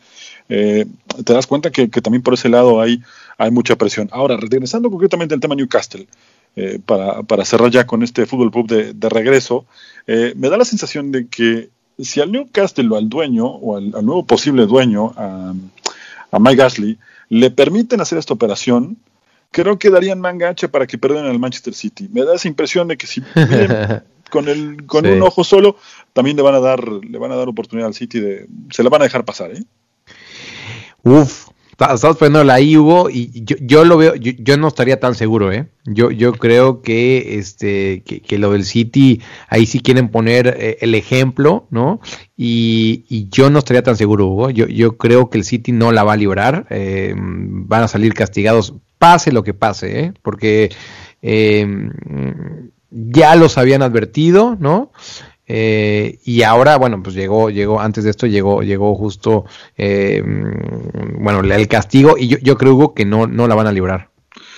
eh, 0.49 0.86
te 1.24 1.34
das 1.34 1.47
cuenta 1.47 1.71
que, 1.71 1.89
que, 1.89 2.01
también 2.01 2.24
por 2.24 2.34
ese 2.34 2.49
lado 2.49 2.82
hay, 2.82 3.01
hay 3.38 3.51
mucha 3.51 3.76
presión. 3.76 4.09
Ahora, 4.11 4.38
regresando 4.38 4.89
concretamente 4.89 5.34
al 5.34 5.41
tema 5.41 5.55
Newcastle, 5.55 6.07
eh, 6.55 6.80
para, 6.86 7.24
para, 7.24 7.45
cerrar 7.45 7.71
ya 7.71 7.88
con 7.88 8.03
este 8.03 8.26
fútbol 8.26 8.51
pub 8.51 8.67
de, 8.67 8.93
de 8.93 9.09
regreso, 9.09 9.65
eh, 10.05 10.34
me 10.36 10.49
da 10.49 10.57
la 10.57 10.65
sensación 10.65 11.11
de 11.11 11.28
que 11.28 11.69
si 11.99 12.21
al 12.21 12.32
Newcastle 12.32 12.89
o 12.91 12.95
al 12.95 13.09
dueño, 13.09 13.45
o 13.45 13.78
al, 13.78 13.93
al 13.95 14.05
nuevo 14.05 14.26
posible 14.26 14.65
dueño, 14.65 15.13
a, 15.15 15.53
a 16.32 16.39
Mike 16.39 16.61
Ashley, 16.61 16.97
le 17.30 17.51
permiten 17.51 18.01
hacer 18.01 18.17
esta 18.17 18.34
operación, 18.34 18.97
creo 19.51 19.80
que 19.80 19.89
darían 19.89 20.19
manga 20.19 20.49
ancha 20.49 20.67
para 20.67 20.88
que 20.88 20.97
perdonen 20.97 21.30
al 21.30 21.39
Manchester 21.39 21.74
City. 21.74 22.09
Me 22.11 22.24
da 22.24 22.36
esa 22.36 22.47
impresión 22.47 22.88
de 22.88 22.97
que 22.97 23.07
si 23.07 23.21
con 24.34 24.50
el 24.50 24.86
con 24.88 25.06
sí. 25.06 25.12
un 25.12 25.22
ojo 25.22 25.44
solo 25.44 25.78
también 26.12 26.36
le 26.36 26.42
van 26.42 26.56
a 26.56 26.60
dar 26.60 26.88
le 26.88 27.18
van 27.20 27.32
a 27.32 27.36
dar 27.36 27.48
oportunidad 27.48 27.88
al 27.88 27.94
City 27.94 28.20
de 28.20 28.48
se 28.72 28.84
la 28.84 28.90
van 28.90 29.02
a 29.02 29.06
dejar 29.06 29.24
pasar, 29.26 29.52
¿eh? 29.52 29.64
Uf, 31.04 31.50
estamos 31.94 32.18
poniendo 32.18 32.44
la 32.44 32.60
I, 32.60 32.78
Hugo, 32.78 33.10
y 33.10 33.44
yo, 33.44 33.58
yo 33.60 33.84
lo 33.86 33.98
veo, 33.98 34.16
yo, 34.16 34.32
yo, 34.38 34.58
no 34.58 34.70
estaría 34.70 35.00
tan 35.00 35.16
seguro, 35.16 35.52
¿eh? 35.52 35.68
Yo, 35.86 36.12
yo 36.12 36.34
creo 36.34 36.82
que, 36.82 37.38
este, 37.38 38.04
que, 38.04 38.22
que 38.22 38.38
lo 38.38 38.52
del 38.52 38.64
City, 38.64 39.22
ahí 39.50 39.66
sí 39.66 39.82
quieren 39.82 40.10
poner 40.10 40.56
eh, 40.58 40.78
el 40.82 40.96
ejemplo, 40.96 41.68
¿no? 41.70 42.00
Y, 42.38 43.06
y, 43.10 43.28
yo 43.30 43.50
no 43.50 43.60
estaría 43.60 43.84
tan 43.84 43.98
seguro, 43.98 44.28
Hugo. 44.28 44.50
Yo, 44.50 44.68
yo 44.68 44.98
creo 44.98 45.30
que 45.30 45.38
el 45.38 45.44
City 45.44 45.72
no 45.72 45.92
la 45.92 46.04
va 46.04 46.14
a 46.14 46.18
librar, 46.18 46.66
eh, 46.70 47.14
van 47.18 47.84
a 47.84 47.88
salir 47.88 48.14
castigados, 48.14 48.76
pase 48.98 49.32
lo 49.32 49.44
que 49.44 49.54
pase, 49.54 50.00
¿eh? 50.00 50.14
Porque 50.22 50.72
eh, 51.22 51.68
ya 52.94 53.36
los 53.36 53.58
habían 53.58 53.82
advertido, 53.82 54.56
¿no? 54.60 54.91
Eh, 55.46 56.20
y 56.24 56.44
ahora, 56.44 56.78
bueno, 56.78 57.02
pues 57.04 57.16
llegó, 57.16 57.50
llegó, 57.50 57.82
antes 57.82 58.04
de 58.04 58.12
esto 58.12 58.28
llegó, 58.28 58.64
llegó 58.64 58.96
justo, 58.96 59.46
eh, 59.78 60.24
bueno, 61.20 61.41
el 61.41 61.68
castigo, 61.68 62.18
y 62.18 62.28
yo, 62.28 62.38
yo 62.39 62.58
creo 62.58 62.76
Hugo, 62.76 62.94
que 62.94 63.06
no, 63.06 63.28
no 63.28 63.48
la 63.48 63.56
van 63.56 63.68
a 63.68 63.72
librar. 63.72 64.10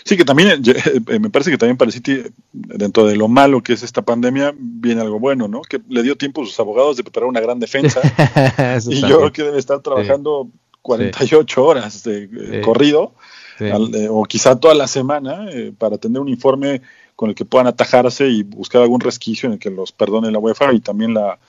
Sí, 0.05 0.17
que 0.17 0.23
también, 0.23 0.61
eh, 1.07 1.19
me 1.19 1.31
parece 1.31 1.49
que 1.49 1.57
también 1.57 1.77
para 1.77 1.89
el 1.89 1.93
City, 1.93 2.21
dentro 2.51 3.07
de 3.07 3.15
lo 3.15 3.27
malo 3.27 3.63
que 3.63 3.73
es 3.73 3.81
esta 3.81 4.03
pandemia, 4.03 4.53
viene 4.55 5.01
algo 5.01 5.19
bueno, 5.19 5.47
¿no? 5.47 5.61
Que 5.63 5.81
le 5.89 6.03
dio 6.03 6.15
tiempo 6.15 6.43
a 6.43 6.45
sus 6.45 6.59
abogados 6.59 6.95
de 6.95 7.03
preparar 7.03 7.27
una 7.27 7.41
gran 7.41 7.59
defensa. 7.59 8.01
y 8.87 9.01
yo 9.01 9.17
creo 9.17 9.33
que 9.33 9.43
debe 9.43 9.57
estar 9.57 9.79
trabajando 9.79 10.49
sí. 10.51 10.59
48 10.83 11.47
sí. 11.47 11.59
horas 11.59 12.03
de 12.03 12.29
sí. 12.29 12.61
corrido, 12.61 13.15
al, 13.59 13.95
eh, 13.95 14.07
o 14.09 14.23
quizá 14.25 14.59
toda 14.59 14.75
la 14.75 14.87
semana, 14.87 15.47
eh, 15.51 15.73
para 15.75 15.97
tener 15.97 16.21
un 16.21 16.29
informe 16.29 16.83
con 17.15 17.29
el 17.29 17.35
que 17.35 17.45
puedan 17.45 17.67
atajarse 17.67 18.27
y 18.27 18.43
buscar 18.43 18.81
algún 18.81 18.99
resquicio 18.99 19.47
en 19.47 19.53
el 19.53 19.59
que 19.59 19.69
los 19.69 19.91
perdone 19.91 20.31
la 20.31 20.39
UEFA 20.39 20.73
y 20.73 20.79
también 20.79 21.13
la, 21.13 21.39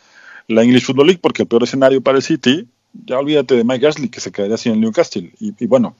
la 0.48 0.62
English 0.62 0.84
Football 0.84 1.06
League, 1.08 1.20
porque 1.22 1.42
el 1.42 1.48
peor 1.48 1.64
escenario 1.64 2.00
para 2.00 2.18
el 2.18 2.22
City, 2.22 2.68
ya 3.04 3.18
olvídate 3.18 3.56
de 3.56 3.64
Mike 3.64 3.86
Ashley, 3.86 4.08
que 4.08 4.20
se 4.20 4.32
quedaría 4.32 4.56
sin 4.56 4.72
el 4.72 4.80
Newcastle. 4.80 5.30
Y, 5.40 5.52
y, 5.58 5.66
bueno, 5.66 5.96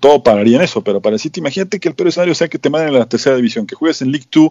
todo 0.00 0.22
pararía 0.22 0.56
en 0.56 0.62
eso, 0.62 0.82
pero 0.82 1.00
para 1.00 1.14
el 1.14 1.20
City, 1.20 1.40
imagínate 1.40 1.80
que 1.80 1.88
el 1.88 1.94
peor 1.94 2.08
escenario 2.08 2.34
sea 2.34 2.48
que 2.48 2.58
te 2.58 2.70
manden 2.70 2.94
a 2.94 2.98
la 2.98 3.08
tercera 3.08 3.36
división, 3.36 3.66
que 3.66 3.74
juegues 3.74 4.02
en 4.02 4.12
League 4.12 4.26
2 4.30 4.50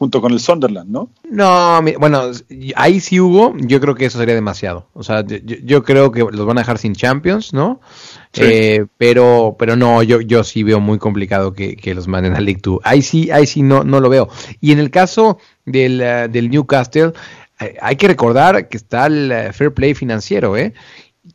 junto 0.00 0.22
con 0.22 0.32
el 0.32 0.40
Sunderland, 0.40 0.90
¿no? 0.90 1.10
No, 1.30 1.78
bueno, 1.98 2.30
ahí 2.74 3.00
sí 3.00 3.20
hubo, 3.20 3.54
yo 3.58 3.82
creo 3.82 3.94
que 3.94 4.06
eso 4.06 4.18
sería 4.18 4.34
demasiado. 4.34 4.88
O 4.94 5.02
sea, 5.02 5.26
yo, 5.26 5.36
yo 5.62 5.82
creo 5.82 6.10
que 6.10 6.20
los 6.20 6.46
van 6.46 6.56
a 6.56 6.62
dejar 6.62 6.78
sin 6.78 6.94
Champions, 6.94 7.52
¿no? 7.52 7.82
Sí. 8.32 8.40
Eh, 8.42 8.86
pero, 8.96 9.56
pero 9.58 9.76
no, 9.76 10.02
yo, 10.02 10.22
yo 10.22 10.42
sí 10.42 10.62
veo 10.62 10.80
muy 10.80 10.96
complicado 10.96 11.52
que, 11.52 11.76
que, 11.76 11.94
los 11.94 12.08
manden 12.08 12.34
a 12.34 12.40
League 12.40 12.62
2. 12.62 12.80
Ahí 12.82 13.02
sí, 13.02 13.30
ahí 13.30 13.44
sí 13.46 13.60
no, 13.60 13.84
no 13.84 14.00
lo 14.00 14.08
veo. 14.08 14.30
Y 14.62 14.72
en 14.72 14.78
el 14.78 14.90
caso 14.90 15.36
del, 15.66 16.00
uh, 16.00 16.32
del 16.32 16.48
Newcastle, 16.48 17.12
eh, 17.60 17.76
hay 17.82 17.96
que 17.96 18.08
recordar 18.08 18.70
que 18.70 18.78
está 18.78 19.04
el 19.04 19.30
uh, 19.30 19.52
fair 19.52 19.74
play 19.74 19.92
financiero, 19.92 20.56
¿eh? 20.56 20.72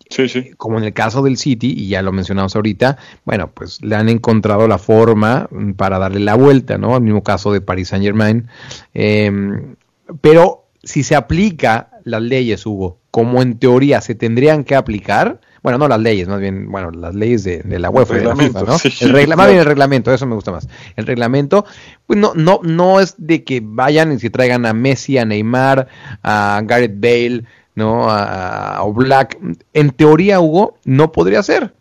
Sí, 0.10 0.30
sí. 0.30 0.52
Como 0.58 0.78
en 0.78 0.86
el 0.86 0.94
caso 0.94 1.22
del 1.22 1.38
City, 1.38 1.74
y 1.76 1.88
ya 1.88 2.02
lo 2.02 2.12
mencionamos 2.12 2.56
ahorita, 2.56 2.98
bueno, 3.26 3.52
pues 3.54 3.84
le 3.84 3.96
han 3.96 4.10
encontrado 4.10 4.68
la 4.68 4.78
forma 4.78 5.50
para 5.78 6.00
darle 6.00 6.20
la 6.20 6.36
vuelta, 6.36 6.78
¿no? 6.78 6.96
Al 6.96 7.02
mismo 7.02 7.24
caso 7.24 7.52
de 7.52 7.62
Paris 7.62 7.90
Saint 7.90 8.06
Germain. 8.06 8.48
Eh, 8.94 9.32
pero 10.22 10.66
si 10.84 11.04
se 11.04 11.16
aplica 11.16 11.90
las 12.04 12.22
leyes, 12.22 12.66
Hugo, 12.66 13.00
como 13.12 13.42
en 13.42 13.58
teoría 13.58 14.02
se 14.02 14.16
tendrían 14.16 14.64
que 14.64 14.76
aplicar, 14.76 15.42
bueno, 15.64 15.80
no 15.80 15.88
las 15.88 16.00
leyes, 16.00 16.28
más 16.28 16.40
bien, 16.40 16.72
bueno, 16.72 16.92
las 16.92 17.16
leyes 17.16 17.44
de, 17.44 17.64
de 17.64 17.80
la 17.80 17.90
UEFA, 17.90 18.14
de 18.14 18.24
la 18.24 18.36
FIFA, 18.36 18.62
¿no? 18.62 18.78
Sí, 18.78 18.94
el 19.02 19.10
regla, 19.10 19.36
más 19.36 19.48
bien 19.48 19.60
el 19.60 19.66
reglamento, 19.66 20.14
eso 20.14 20.28
me 20.28 20.36
gusta 20.36 20.52
más. 20.52 20.68
El 20.96 21.08
reglamento, 21.08 21.66
pues 22.06 22.20
no, 22.20 22.34
no, 22.36 22.60
no 22.62 23.00
es 23.00 23.16
de 23.18 23.44
que 23.44 23.62
vayan 23.64 24.12
y 24.12 24.20
se 24.20 24.30
traigan 24.30 24.68
a 24.68 24.74
Messi, 24.74 25.18
a 25.18 25.26
Neymar, 25.26 25.88
a 26.22 26.62
Gareth 26.64 27.00
Bale, 27.00 27.46
¿no? 27.76 28.10
A, 28.10 28.78
a 28.78 28.84
Black. 28.86 29.38
En 29.74 29.92
teoría, 29.92 30.40
Hugo, 30.40 30.78
no 30.86 31.12
podría 31.12 31.44
ser. 31.44 31.74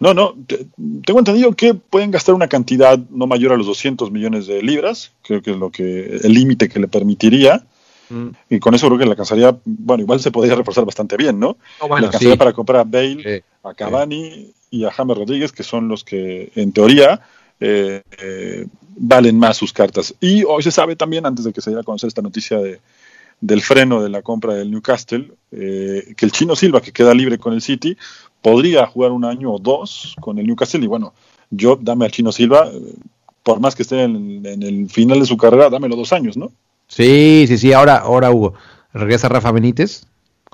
No, 0.00 0.14
no, 0.14 0.34
te, 0.46 0.66
tengo 1.04 1.18
entendido 1.18 1.52
que 1.52 1.74
pueden 1.74 2.10
gastar 2.10 2.34
una 2.34 2.48
cantidad 2.48 2.98
no 3.10 3.26
mayor 3.26 3.52
a 3.52 3.56
los 3.56 3.66
200 3.66 4.10
millones 4.10 4.46
de 4.46 4.62
libras, 4.62 5.12
creo 5.22 5.42
que 5.42 5.50
es 5.50 5.58
lo 5.58 5.70
que 5.70 6.16
el 6.22 6.32
límite 6.32 6.70
que 6.70 6.80
le 6.80 6.88
permitiría. 6.88 7.64
Mm. 8.08 8.28
Y 8.48 8.60
con 8.60 8.74
eso 8.74 8.86
creo 8.86 8.98
que 8.98 9.04
le 9.04 9.10
alcanzaría, 9.10 9.54
bueno, 9.64 10.02
igual 10.02 10.18
se 10.20 10.30
podría 10.30 10.54
reforzar 10.54 10.86
bastante 10.86 11.18
bien, 11.18 11.38
¿no? 11.38 11.58
Oh, 11.80 11.86
bueno, 11.86 12.00
le 12.00 12.06
alcanzaría 12.06 12.32
sí. 12.32 12.38
para 12.38 12.54
comprar 12.54 12.80
a 12.80 12.84
Bale, 12.84 13.44
a 13.62 13.74
Cavani 13.74 14.50
y 14.70 14.84
a 14.84 14.90
James 14.90 15.18
Rodríguez, 15.18 15.52
que 15.52 15.62
son 15.62 15.88
los 15.88 16.02
que 16.02 16.50
en 16.54 16.72
teoría 16.72 17.20
eh, 17.60 18.02
eh, 18.22 18.66
valen 18.96 19.38
más 19.38 19.58
sus 19.58 19.74
cartas. 19.74 20.14
Y 20.18 20.44
hoy 20.44 20.62
se 20.62 20.70
sabe 20.70 20.96
también, 20.96 21.26
antes 21.26 21.44
de 21.44 21.52
que 21.52 21.60
se 21.60 21.70
diera 21.70 21.82
a 21.82 21.84
conocer 21.84 22.08
esta 22.08 22.22
noticia 22.22 22.58
de, 22.58 22.80
del 23.40 23.62
freno 23.62 24.02
de 24.02 24.10
la 24.10 24.22
compra 24.22 24.54
del 24.54 24.70
Newcastle, 24.70 25.32
eh, 25.52 26.14
que 26.16 26.26
el 26.26 26.32
chino 26.32 26.54
Silva, 26.54 26.80
que 26.80 26.92
queda 26.92 27.14
libre 27.14 27.38
con 27.38 27.52
el 27.52 27.62
City, 27.62 27.96
podría 28.42 28.86
jugar 28.86 29.12
un 29.12 29.24
año 29.24 29.52
o 29.52 29.58
dos 29.58 30.14
con 30.20 30.38
el 30.38 30.46
Newcastle. 30.46 30.84
Y 30.84 30.86
bueno, 30.86 31.14
yo 31.50 31.78
dame 31.80 32.04
al 32.04 32.12
chino 32.12 32.32
Silva, 32.32 32.68
eh, 32.72 32.94
por 33.42 33.60
más 33.60 33.74
que 33.74 33.82
esté 33.82 34.02
en, 34.02 34.44
en, 34.44 34.62
el 34.62 34.88
final 34.90 35.20
de 35.20 35.26
su 35.26 35.36
carrera, 35.36 35.70
dámelo 35.70 35.96
dos 35.96 36.12
años, 36.12 36.36
¿no? 36.36 36.52
Sí, 36.86 37.44
sí, 37.46 37.56
sí, 37.56 37.72
ahora, 37.72 37.96
ahora 37.96 38.30
Hugo, 38.30 38.54
regresa 38.92 39.28
Rafa 39.28 39.52
Benítez 39.52 40.04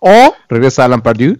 o 0.01 0.35
regresa 0.49 0.85
Alan 0.85 1.03
Pardew. 1.03 1.39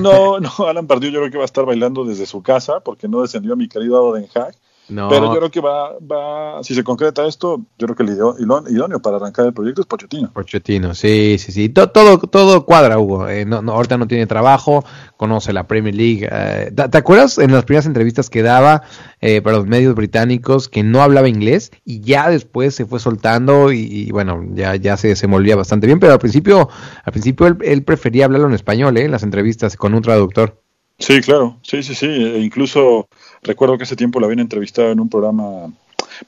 no, 0.00 0.40
no, 0.40 0.50
Alan 0.66 0.86
Pardew 0.86 1.10
yo 1.10 1.20
creo 1.20 1.30
que 1.30 1.38
va 1.38 1.44
a 1.44 1.46
estar 1.46 1.64
bailando 1.64 2.04
desde 2.04 2.26
su 2.26 2.42
casa 2.42 2.80
porque 2.80 3.08
no 3.08 3.22
descendió 3.22 3.52
a 3.52 3.56
mi 3.56 3.68
querido 3.68 4.02
Oden 4.02 4.26
Haag 4.34 4.54
no. 4.92 5.08
Pero 5.08 5.32
yo 5.32 5.38
creo 5.38 5.50
que 5.50 5.60
va, 5.60 5.98
va, 5.98 6.62
si 6.62 6.74
se 6.74 6.84
concreta 6.84 7.26
esto, 7.26 7.60
yo 7.78 7.86
creo 7.86 7.96
que 7.96 8.02
el 8.04 8.72
idóneo 8.72 9.00
para 9.00 9.16
arrancar 9.16 9.46
el 9.46 9.52
proyecto 9.52 9.80
es 9.80 9.86
Pochettino. 9.86 10.32
Pochettino, 10.32 10.94
sí, 10.94 11.36
sí, 11.38 11.52
sí. 11.52 11.68
Todo, 11.68 11.90
todo, 11.90 12.18
todo 12.18 12.64
cuadra, 12.64 12.98
Hugo. 12.98 13.28
Eh, 13.28 13.44
no, 13.44 13.62
no, 13.62 13.72
ahorita 13.72 13.98
no 13.98 14.06
tiene 14.06 14.26
trabajo, 14.26 14.84
conoce 15.16 15.52
la 15.52 15.66
Premier 15.66 15.94
League. 15.94 16.28
Eh, 16.30 16.72
¿Te 16.72 16.98
acuerdas 16.98 17.38
en 17.38 17.52
las 17.52 17.64
primeras 17.64 17.86
entrevistas 17.86 18.30
que 18.30 18.42
daba 18.42 18.82
eh, 19.20 19.40
para 19.42 19.56
los 19.56 19.66
medios 19.66 19.94
británicos 19.94 20.68
que 20.68 20.82
no 20.82 21.02
hablaba 21.02 21.28
inglés 21.28 21.72
y 21.84 22.00
ya 22.00 22.28
después 22.30 22.74
se 22.74 22.86
fue 22.86 23.00
soltando 23.00 23.72
y, 23.72 24.10
bueno, 24.10 24.44
ya, 24.54 24.76
ya 24.76 24.96
se 24.96 25.08
desenvolvía 25.08 25.56
bastante 25.56 25.86
bien, 25.86 26.00
pero 26.00 26.12
al 26.12 26.18
principio, 26.18 26.68
al 27.04 27.12
principio 27.12 27.46
él, 27.46 27.56
él 27.62 27.82
prefería 27.82 28.26
hablarlo 28.26 28.48
en 28.48 28.54
español, 28.54 28.96
¿eh? 28.96 29.04
En 29.04 29.10
las 29.10 29.22
entrevistas 29.22 29.76
con 29.76 29.94
un 29.94 30.02
traductor. 30.02 30.60
Sí, 30.98 31.20
claro, 31.20 31.58
sí, 31.62 31.82
sí, 31.82 31.94
sí. 31.94 32.06
E 32.06 32.38
incluso 32.40 33.08
recuerdo 33.42 33.76
que 33.76 33.84
ese 33.84 33.96
tiempo 33.96 34.20
lo 34.20 34.26
habían 34.26 34.40
entrevistado 34.40 34.90
en 34.90 35.00
un 35.00 35.08
programa, 35.08 35.72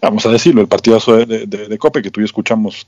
vamos 0.00 0.26
a 0.26 0.30
decirlo, 0.30 0.60
el 0.60 0.68
partidazo 0.68 1.16
de, 1.24 1.46
de, 1.46 1.78
Cope, 1.78 2.02
que 2.02 2.10
tú 2.10 2.20
y 2.20 2.24
escuchamos 2.24 2.86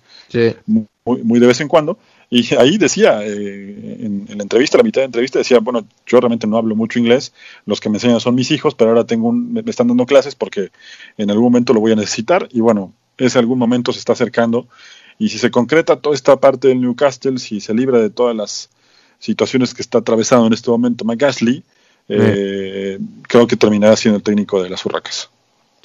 muy, 0.66 0.86
muy, 1.22 1.40
de 1.40 1.46
vez 1.46 1.60
en 1.60 1.68
cuando. 1.68 1.98
Y 2.28 2.54
ahí 2.56 2.76
decía, 2.76 3.20
eh, 3.22 3.98
en, 4.00 4.26
la 4.36 4.42
entrevista, 4.42 4.76
la 4.76 4.82
mitad 4.82 5.00
de 5.00 5.04
la 5.04 5.06
entrevista, 5.06 5.38
decía, 5.38 5.60
bueno, 5.60 5.86
yo 6.06 6.20
realmente 6.20 6.48
no 6.48 6.56
hablo 6.56 6.74
mucho 6.74 6.98
inglés, 6.98 7.32
los 7.66 7.80
que 7.80 7.88
me 7.88 7.96
enseñan 7.96 8.20
son 8.20 8.34
mis 8.34 8.50
hijos, 8.50 8.74
pero 8.74 8.90
ahora 8.90 9.04
tengo 9.04 9.28
un, 9.28 9.52
me 9.52 9.62
están 9.66 9.86
dando 9.86 10.06
clases 10.06 10.34
porque 10.34 10.70
en 11.18 11.30
algún 11.30 11.44
momento 11.44 11.72
lo 11.72 11.80
voy 11.80 11.92
a 11.92 11.96
necesitar 11.96 12.48
y 12.50 12.60
bueno, 12.60 12.92
ese 13.16 13.38
algún 13.38 13.58
momento 13.58 13.92
se 13.92 14.00
está 14.00 14.12
acercando. 14.12 14.66
Y 15.18 15.28
si 15.28 15.38
se 15.38 15.50
concreta 15.50 16.00
toda 16.00 16.14
esta 16.14 16.36
parte 16.36 16.68
del 16.68 16.80
Newcastle, 16.80 17.38
si 17.38 17.60
se 17.60 17.72
libra 17.72 18.00
de 18.00 18.10
todas 18.10 18.36
las 18.36 18.70
situaciones 19.18 19.72
que 19.72 19.82
está 19.82 19.98
atravesando 19.98 20.46
en 20.46 20.52
este 20.52 20.70
momento 20.70 21.04
McGasley, 21.04 21.62
eh, 22.08 22.98
creo 23.22 23.46
que 23.46 23.56
terminará 23.56 23.96
siendo 23.96 24.18
el 24.18 24.22
técnico 24.22 24.62
de 24.62 24.70
las 24.70 24.84
Urracas. 24.86 25.28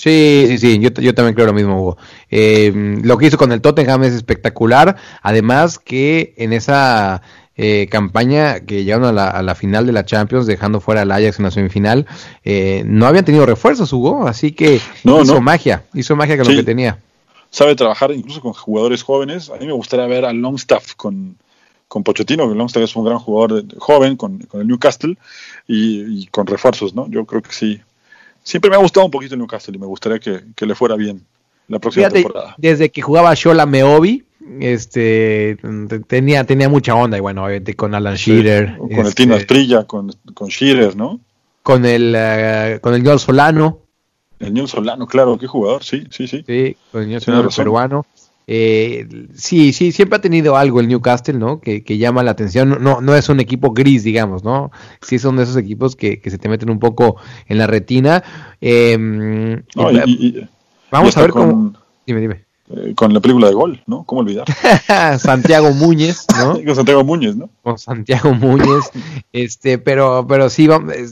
Sí, 0.01 0.45
sí, 0.47 0.57
sí, 0.57 0.79
yo, 0.79 0.89
yo 0.89 1.13
también 1.13 1.35
creo 1.35 1.45
lo 1.45 1.53
mismo, 1.53 1.79
Hugo. 1.79 1.97
Eh, 2.31 2.71
lo 3.03 3.19
que 3.19 3.27
hizo 3.27 3.37
con 3.37 3.51
el 3.51 3.61
Tottenham 3.61 4.03
es 4.03 4.13
espectacular. 4.13 4.95
Además 5.21 5.77
que 5.77 6.33
en 6.37 6.53
esa 6.53 7.21
eh, 7.55 7.87
campaña 7.91 8.61
que 8.61 8.83
llegaron 8.83 9.05
a 9.05 9.11
la, 9.11 9.27
a 9.27 9.43
la, 9.43 9.53
final 9.53 9.85
de 9.85 9.91
la 9.91 10.03
Champions, 10.03 10.47
dejando 10.47 10.79
fuera 10.79 11.03
al 11.03 11.11
Ajax 11.11 11.37
en 11.37 11.45
la 11.45 11.51
semifinal, 11.51 12.07
eh, 12.43 12.81
no 12.87 13.05
habían 13.05 13.25
tenido 13.25 13.45
refuerzos, 13.45 13.93
Hugo. 13.93 14.27
Así 14.27 14.53
que 14.53 14.81
hizo 15.03 15.39
magia, 15.39 15.83
hizo 15.93 16.15
magia 16.15 16.35
con 16.35 16.47
lo 16.47 16.55
que 16.55 16.63
tenía. 16.63 16.97
Sabe 17.51 17.75
trabajar 17.75 18.11
incluso 18.11 18.41
con 18.41 18.53
jugadores 18.53 19.03
jóvenes. 19.03 19.51
A 19.51 19.57
mí 19.57 19.67
me 19.67 19.73
gustaría 19.73 20.07
ver 20.07 20.25
a 20.25 20.33
Longstaff 20.33 20.95
con, 20.95 21.37
con 21.91 22.03
Pochettino, 22.03 22.47
que 22.47 22.55
Longstaff 22.55 22.83
es 22.83 22.95
un 22.95 23.03
gran 23.03 23.19
jugador 23.19 23.65
joven 23.77 24.15
con, 24.15 24.39
con, 24.43 24.61
el 24.61 24.67
Newcastle 24.69 25.17
y, 25.67 26.21
y, 26.21 26.27
con 26.27 26.47
refuerzos, 26.47 26.95
¿no? 26.95 27.09
Yo 27.09 27.25
creo 27.25 27.41
que 27.41 27.51
sí. 27.51 27.81
Siempre 28.43 28.69
me 28.69 28.77
ha 28.77 28.79
gustado 28.79 29.05
un 29.05 29.11
poquito 29.11 29.33
el 29.33 29.39
Newcastle 29.39 29.75
y 29.75 29.77
me 29.77 29.87
gustaría 29.87 30.17
que, 30.17 30.39
que 30.55 30.65
le 30.65 30.73
fuera 30.73 30.95
bien 30.95 31.21
la 31.67 31.79
próxima 31.79 32.05
Fíjate, 32.05 32.21
temporada. 32.23 32.55
Desde 32.57 32.91
que 32.91 33.01
jugaba 33.01 33.33
Shola 33.33 33.65
Meobi, 33.65 34.23
este 34.61 35.57
tenía 36.07 36.45
tenía 36.45 36.69
mucha 36.69 36.95
onda 36.95 37.17
y 37.17 37.19
bueno 37.19 37.43
obviamente 37.43 37.75
con 37.75 37.93
Alan 37.93 38.15
Shearer 38.15 38.69
sí, 38.69 38.77
con 38.77 38.91
este, 38.91 39.07
el 39.07 39.15
Tino 39.15 39.35
Asprilla 39.35 39.83
con, 39.83 40.11
con 40.33 40.47
Shearer 40.47 40.95
no 40.95 41.19
con 41.61 41.85
el 41.85 42.15
uh, 42.15 42.79
con 42.79 42.95
el 42.95 43.03
Joel 43.03 43.19
Solano 43.19 43.79
el 44.39 44.53
Joel 44.53 44.67
Solano 44.67 45.07
claro 45.07 45.37
qué 45.37 45.45
jugador 45.45 45.83
sí 45.83 46.07
sí 46.09 46.27
sí 46.27 46.43
sí 46.47 46.77
con 46.91 47.11
el 47.11 47.21
Solano 47.21 47.49
peruano 47.49 48.05
eh, 48.53 49.07
sí, 49.33 49.71
sí, 49.71 49.93
siempre 49.93 50.17
ha 50.17 50.21
tenido 50.21 50.57
algo 50.57 50.81
el 50.81 50.89
Newcastle, 50.89 51.39
¿no? 51.39 51.61
Que, 51.61 51.85
que, 51.85 51.97
llama 51.97 52.21
la 52.21 52.31
atención. 52.31 52.79
No, 52.81 52.99
no 52.99 53.15
es 53.15 53.29
un 53.29 53.39
equipo 53.39 53.71
gris, 53.71 54.03
digamos, 54.03 54.43
¿no? 54.43 54.71
Sí 55.01 55.19
son 55.19 55.37
de 55.37 55.43
esos 55.43 55.55
equipos 55.55 55.95
que, 55.95 56.19
que 56.19 56.29
se 56.29 56.37
te 56.37 56.49
meten 56.49 56.69
un 56.69 56.77
poco 56.77 57.15
en 57.47 57.57
la 57.57 57.65
retina. 57.65 58.25
Eh, 58.59 58.97
no, 58.97 59.91
y, 59.91 59.97
y, 60.05 60.49
vamos 60.91 61.15
y 61.15 61.19
a 61.19 61.21
ver 61.21 61.31
con, 61.31 61.49
cómo. 61.49 61.73
Dime, 62.05 62.19
dime. 62.19 62.45
Eh, 62.73 62.93
con 62.95 63.13
la 63.13 63.19
película 63.19 63.47
de 63.47 63.53
Gol, 63.53 63.81
¿no? 63.87 64.03
¿Cómo 64.03 64.21
olvidar? 64.21 64.45
Santiago 65.19 65.71
Muñez, 65.71 66.25
¿no? 66.37 66.53
con 66.65 66.75
Santiago 66.75 67.03
Muñez, 67.03 67.35
¿no? 67.35 67.49
Con 67.63 67.77
Santiago 67.77 68.33
Muñez, 68.33 68.91
este, 69.33 69.77
pero, 69.77 70.25
pero 70.27 70.49
sí, 70.49 70.67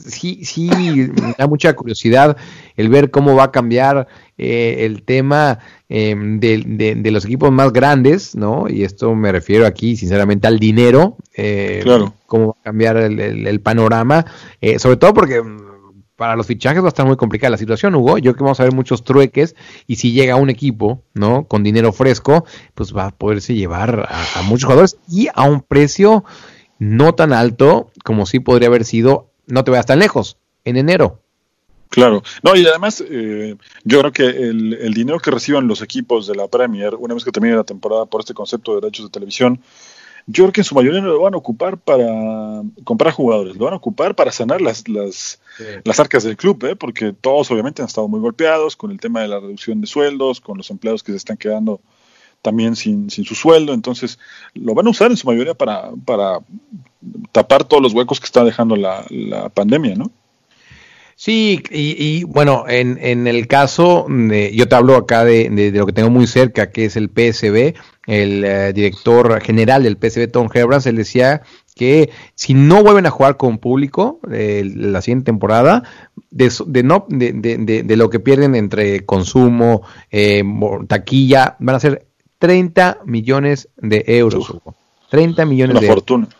sí, 0.08 0.46
sí, 0.46 0.70
me 0.70 1.36
da 1.38 1.48
mucha 1.48 1.74
curiosidad 1.74 2.38
el 2.78 2.90
ver 2.90 3.12
cómo 3.12 3.36
va 3.36 3.46
a 3.46 3.52
cambiar 3.52 4.08
eh, 4.38 4.86
el 4.86 5.04
tema 5.04 5.60
eh, 5.90 6.16
de, 6.16 6.64
de, 6.66 6.96
de, 6.96 7.12
los 7.12 7.26
equipos 7.26 7.52
más 7.52 7.74
grandes, 7.74 8.36
¿no? 8.36 8.70
Y 8.70 8.84
esto 8.84 9.14
me 9.16 9.32
refiero 9.32 9.66
aquí, 9.66 9.98
sinceramente, 9.98 10.48
al 10.48 10.60
dinero. 10.60 11.18
Eh, 11.36 11.82
claro. 11.84 12.14
Cómo 12.26 12.48
va 12.48 12.54
a 12.62 12.64
cambiar 12.64 12.98
el, 12.98 13.20
el, 13.20 13.48
el 13.48 13.60
panorama. 13.60 14.26
Eh, 14.62 14.80
sobre 14.80 14.98
todo 14.98 15.14
porque 15.14 15.42
para 16.20 16.36
los 16.36 16.48
fichajes 16.48 16.84
va 16.84 16.88
a 16.88 16.90
estar 16.90 17.06
muy 17.06 17.16
complicada 17.16 17.52
la 17.52 17.58
situación, 17.58 17.96
Hugo. 17.96 18.18
Yo 18.18 18.34
creo 18.34 18.36
que 18.36 18.44
vamos 18.44 18.60
a 18.60 18.64
ver 18.64 18.74
muchos 18.74 19.06
trueques 19.06 19.56
y 19.88 19.96
si 19.96 20.12
llega 20.12 20.36
un 20.36 20.50
equipo, 20.50 21.02
¿no? 21.14 21.46
Con 21.46 21.64
dinero 21.64 21.94
fresco, 21.94 22.46
pues 22.76 22.94
va 22.94 23.06
a 23.06 23.12
poderse 23.12 23.56
llevar 23.56 24.06
a, 24.36 24.42
muchos 24.42 24.66
jugadores 24.66 24.98
y 25.10 25.30
a 25.34 25.44
un 25.44 25.62
precio 25.62 26.26
no 26.78 27.16
tan 27.16 27.32
alto 27.32 27.90
como 28.04 28.26
sí 28.26 28.42
podría 28.42 28.68
haber 28.68 28.84
sido, 28.84 29.32
no 29.48 29.64
te 29.64 29.72
vayas 29.72 29.86
tan 29.86 30.00
lejos, 30.00 30.36
en 30.66 30.76
enero. 30.76 31.22
Claro, 31.88 32.22
no, 32.44 32.54
y 32.54 32.68
además 32.68 33.02
eh, 33.10 33.56
yo 33.86 34.00
creo 34.02 34.12
que 34.12 34.26
el, 34.26 34.74
el, 34.74 34.94
dinero 34.94 35.20
que 35.20 35.32
reciban 35.32 35.70
los 35.70 35.82
equipos 35.82 36.28
de 36.28 36.36
la 36.36 36.50
Premier, 36.50 36.96
una 36.96 37.14
vez 37.14 37.24
que 37.24 37.32
termine 37.32 37.56
la 37.56 37.64
temporada 37.64 38.06
por 38.08 38.20
este 38.20 38.34
concepto 38.34 38.76
de 38.76 38.82
derechos 38.82 39.06
de 39.06 39.12
televisión, 39.12 39.62
yo 40.32 40.44
creo 40.44 40.54
que 40.54 40.62
en 40.62 40.66
su 40.66 40.76
mayoría 40.76 41.02
no 41.02 41.08
lo 41.08 41.22
van 41.22 41.34
a 41.34 41.38
ocupar 41.38 41.80
para 41.80 42.62
comprar 42.84 43.14
jugadores, 43.14 43.56
lo 43.56 43.66
van 43.66 43.74
a 43.74 43.78
ocupar 43.78 44.14
para 44.14 44.32
sanar 44.32 44.62
las, 44.62 44.88
las, 44.88 45.42
sí. 45.58 45.64
las 45.84 46.00
arcas 46.00 46.24
del 46.24 46.38
club, 46.38 46.64
¿eh? 46.66 46.76
porque 46.76 47.14
todos 47.14 47.50
obviamente 47.50 47.82
han 47.82 47.88
estado 47.88 48.08
muy 48.08 48.20
golpeados 48.20 48.76
con 48.76 48.92
el 48.92 49.00
tema 49.00 49.22
de 49.22 49.28
la 49.28 49.40
reducción 49.40 49.82
de 49.82 49.88
sueldos, 49.88 50.40
con 50.40 50.58
los 50.58 50.70
empleados 50.70 51.02
que 51.02 51.14
se 51.14 51.18
están 51.18 51.38
quedando 51.38 51.82
también 52.44 52.76
sin, 52.76 53.10
sin 53.10 53.26
su 53.26 53.34
sueldo, 53.34 53.74
entonces 53.74 54.20
lo 54.54 54.76
van 54.76 54.86
a 54.86 54.92
usar 54.92 55.10
en 55.10 55.18
su 55.18 55.26
mayoría 55.26 55.56
para, 55.56 55.90
para 56.06 56.40
tapar 57.32 57.64
todos 57.64 57.82
los 57.82 57.94
huecos 57.94 58.20
que 58.20 58.26
está 58.26 58.44
dejando 58.44 58.76
la, 58.76 59.06
la 59.10 59.50
pandemia, 59.50 59.96
¿no? 59.96 60.12
Sí, 61.22 61.62
y, 61.70 62.02
y, 62.02 62.24
bueno, 62.24 62.64
en, 62.70 62.98
en 63.02 63.28
el 63.28 63.46
caso, 63.48 64.06
de, 64.08 64.56
yo 64.56 64.70
te 64.70 64.76
hablo 64.76 64.96
acá 64.96 65.26
de, 65.26 65.50
de, 65.50 65.70
de, 65.70 65.78
lo 65.78 65.86
que 65.86 65.92
tengo 65.92 66.10
muy 66.10 66.28
cerca, 66.28 66.72
que 66.72 66.86
es 66.86 66.96
el 66.96 67.10
PSB, 67.10 67.74
el 68.08 68.46
uh, 68.46 68.74
director 68.74 69.42
general 69.42 69.84
del 69.84 69.98
PSB, 69.98 70.32
Tom 70.32 70.48
Herbrands, 70.54 70.86
él 70.86 70.96
decía 70.96 71.42
que 71.76 72.10
si 72.36 72.54
no 72.54 72.84
vuelven 72.84 73.06
a 73.06 73.10
jugar 73.10 73.36
con 73.36 73.58
público 73.58 74.22
eh, 74.32 74.64
la 74.74 75.02
siguiente 75.02 75.26
temporada, 75.26 75.84
de, 76.32 76.54
de 76.68 76.84
no, 76.84 77.06
de, 77.10 77.34
de, 77.34 77.84
de, 77.84 77.96
lo 77.98 78.10
que 78.10 78.22
pierden 78.22 78.56
entre 78.56 79.06
consumo, 79.06 79.82
eh, 80.12 80.42
taquilla, 80.88 81.58
van 81.60 81.76
a 81.76 81.80
ser 81.82 82.08
30 82.38 83.00
millones 83.06 83.68
de 83.76 84.06
euros. 84.08 84.52
Uf, 84.52 84.74
30 85.10 85.46
millones 85.46 85.74
una 85.74 85.82
de 85.82 85.88
fortuna. 85.88 86.24
euros. 86.28 86.39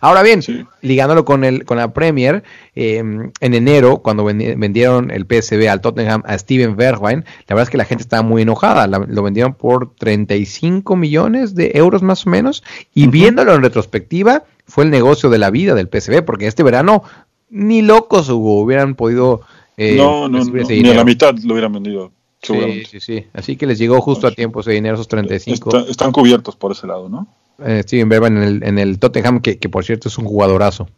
Ahora 0.00 0.22
bien, 0.22 0.42
sí. 0.42 0.64
ligándolo 0.82 1.24
con 1.24 1.44
el 1.44 1.64
con 1.64 1.76
la 1.76 1.92
Premier, 1.92 2.42
eh, 2.74 2.98
en 2.98 3.54
enero, 3.54 3.98
cuando 3.98 4.24
vendieron 4.24 5.10
el 5.10 5.26
PSB 5.26 5.68
al 5.68 5.80
Tottenham 5.80 6.22
a 6.26 6.38
Steven 6.38 6.76
Bergwijn, 6.76 7.24
la 7.48 7.54
verdad 7.54 7.64
es 7.64 7.70
que 7.70 7.76
la 7.76 7.84
gente 7.84 8.02
estaba 8.02 8.22
muy 8.22 8.42
enojada. 8.42 8.86
La, 8.86 8.98
lo 8.98 9.22
vendieron 9.22 9.54
por 9.54 9.94
35 9.94 10.96
millones 10.96 11.54
de 11.54 11.72
euros 11.74 12.02
más 12.02 12.26
o 12.26 12.30
menos. 12.30 12.62
Y 12.94 13.04
uh 13.04 13.06
-huh. 13.06 13.10
viéndolo 13.10 13.54
en 13.54 13.62
retrospectiva, 13.62 14.44
fue 14.66 14.84
el 14.84 14.90
negocio 14.90 15.30
de 15.30 15.38
la 15.38 15.50
vida 15.50 15.74
del 15.74 15.88
PSB, 15.88 16.22
porque 16.22 16.46
este 16.46 16.62
verano 16.62 17.02
ni 17.50 17.82
locos 17.82 18.28
hubo, 18.28 18.60
hubieran 18.60 18.94
podido. 18.94 19.42
Eh, 19.76 19.96
no, 19.96 20.28
no, 20.28 20.44
no 20.44 20.52
ni 20.68 20.88
a 20.88 20.94
la 20.94 21.04
mitad 21.04 21.34
lo 21.44 21.54
hubieran 21.54 21.72
vendido. 21.72 22.12
Sí, 22.42 22.84
sí, 22.88 23.00
sí. 23.00 23.26
Así 23.34 23.56
que 23.56 23.66
les 23.66 23.78
llegó 23.78 24.00
justo 24.00 24.26
a 24.26 24.30
tiempo 24.30 24.60
ese 24.60 24.72
dinero, 24.72 24.94
esos 24.94 25.08
35. 25.08 25.76
Está, 25.76 25.90
están 25.90 26.12
cubiertos 26.12 26.56
por 26.56 26.72
ese 26.72 26.86
lado, 26.86 27.08
¿no? 27.08 27.28
Eh, 27.64 27.82
Steven 27.82 28.08
Bergman 28.08 28.36
en 28.36 28.42
el, 28.42 28.62
en 28.64 28.78
el 28.78 28.98
Tottenham, 28.98 29.40
que, 29.40 29.58
que, 29.58 29.68
por 29.68 29.84
cierto 29.84 30.08
es 30.08 30.18
un 30.18 30.24
jugadorazo. 30.24 30.88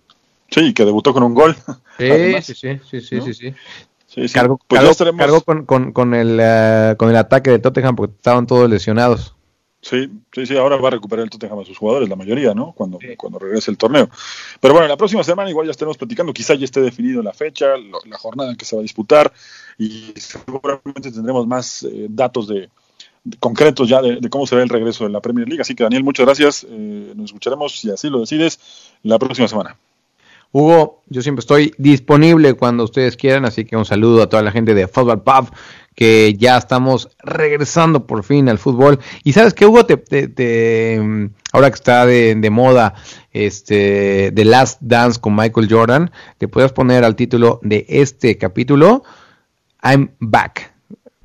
Sí, 0.51 0.75
que 0.75 0.85
debutó 0.85 1.13
con 1.13 1.23
un 1.23 1.35
gol. 1.35 1.57
Sí, 1.99 2.09
sí, 2.43 2.55
sí, 2.55 2.81
sí, 2.91 3.01
sí, 3.01 3.17
¿no? 3.17 3.25
sí, 3.25 3.35
sí. 3.35 3.55
sí, 4.07 4.29
sí. 4.29 4.35
Cargó, 4.35 4.59
pues 4.67 4.79
cargó, 4.79 4.93
estaremos... 4.93 5.19
cargó 5.19 5.41
con, 5.43 5.67
con, 5.67 5.93
con, 5.93 6.15
el, 6.15 6.41
uh, 6.41 6.97
con 6.97 7.11
el 7.11 7.17
ataque 7.17 7.51
de 7.51 7.59
Tottenham 7.59 7.97
porque 7.97 8.15
estaban 8.15 8.47
todos 8.47 8.69
lesionados. 8.69 9.35
Sí, 9.83 10.09
sí, 10.33 10.47
sí, 10.47 10.57
ahora 10.57 10.77
va 10.77 10.89
a 10.89 10.91
recuperar 10.93 11.25
el 11.25 11.31
Tottenham 11.31 11.59
a 11.59 11.65
sus 11.65 11.77
jugadores, 11.77 12.09
la 12.09 12.15
mayoría, 12.15 12.55
¿no? 12.55 12.73
Cuando, 12.73 12.99
sí. 13.01 13.17
cuando 13.17 13.41
regrese 13.41 13.69
el 13.71 13.77
torneo. 13.77 14.09
Pero 14.61 14.75
bueno, 14.75 14.87
la 14.87 14.97
próxima 14.97 15.25
semana 15.25 15.51
igual 15.51 15.67
ya 15.67 15.73
estaremos 15.73 15.99
platicando, 15.99 16.33
quizá 16.33 16.55
ya 16.55 16.65
esté 16.65 16.81
definido 16.81 17.21
la 17.21 17.33
fecha, 17.33 17.77
lo, 17.77 17.99
la 18.07 18.17
jornada 18.17 18.53
en 18.53 18.57
que 18.57 18.65
se 18.65 18.77
va 18.77 18.81
a 18.81 18.85
disputar 18.85 19.33
y 19.79 20.15
seguramente 20.17 21.11
tendremos 21.11 21.49
más 21.49 21.83
eh, 21.83 22.07
datos 22.09 22.47
de, 22.47 22.71
concretos 23.39 23.89
ya 23.89 24.03
de, 24.03 24.29
cómo 24.29 24.47
será 24.47 24.63
el 24.63 24.69
regreso 24.69 25.05
de 25.05 25.11
la 25.11 25.21
Premier 25.21 25.49
League. 25.49 25.63
Así 25.63 25.75
que 25.75 25.85
Daniel, 25.85 26.05
muchas 26.05 26.27
gracias. 26.27 26.67
Eh, 26.69 27.13
nos 27.15 27.27
escucharemos, 27.27 27.81
si 27.81 27.91
así 27.91 28.09
lo 28.11 28.21
decides, 28.21 28.59
la 29.03 29.19
próxima 29.19 29.49
semana. 29.49 29.77
Hugo, 30.55 31.03
yo 31.09 31.23
siempre 31.23 31.41
estoy 31.41 31.73
disponible 31.79 32.53
cuando 32.55 32.85
ustedes 32.85 33.17
quieran, 33.17 33.47
así 33.47 33.65
que 33.65 33.75
un 33.75 33.87
saludo 33.87 34.23
a 34.23 34.29
toda 34.29 34.43
la 34.43 34.53
gente 34.53 34.75
de 34.75 34.87
Football 34.87 35.23
Pub, 35.23 35.51
que 35.95 36.35
ya 36.35 36.59
estamos 36.59 37.09
regresando 37.21 38.07
por 38.07 38.23
fin 38.23 38.51
al 38.51 38.59
fútbol. 38.59 38.99
Y 39.25 39.33
sabes 39.33 39.55
que 39.55 39.65
Hugo, 39.65 39.87
te, 39.87 41.01
ahora 41.53 41.71
que 41.71 41.75
está 41.75 42.05
de, 42.05 42.51
moda 42.51 42.95
este 43.33 44.31
The 44.35 44.45
Last 44.45 44.81
Dance 44.83 45.19
con 45.19 45.35
Michael 45.35 45.69
Jordan, 45.71 46.11
te 46.37 46.49
puedes 46.49 46.73
poner 46.73 47.03
al 47.03 47.17
título 47.17 47.59
de 47.63 47.87
este 47.89 48.37
capítulo, 48.37 49.05
I'm 49.83 50.11
Back 50.19 50.72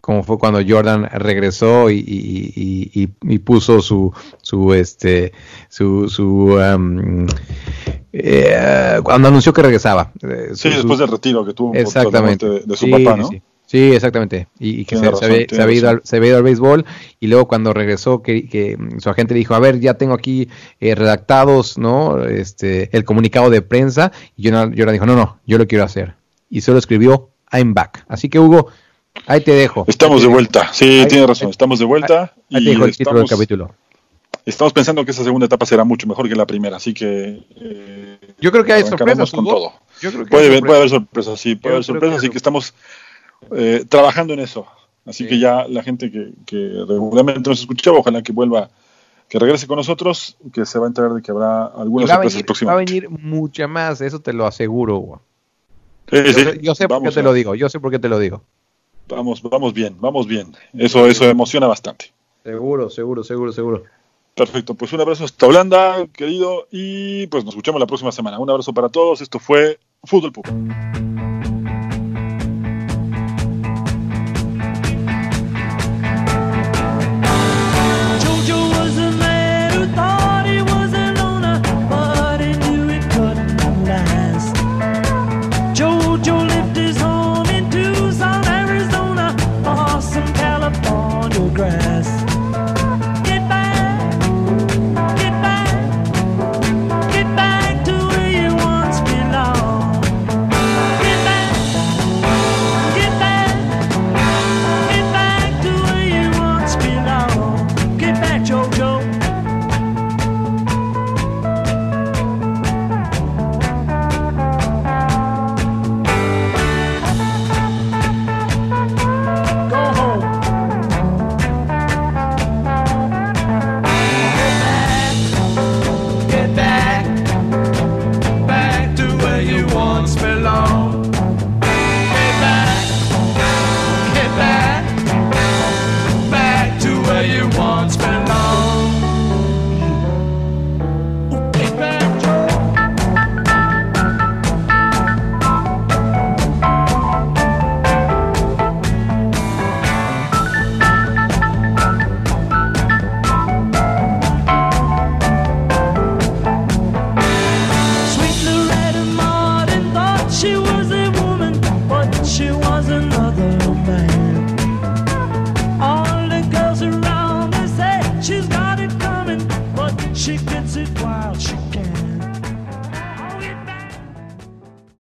como 0.08 0.24
fue 0.24 0.40
cuando 0.40 0.62
Jordan 0.66 1.04
regresó 1.12 1.92
y, 1.92 3.08
puso 3.44 3.82
su 3.82 4.14
su 4.42 4.74
este 4.74 5.34
su 5.68 6.08
su 6.08 6.56
um, 6.56 7.28
eh, 8.14 9.02
cuando 9.04 9.28
anunció 9.28 9.52
que 9.52 9.64
regresaba 9.64 10.14
eh, 10.22 10.52
sí 10.54 10.70
después 10.70 11.00
del 11.00 11.10
retiro 11.10 11.46
que 11.46 11.54
tuvo 11.54 11.74
exactamente. 11.74 12.62
de, 12.66 12.78
su 12.78 12.90
papá 12.90 13.18
no 13.18 13.28
sí. 13.66 13.92
exactamente. 13.92 14.48
Y, 14.60 14.86
que 14.86 14.96
se, 14.96 15.06
había, 15.06 15.76
ido 15.76 15.90
al, 15.90 16.02
se, 16.06 16.26
ido 16.26 16.38
al, 16.38 16.44
béisbol 16.44 16.86
y 17.20 17.28
luego 17.28 17.50
cuando 17.50 17.74
regresó 17.74 18.22
que, 18.22 18.78
su 19.00 19.10
agente 19.10 19.34
le 19.34 19.40
dijo 19.40 19.56
a 19.56 19.60
ver 19.60 19.82
ya 19.82 19.96
tengo 19.96 20.14
aquí 20.14 20.48
eh, 20.80 20.96
redactados 20.96 21.78
no 21.78 22.24
este 22.24 22.96
el 22.96 23.04
comunicado 23.04 23.50
de 23.50 23.62
prensa. 23.62 24.14
Y 24.38 24.46
Jordan, 24.46 24.74
Jordan 24.78 24.94
dijo 24.94 25.06
no 25.06 25.18
no 25.18 25.42
yo 25.46 25.58
lo 25.58 25.68
quiero 25.68 25.84
hacer. 25.84 26.16
Y 26.50 26.62
solo 26.62 26.80
escribió 26.80 27.32
I'm 27.52 27.74
back. 27.74 28.06
Así 28.08 28.30
que 28.30 28.40
Hugo 28.40 28.70
Ahí 29.28 29.42
te 29.42 29.52
dejo. 29.52 29.84
Estamos 29.88 30.22
de 30.22 30.28
vuelta. 30.30 30.72
Sí, 30.72 31.06
tiene 31.10 31.28
razón. 31.28 31.50
Estamos 31.50 31.80
de 31.80 31.86
vuelta. 31.86 32.34
Ahí, 32.52 32.64
te 32.64 32.70
dejo 32.72 32.86
el 32.86 32.96
título 32.96 33.20
del 33.20 33.28
capítulo. 33.30 33.76
Estamos 34.46 34.72
pensando 34.72 35.04
que 35.04 35.12
esa 35.12 35.26
segunda 35.26 35.46
etapa 35.46 35.66
será 35.66 35.84
mucho 35.84 36.08
mejor 36.08 36.30
que 36.30 36.36
la 36.36 36.46
primera, 36.46 36.78
así 36.78 36.94
que. 36.94 37.44
Eh, 37.58 38.20
yo 38.40 38.54
creo 38.54 38.64
que 38.64 38.72
hay 38.72 38.84
sorpresas. 38.84 39.32
con 39.32 39.46
todo. 39.46 39.74
puede, 40.30 40.58
haber 40.58 40.90
sorpresas, 40.90 41.38
sí, 41.42 41.56
puede 41.56 41.76
haber 41.76 41.84
sorpresas, 41.84 42.20
así 42.20 42.30
que 42.30 42.38
estamos 42.38 42.74
eh, 43.52 43.84
trabajando 43.90 44.34
en 44.34 44.40
eso. 44.40 44.66
Así 45.06 45.28
que 45.28 45.38
ya 45.40 45.68
la 45.68 45.84
gente 45.84 46.10
que, 46.10 46.86
regularmente 46.88 47.50
nos 47.50 47.60
escuchaba, 47.60 47.98
ojalá 47.98 48.22
que 48.22 48.32
vuelva, 48.32 48.70
que 49.28 49.40
regrese 49.40 49.68
con 49.68 49.76
nosotros, 49.76 50.38
que 50.54 50.66
se 50.66 50.80
va 50.80 50.86
a 50.86 50.88
enterar 50.88 51.12
de 51.12 51.22
que 51.22 51.32
habrá 51.32 51.66
algunas 51.66 52.10
sorpresas 52.10 52.44
próximas. 52.44 52.76
Va 52.76 52.80
a 52.80 52.84
venir 52.86 53.10
mucha 53.10 53.68
más, 53.68 54.00
eso 54.00 54.22
te 54.22 54.32
lo 54.32 54.46
aseguro. 54.46 55.22
Sí, 56.10 56.18
yo, 56.26 56.34
sí. 56.34 56.60
yo, 56.62 56.76
sé 56.76 56.88
por 56.88 57.04
qué 57.04 57.12
te 57.12 57.24
lo 57.24 57.34
digo, 57.34 57.56
yo 57.56 57.68
sé 57.68 57.82
por 57.82 57.92
qué 57.92 58.00
te 58.00 58.08
lo 58.08 58.20
digo. 58.20 58.44
Vamos, 59.08 59.42
vamos 59.42 59.74
bien, 59.74 59.96
vamos 60.00 60.28
bien. 60.28 60.54
Eso, 60.74 61.08
eso 61.08 61.26
emociona 61.26 61.68
bastante. 61.68 62.12
Seguro, 62.44 62.90
seguro, 62.90 63.24
seguro, 63.24 63.52
seguro. 63.52 63.84
Perfecto, 64.36 64.76
pues 64.76 64.94
un 64.94 65.02
abrazo 65.02 65.24
hasta 65.24 65.48
Holanda, 65.48 66.06
querido, 66.14 66.68
y 66.72 67.26
pues 67.28 67.44
nos 67.44 67.54
escuchamos 67.54 67.80
la 67.80 67.88
próxima 67.88 68.12
semana. 68.12 68.38
Un 68.38 68.50
abrazo 68.50 68.74
para 68.74 68.90
todos. 68.90 69.22
Esto 69.22 69.40
fue 69.40 69.80
Fútbol 70.04 70.32
Pub. 70.32 70.46